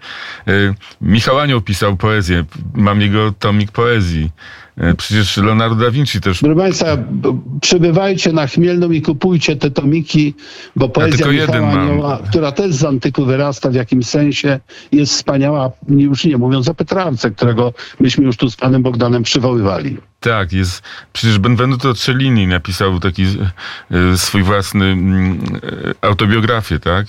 [0.49, 0.53] E,
[1.01, 2.45] Michał Anioł pisał poezję.
[2.75, 4.31] Mam jego tomik poezji.
[4.81, 6.41] E, przecież Leonardo da Vinci też.
[6.41, 6.87] Proszę Państwa,
[7.61, 10.35] przybywajcie na Chmielną i kupujcie te tomiki,
[10.77, 14.61] bo poezja ja Michała Anioła, która też z antyku wyrasta w jakimś sensie,
[14.93, 19.97] jest wspaniała, już nie mówiąc o Petrarce, którego myśmy już tu z panem Bogdanem przywoływali.
[20.21, 20.83] Tak, jest.
[21.13, 23.25] Przecież Benvenuto Cellini napisał taki
[23.91, 25.41] e, swój własny mm,
[26.03, 27.07] e, autobiografię, tak?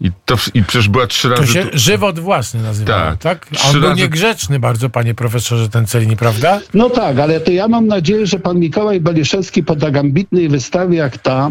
[0.00, 1.42] I, to, I przecież była trzy razy.
[1.42, 3.18] To się żywot własny nazywa, tak?
[3.18, 3.46] tak?
[3.64, 4.02] A on był razy...
[4.02, 6.60] niegrzeczny bardzo, panie profesorze, ten Cellini, prawda?
[6.74, 10.98] No tak, ale to ja mam nadzieję, że pan Mikołaj Baliszewski po tak ambitnej wystawie
[10.98, 11.50] jak ta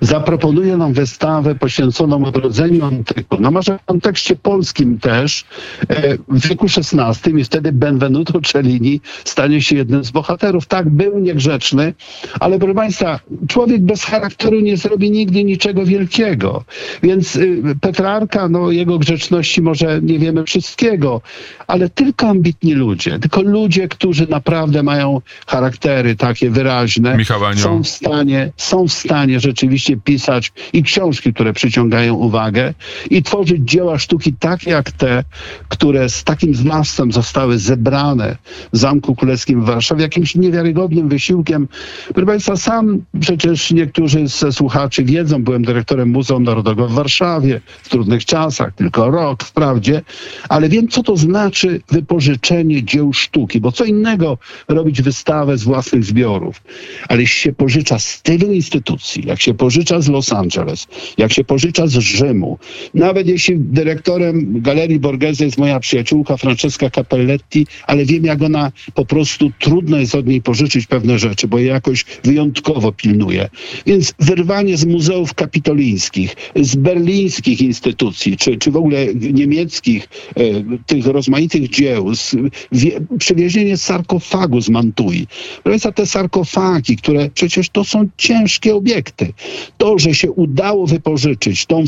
[0.00, 3.36] zaproponuje nam wystawę poświęconą odrodzeniu antyku.
[3.40, 5.44] No może w kontekście polskim też
[5.88, 10.66] e, w wieku XVI i wtedy Benvenuto Cellini stanie się jednym z bohaterów bohaterów.
[10.66, 11.94] Tak, był niegrzeczny,
[12.40, 16.64] ale proszę Państwa, człowiek bez charakteru nie zrobi nigdy niczego wielkiego.
[17.02, 21.20] Więc y, Petrarka, no jego grzeczności może nie wiemy wszystkiego,
[21.66, 27.16] ale tylko ambitni ludzie, tylko ludzie, którzy naprawdę mają charaktery takie wyraźne,
[27.56, 32.74] są w stanie, są w stanie rzeczywiście pisać i książki, które przyciągają uwagę
[33.10, 35.24] i tworzyć dzieła sztuki takie jak te,
[35.68, 38.36] które z takim zmysłem zostały zebrane
[38.72, 41.68] w Zamku Królewskim w Warszawie, jakimś niewiarygodnym wysiłkiem.
[42.14, 47.88] Proszę Państwa, sam przecież niektórzy ze słuchaczy wiedzą, byłem dyrektorem Muzeum Narodowego w Warszawie w
[47.88, 50.02] trudnych czasach, tylko rok wprawdzie,
[50.48, 54.38] ale wiem, co to znaczy wypożyczenie dzieł sztuki, bo co innego
[54.68, 56.62] robić wystawę z własnych zbiorów,
[57.08, 60.86] ale jeśli się pożycza z tylu instytucji, jak się pożycza z Los Angeles,
[61.18, 62.58] jak się pożycza z Rzymu,
[62.94, 69.04] nawet jeśli dyrektorem Galerii Borghese jest moja przyjaciółka Francesca Capelletti, ale wiem, jak ona po
[69.04, 73.48] prostu trudno jest od niej pożyczyć pewne rzeczy, bo je jakoś wyjątkowo pilnuje.
[73.86, 80.42] Więc wyrwanie z muzeów kapitolińskich, z berlińskich instytucji, czy, czy w ogóle niemieckich, e,
[80.86, 82.36] tych rozmaitych dzieł, z,
[82.72, 85.26] wie, przywiezienie sarkofagu z Mantui.
[85.62, 89.32] Proszę te sarkofagi, które przecież to są ciężkie obiekty.
[89.78, 91.84] To, że się udało wypożyczyć tą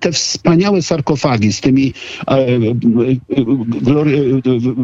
[0.00, 1.92] te wspaniałe sarkofagi z tymi
[2.28, 2.56] e, e, e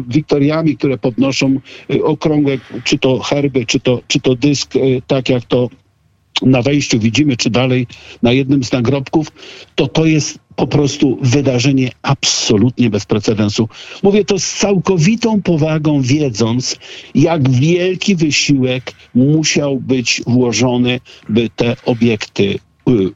[0.07, 1.59] wiktoriami, które podnoszą
[1.89, 2.57] e, okrągłe
[2.91, 5.69] czy to herby, czy to, czy to dysk, e, tak jak to
[6.41, 7.87] na wejściu widzimy, czy dalej
[8.21, 9.27] na jednym z nagrobków,
[9.75, 13.69] to to jest po prostu wydarzenie absolutnie bez precedensu.
[14.03, 16.75] Mówię to z całkowitą powagą, wiedząc,
[17.15, 20.99] jak wielki wysiłek musiał być włożony,
[21.29, 22.59] by te obiekty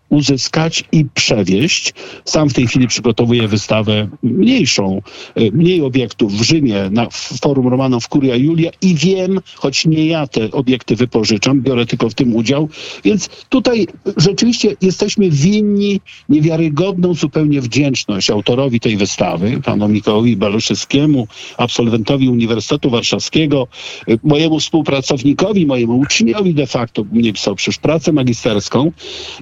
[0.09, 1.93] uzyskać i przewieźć.
[2.25, 5.01] Sam w tej chwili przygotowuję wystawę mniejszą,
[5.39, 7.07] y, mniej obiektów w Rzymie na
[7.41, 12.13] Forum Romanów Kuria Julia i wiem, choć nie ja te obiekty wypożyczam, biorę tylko w
[12.13, 12.69] tym udział,
[13.03, 13.87] więc tutaj
[14.17, 21.27] rzeczywiście jesteśmy winni niewiarygodną zupełnie wdzięczność autorowi tej wystawy, panu Mikołajowi Baluszewskiemu,
[21.57, 23.67] absolwentowi Uniwersytetu Warszawskiego,
[24.09, 28.91] y, mojemu współpracownikowi, mojemu uczniowi de facto, mnie pisał przecież pracę magisterską,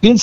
[0.03, 0.22] więc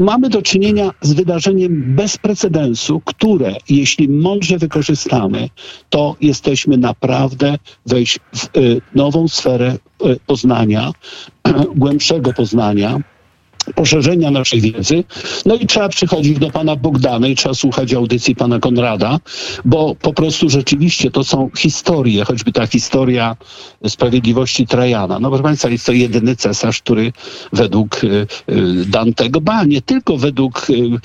[0.00, 5.48] mamy do czynienia z wydarzeniem bez precedensu, które jeśli mądrze wykorzystamy,
[5.90, 10.92] to jesteśmy naprawdę wejść w y, nową sferę y, poznania,
[11.76, 13.00] głębszego poznania
[13.74, 15.04] poszerzenia naszej wiedzy.
[15.46, 19.20] No i trzeba przychodzić do pana Bogdana i trzeba słuchać audycji pana Konrada,
[19.64, 23.36] bo po prostu rzeczywiście to są historie, choćby ta historia
[23.88, 25.18] sprawiedliwości Trajana.
[25.18, 27.12] No proszę państwa, jest to jedyny cesarz, który
[27.52, 31.00] według y, y, Dantego, ba, nie tylko według y,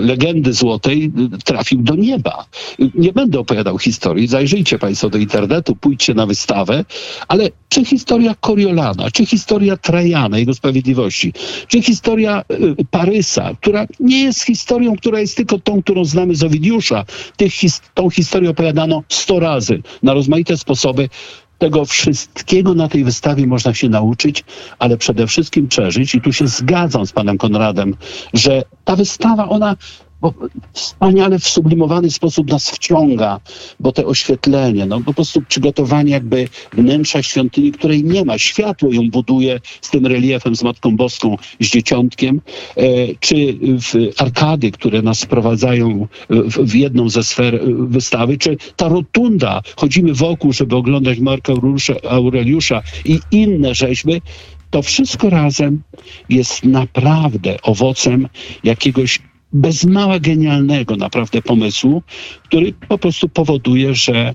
[0.00, 1.12] legendy złotej
[1.44, 2.44] trafił do nieba.
[2.94, 6.84] Nie będę opowiadał historii, zajrzyjcie państwo do internetu, pójdźcie na wystawę,
[7.28, 11.32] ale czy historia Coriolana, czy historia Trajana, jego sprawiedliwości,
[11.68, 16.42] czy historia y, Parysa, która nie jest historią, która jest tylko tą, którą znamy z
[16.42, 17.04] Owidiusza.
[17.36, 21.08] Tych his tą historię opowiadano sto razy na rozmaite sposoby.
[21.58, 24.44] Tego wszystkiego na tej wystawie można się nauczyć,
[24.78, 26.14] ale przede wszystkim przeżyć.
[26.14, 27.96] I tu się zgadzam z panem Konradem,
[28.34, 29.76] że ta wystawa, ona
[30.20, 30.34] bo
[30.72, 33.40] wspaniale w sublimowany sposób nas wciąga,
[33.80, 38.38] bo te oświetlenie, no po prostu przygotowanie jakby wnętrza świątyni, której nie ma.
[38.38, 42.40] Światło ją buduje z tym reliefem, z Matką Boską, z Dzieciątkiem,
[42.76, 42.82] e,
[43.20, 43.58] czy
[44.18, 50.14] arkady, które nas wprowadzają w, w, jedną ze sfer e, wystawy, czy ta rotunda, chodzimy
[50.14, 51.52] wokół, żeby oglądać Marka
[52.10, 54.22] Aureliusza i inne rzeźby,
[54.70, 55.82] to wszystko razem
[56.28, 58.28] jest naprawdę owocem
[58.64, 59.20] jakiegoś
[59.52, 62.02] bez mała genialnego naprawdę pomysłu,
[62.44, 64.34] który po prostu powoduje, że e,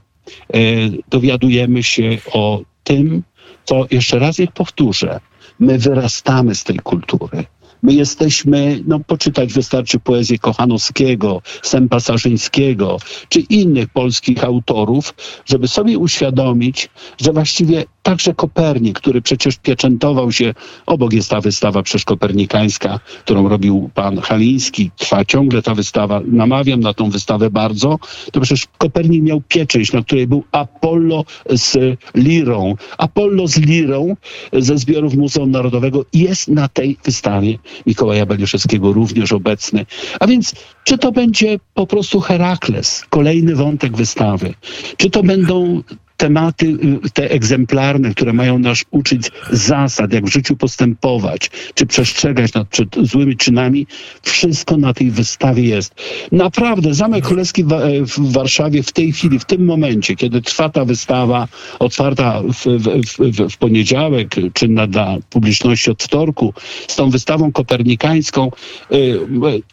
[1.10, 3.24] dowiadujemy się o tym,
[3.66, 5.20] co jeszcze raz jak powtórzę,
[5.60, 7.46] my wyrastamy z tej kultury.
[7.84, 12.98] My jesteśmy, no poczytać wystarczy poezję Kochanowskiego, Sępa Sarzyńskiego,
[13.30, 15.14] czy innych polskich autorów,
[15.46, 16.90] żeby sobie uświadomić,
[17.22, 20.54] że właściwie Także Kopernik, który przecież pieczętował się,
[20.86, 26.94] obok jest ta wystawa przeszkopernikańska, którą robił pan Haliński, trwa ciągle ta wystawa, namawiam na
[26.94, 28.00] tą wystawę bardzo,
[28.32, 32.76] to przecież Kopernik miał pieczęć, na której był Apollo z lirą.
[32.98, 34.16] Apollo z lirą
[34.54, 39.86] ze zbiorów Muzeum Narodowego jest na tej wystawie Mikołaja Beliuszewskiego również obecny.
[40.20, 40.54] A więc
[40.84, 44.54] czy to będzie po prostu Herakles, kolejny wątek wystawy,
[44.98, 45.84] czy to będą
[46.24, 46.66] tematy
[47.06, 52.68] y, te egzemplarne, które mają nas uczyć zasad, jak w życiu postępować, czy przestrzegać nad
[52.68, 53.88] przed złymi czynami,
[54.22, 55.96] wszystko na tej wystawie jest.
[56.32, 61.48] Naprawdę, Zamek Królewski w Warszawie w tej chwili, w tym momencie, kiedy trwa ta wystawa,
[61.80, 62.88] otwarta w, w,
[63.18, 66.54] w, w poniedziałek, czynna dla publiczności od wtorku,
[66.88, 68.52] z tą wystawą kopernikańską,
[68.92, 69.20] y, y,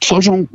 [0.00, 0.46] tworzą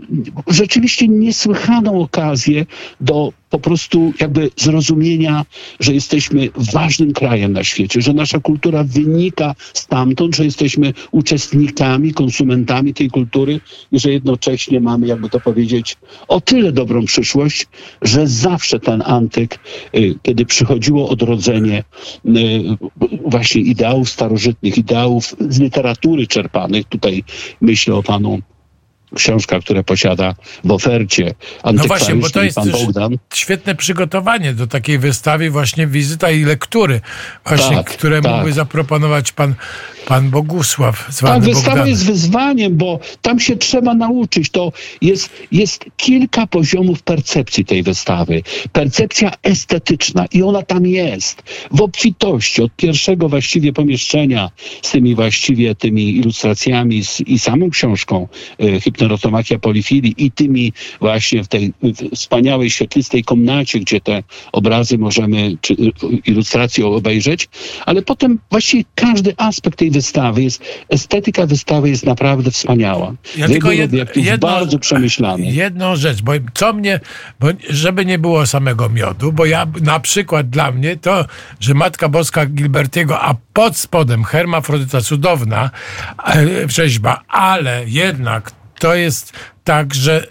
[0.48, 2.66] rzeczywiście niesłychaną okazję
[3.02, 5.46] do po prostu jakby zrozumienia,
[5.80, 12.94] że jesteśmy ważnym krajem na świecie, że nasza kultura wynika stamtąd, że jesteśmy uczestnikami, konsumentami
[12.94, 13.60] tej kultury
[13.92, 17.68] i że jednocześnie mamy, jakby to powiedzieć, o tyle dobrą przyszłość,
[18.02, 19.60] że zawsze ten antyk,
[19.96, 21.84] y, kiedy przychodziło odrodzenie
[22.26, 22.32] y,
[23.26, 27.24] właśnie ideałów starożytnych, ideałów z literatury czerpanych, tutaj
[27.62, 28.42] myślę o panu
[29.16, 31.34] książka, które posiada w ofercie
[31.74, 33.18] No właśnie, bo to jest pan Bogdan.
[33.34, 37.02] świetne przygotowanie do takiej wystawy, właśnie wizyta i lektury,
[37.46, 38.32] właśnie, tak, które tak.
[38.32, 39.56] mógłby zaproponować pan,
[40.08, 41.20] pan Bogusław.
[41.22, 44.50] Tak, wystawa jest wyzwaniem, bo tam się trzeba nauczyć.
[44.50, 44.72] To
[45.02, 48.44] jest, jest kilka poziomów percepcji tej wystawy.
[48.72, 51.44] Percepcja estetyczna i ona tam jest.
[51.72, 54.50] W obfitości od pierwszego właściwie pomieszczenia
[54.82, 58.28] z tymi właściwie tymi ilustracjami i samą książką
[58.62, 61.74] y, neurostomatia polifilii i tymi właśnie w tej
[62.16, 65.76] wspaniałej, świetlistej komnacie, gdzie te obrazy możemy, czy
[66.26, 67.50] ilustracje obejrzeć,
[67.86, 73.14] ale potem właściwie każdy aspekt tej wystawy jest, estetyka wystawy jest naprawdę wspaniała.
[73.38, 75.46] Ja tylko jed, jedno, bardzo przemyślany.
[75.46, 77.00] Jedną rzecz, bo co mnie,
[77.40, 81.26] bo żeby nie było samego miodu, bo ja na przykład dla mnie to,
[81.60, 85.70] że Matka Boska Gilbertiego, a pod spodem hermafrodyta cudowna
[86.28, 89.34] e, rzeźba, ale jednak to jest
[89.64, 90.28] tak, że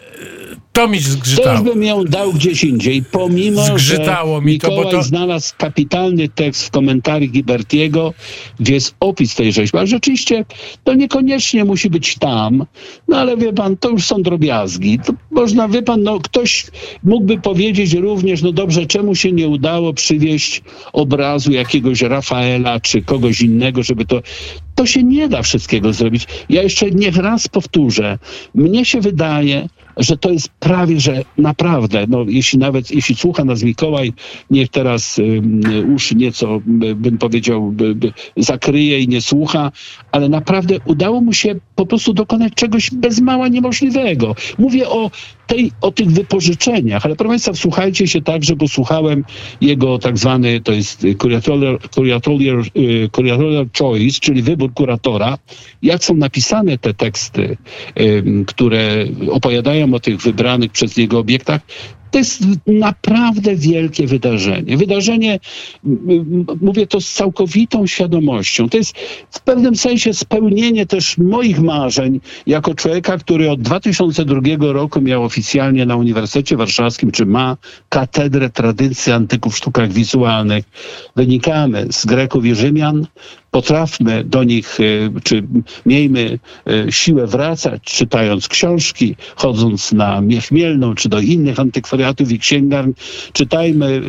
[0.74, 1.58] to mi zgrzytało.
[1.58, 5.02] Też bym ją dał gdzieś indziej, pomimo, Zgrzytało że mi to, Mikołaj bo to...
[5.02, 8.14] znalazł kapitalny tekst w komentarzy Gibertiego,
[8.60, 9.78] gdzie jest opis tej rzeźby.
[9.78, 10.44] Ale rzeczywiście
[10.84, 12.66] to niekoniecznie musi być tam,
[13.08, 14.98] no ale wie pan, to już są drobiazgi.
[14.98, 16.66] To można, wie pan, no ktoś
[17.02, 23.40] mógłby powiedzieć również, no dobrze, czemu się nie udało przywieźć obrazu jakiegoś Rafaela czy kogoś
[23.40, 24.22] innego, żeby to...
[24.74, 26.26] To się nie da wszystkiego zrobić.
[26.48, 28.18] Ja jeszcze niech raz powtórzę.
[28.54, 33.62] Mnie się wydaje, że to jest prawie, że naprawdę, no jeśli nawet, jeśli słucha nas
[33.62, 34.12] Mikołaj,
[34.50, 35.20] niech teraz
[35.94, 36.60] uszy nieco,
[36.96, 39.72] bym powiedział, by, by zakryje i nie słucha,
[40.12, 44.34] ale naprawdę udało mu się po prostu dokonać czegoś bez mała niemożliwego.
[44.58, 45.10] Mówię o
[45.46, 49.24] tej, o tych wypożyczeniach, ale proszę Państwa, wsłuchajcie się także, bo słuchałem
[49.60, 55.38] jego tak zwany, to jest curatorial, curatorial, y, curatorial choice, czyli wybór kuratora,
[55.82, 57.56] jak są napisane te teksty,
[58.46, 61.60] które opowiadają o tych wybranych przez niego obiektach,
[62.14, 64.76] to jest naprawdę wielkie wydarzenie.
[64.76, 65.40] Wydarzenie,
[66.60, 68.68] mówię to z całkowitą świadomością.
[68.68, 68.98] To jest
[69.30, 75.86] w pewnym sensie spełnienie też moich marzeń jako człowieka, który od 2002 roku miał oficjalnie
[75.86, 77.56] na Uniwersytecie Warszawskim, czy ma
[77.88, 80.64] katedrę tradycji antyków w sztukach wizualnych.
[81.16, 83.06] Wynikamy z Greków i Rzymian,
[83.54, 84.84] potrafmy do nich, e,
[85.22, 85.42] czy
[85.86, 92.94] miejmy e, siłę wracać, czytając książki, chodząc na Miechmielną, czy do innych antykwariatów i księgarni,
[93.32, 94.02] czytajmy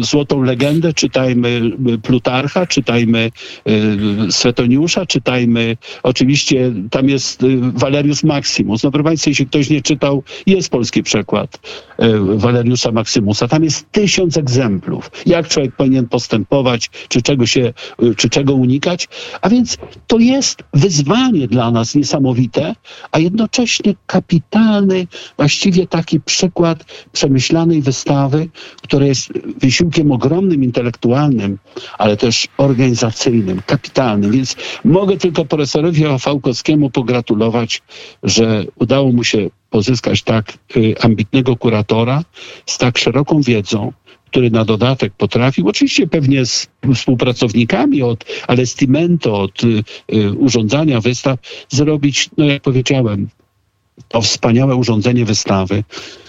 [0.00, 1.60] e, Złotą Legendę, czytajmy
[2.02, 3.30] Plutarcha, czytajmy
[4.30, 8.82] Swetoniusza, czytajmy, oczywiście tam jest Valerius Maximus.
[8.82, 11.58] No proszę Państwa, jeśli ktoś nie czytał, jest polski przekład
[12.20, 13.48] Valeriusa Maximusa.
[13.48, 15.10] Tam jest tysiąc egzemplów.
[15.26, 17.72] Jak człowiek powinien postępować, czy czego się,
[18.16, 19.08] czy czego unikać, unikać.
[19.40, 19.76] A więc
[20.06, 22.74] to jest wyzwanie dla nas niesamowite,
[23.12, 28.48] a jednocześnie kapitalny, właściwie taki przykład przemyślanej wystawy,
[28.82, 31.58] która jest wysiłkiem ogromnym intelektualnym,
[31.98, 34.30] ale też organizacyjnym, kapitalnym.
[34.32, 37.82] Więc mogę tylko profesorowi Fałkowskiemu pogratulować,
[38.22, 42.22] że udało mu się pozyskać tak y, ambitnego kuratora
[42.66, 43.92] z tak szeroką wiedzą,
[44.26, 49.84] który na dodatek potrafił, oczywiście pewnie z współpracownikami od Alestimento, od y,
[50.14, 51.38] y, urządzania wystaw,
[51.68, 53.28] zrobić, no jak powiedziałem,
[54.08, 55.84] to wspaniałe urządzenie wystawy,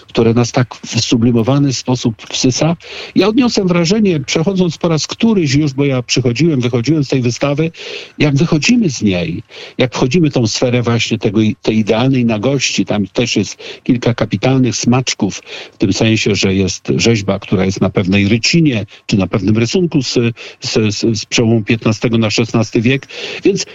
[0.08, 2.76] które nas tak w sublimowany sposób wsysa.
[3.14, 7.70] Ja odniosłem wrażenie, przechodząc po raz któryś już, bo ja przychodziłem, wychodziłem z tej wystawy,
[8.18, 9.42] jak wychodzimy z niej,
[9.78, 15.42] jak wchodzimy tą sferę właśnie tego, tej idealnej nagości, tam też jest kilka kapitalnych smaczków,
[15.72, 20.02] w tym sensie, że jest rzeźba, która jest na pewnej rycinie, czy na pewnym rysunku
[20.02, 20.14] z,
[20.60, 23.06] z, z, z przełomu XV na XVI wiek,
[23.44, 23.66] więc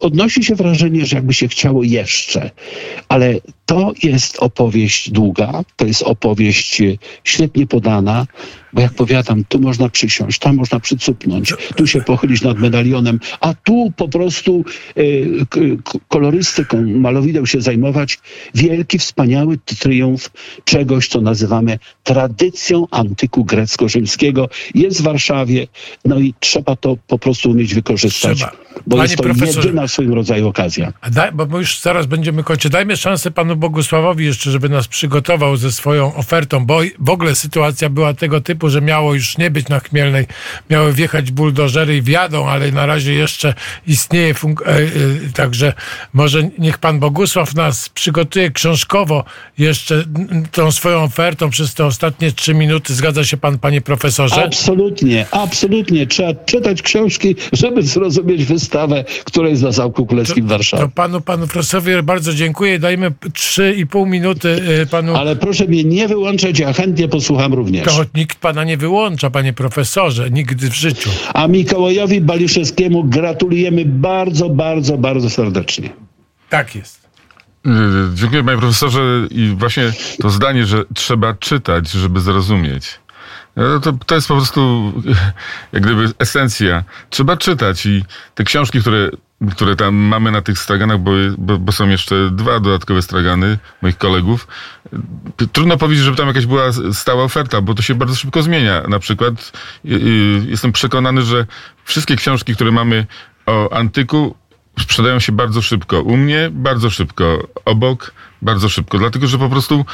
[0.00, 2.50] odnosi się wrażenie, że jakby się chciało jeszcze,
[3.08, 3.34] ale
[3.66, 6.84] to jest opowieść długa, to jest opowieść e,
[7.24, 8.26] świetnie podana,
[8.72, 13.54] bo jak powiadam, tu można przysiąść, tam można przycupnąć, tu się pochylić nad medalionem, a
[13.54, 14.64] tu po prostu
[14.98, 15.46] y,
[16.08, 18.18] kolorystyką, malowideł się zajmować.
[18.54, 20.30] Wielki, wspaniały triumf
[20.64, 24.48] czegoś, co nazywamy tradycją antyku grecko-rzymskiego.
[24.74, 25.66] Jest w Warszawie,
[26.04, 28.52] no i trzeba to po prostu umieć wykorzystać, trzeba.
[28.86, 30.92] bo Panie jest to jedyna w swoim rodzaju okazja.
[31.12, 32.72] Daj, bo już zaraz będziemy kończyć.
[32.72, 37.88] Dajmy szansę panu Bogusławowi jeszcze, żeby nas przygotował ze swoją ofertą, bo w ogóle sytuacja
[37.90, 40.26] była tego typu, że miało już nie być na Chmielnej,
[40.70, 43.54] miały wjechać buldożery i wjadą, ale na razie jeszcze
[43.86, 44.88] istnieje, funk- e, e,
[45.34, 45.72] także
[46.12, 49.24] może niech pan Bogusław nas przygotuje książkowo
[49.58, 50.04] jeszcze
[50.52, 52.94] tą swoją ofertą przez te ostatnie trzy minuty.
[52.94, 54.44] Zgadza się pan, panie profesorze?
[54.44, 56.06] Absolutnie, absolutnie.
[56.06, 60.82] Trzeba czytać książki, żeby zrozumieć wystawę, która jest na Zamku Królewskim w Warszawie.
[60.82, 62.78] To panu, panu profesorowi bardzo dziękuję.
[62.78, 65.16] Dajmy trzy i pół minuty e, panu.
[65.16, 67.84] Ale proszę mnie nie wyłączać, ja chętnie posłucham również.
[67.84, 71.10] To nikt pana nie wyłącza, panie profesorze, nigdy w życiu.
[71.34, 75.90] A Mikołajowi Baliszewskiemu gratulujemy bardzo, bardzo, bardzo serdecznie.
[76.48, 77.08] Tak jest.
[78.14, 79.00] Dziękuję panie profesorze
[79.30, 82.84] i właśnie to zdanie, że trzeba czytać, żeby zrozumieć.
[83.56, 84.92] No to, to jest po prostu
[85.72, 86.84] jak gdyby esencja.
[87.10, 88.04] Trzeba czytać i
[88.34, 89.10] te książki, które
[89.50, 93.98] które tam mamy na tych straganach, bo, bo, bo, są jeszcze dwa dodatkowe stragany moich
[93.98, 94.48] kolegów.
[95.52, 96.62] Trudno powiedzieć, żeby tam jakaś była
[96.92, 98.82] stała oferta, bo to się bardzo szybko zmienia.
[98.88, 99.52] Na przykład
[100.46, 101.46] jestem przekonany, że
[101.84, 103.06] wszystkie książki, które mamy
[103.46, 104.34] o antyku,
[104.80, 106.02] sprzedają się bardzo szybko.
[106.02, 108.12] U mnie bardzo szybko, obok
[108.42, 109.84] bardzo szybko, dlatego że po prostu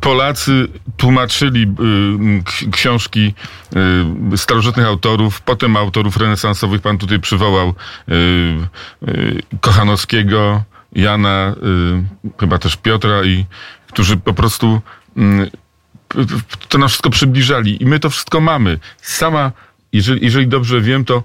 [0.00, 1.62] Polacy tłumaczyli
[2.66, 3.34] y, książki
[4.34, 6.80] y, starożytnych autorów, potem autorów renesansowych.
[6.80, 7.74] Pan tutaj przywołał
[8.08, 10.62] y, Kochanowskiego,
[10.92, 11.54] Jana,
[12.40, 13.46] chyba też Piotra, i
[13.86, 14.80] którzy po prostu
[15.16, 15.50] mm,
[16.68, 17.82] to nas wszystko przybliżali.
[17.82, 18.78] I my to wszystko mamy.
[19.02, 19.52] Sama
[19.92, 21.22] jeżeli, jeżeli dobrze wiem, to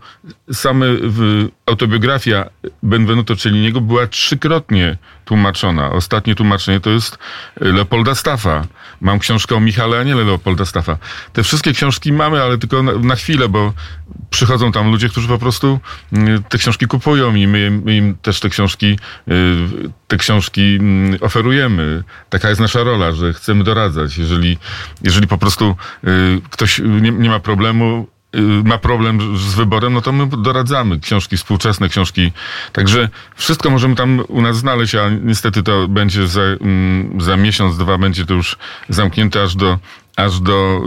[0.53, 2.49] same w, autobiografia
[2.83, 5.91] Benvenuto Celliniego była trzykrotnie tłumaczona.
[5.91, 7.17] Ostatnie tłumaczenie to jest
[7.55, 8.67] Leopolda Staffa.
[9.01, 10.97] Mam książkę o Michale Aniele Leopolda Staffa.
[11.33, 13.73] Te wszystkie książki mamy, ale tylko na, na chwilę, bo
[14.29, 15.79] przychodzą tam ludzie, którzy po prostu
[16.13, 19.55] mm, te książki kupują i my, my im też te książki, y,
[20.07, 22.03] te książki mm, oferujemy.
[22.29, 24.17] Taka jest nasza rola, że chcemy doradzać.
[24.17, 24.57] Jeżeli,
[25.03, 28.07] jeżeli po prostu y, ktoś nie, nie ma problemu,
[28.63, 32.31] ma problem z wyborem, no to my doradzamy książki współczesne, książki.
[32.71, 37.77] Także wszystko możemy tam u nas znaleźć, a niestety to będzie za, mm, za miesiąc,
[37.77, 38.57] dwa będzie to już
[38.89, 39.79] zamknięte aż do,
[40.15, 40.81] aż do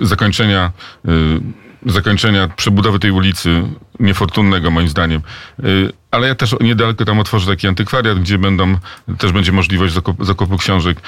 [0.00, 0.72] y, zakończenia
[1.08, 1.40] y,
[1.86, 3.62] zakończenia przebudowy tej ulicy,
[4.00, 5.22] niefortunnego moim zdaniem.
[5.64, 8.76] Y, Ale ja też niedaleko tam otworzę taki antykwariat, gdzie będą,
[9.18, 11.00] też będzie możliwość zakupu, zakupu książek.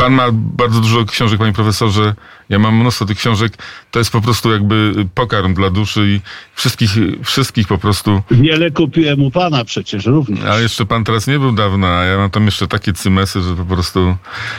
[0.00, 2.14] Pan ma bardzo dużo książek, panie profesorze.
[2.48, 3.52] Ja mam mnóstwo tych książek.
[3.90, 6.20] To jest po prostu jakby pokarm dla duszy i
[6.54, 6.90] wszystkich,
[7.24, 8.22] wszystkich po prostu.
[8.30, 10.44] Wiele kupiłem u pana przecież również.
[10.44, 13.54] A jeszcze pan teraz nie był dawno, a ja mam tam jeszcze takie cymesy, że
[13.54, 14.16] po prostu...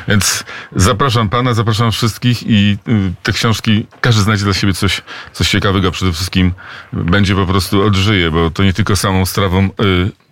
[0.07, 0.43] Więc
[0.75, 5.01] zapraszam pana, zapraszam wszystkich i y, te książki, każdy znajdzie dla siebie coś,
[5.33, 5.91] coś ciekawego.
[5.91, 6.53] Przede wszystkim
[6.93, 9.69] będzie po prostu odżyje, bo to nie tylko samą strawą y,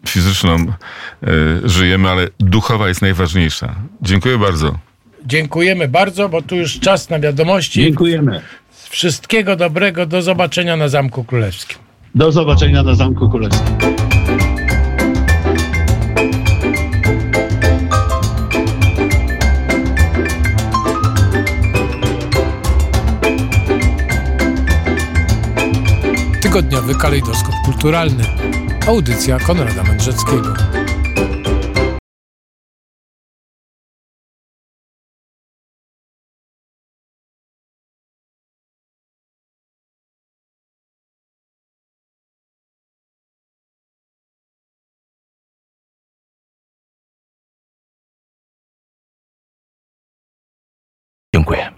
[0.08, 3.76] fizyczną y, żyjemy, ale duchowa jest najważniejsza.
[4.02, 4.89] Dziękuję bardzo.
[5.26, 7.82] Dziękujemy bardzo, bo tu już czas na wiadomości.
[7.82, 8.42] Dziękujemy.
[8.90, 11.78] Wszystkiego dobrego, do zobaczenia na Zamku Królewskim.
[12.16, 13.66] Do zobaczenia na Zamku Królewskim.
[26.42, 28.24] Tygodniowy kalejdoskop kulturalny.
[28.88, 30.54] Audycja Konrada Mędrzeckiego.
[51.40, 51.60] 掌柜。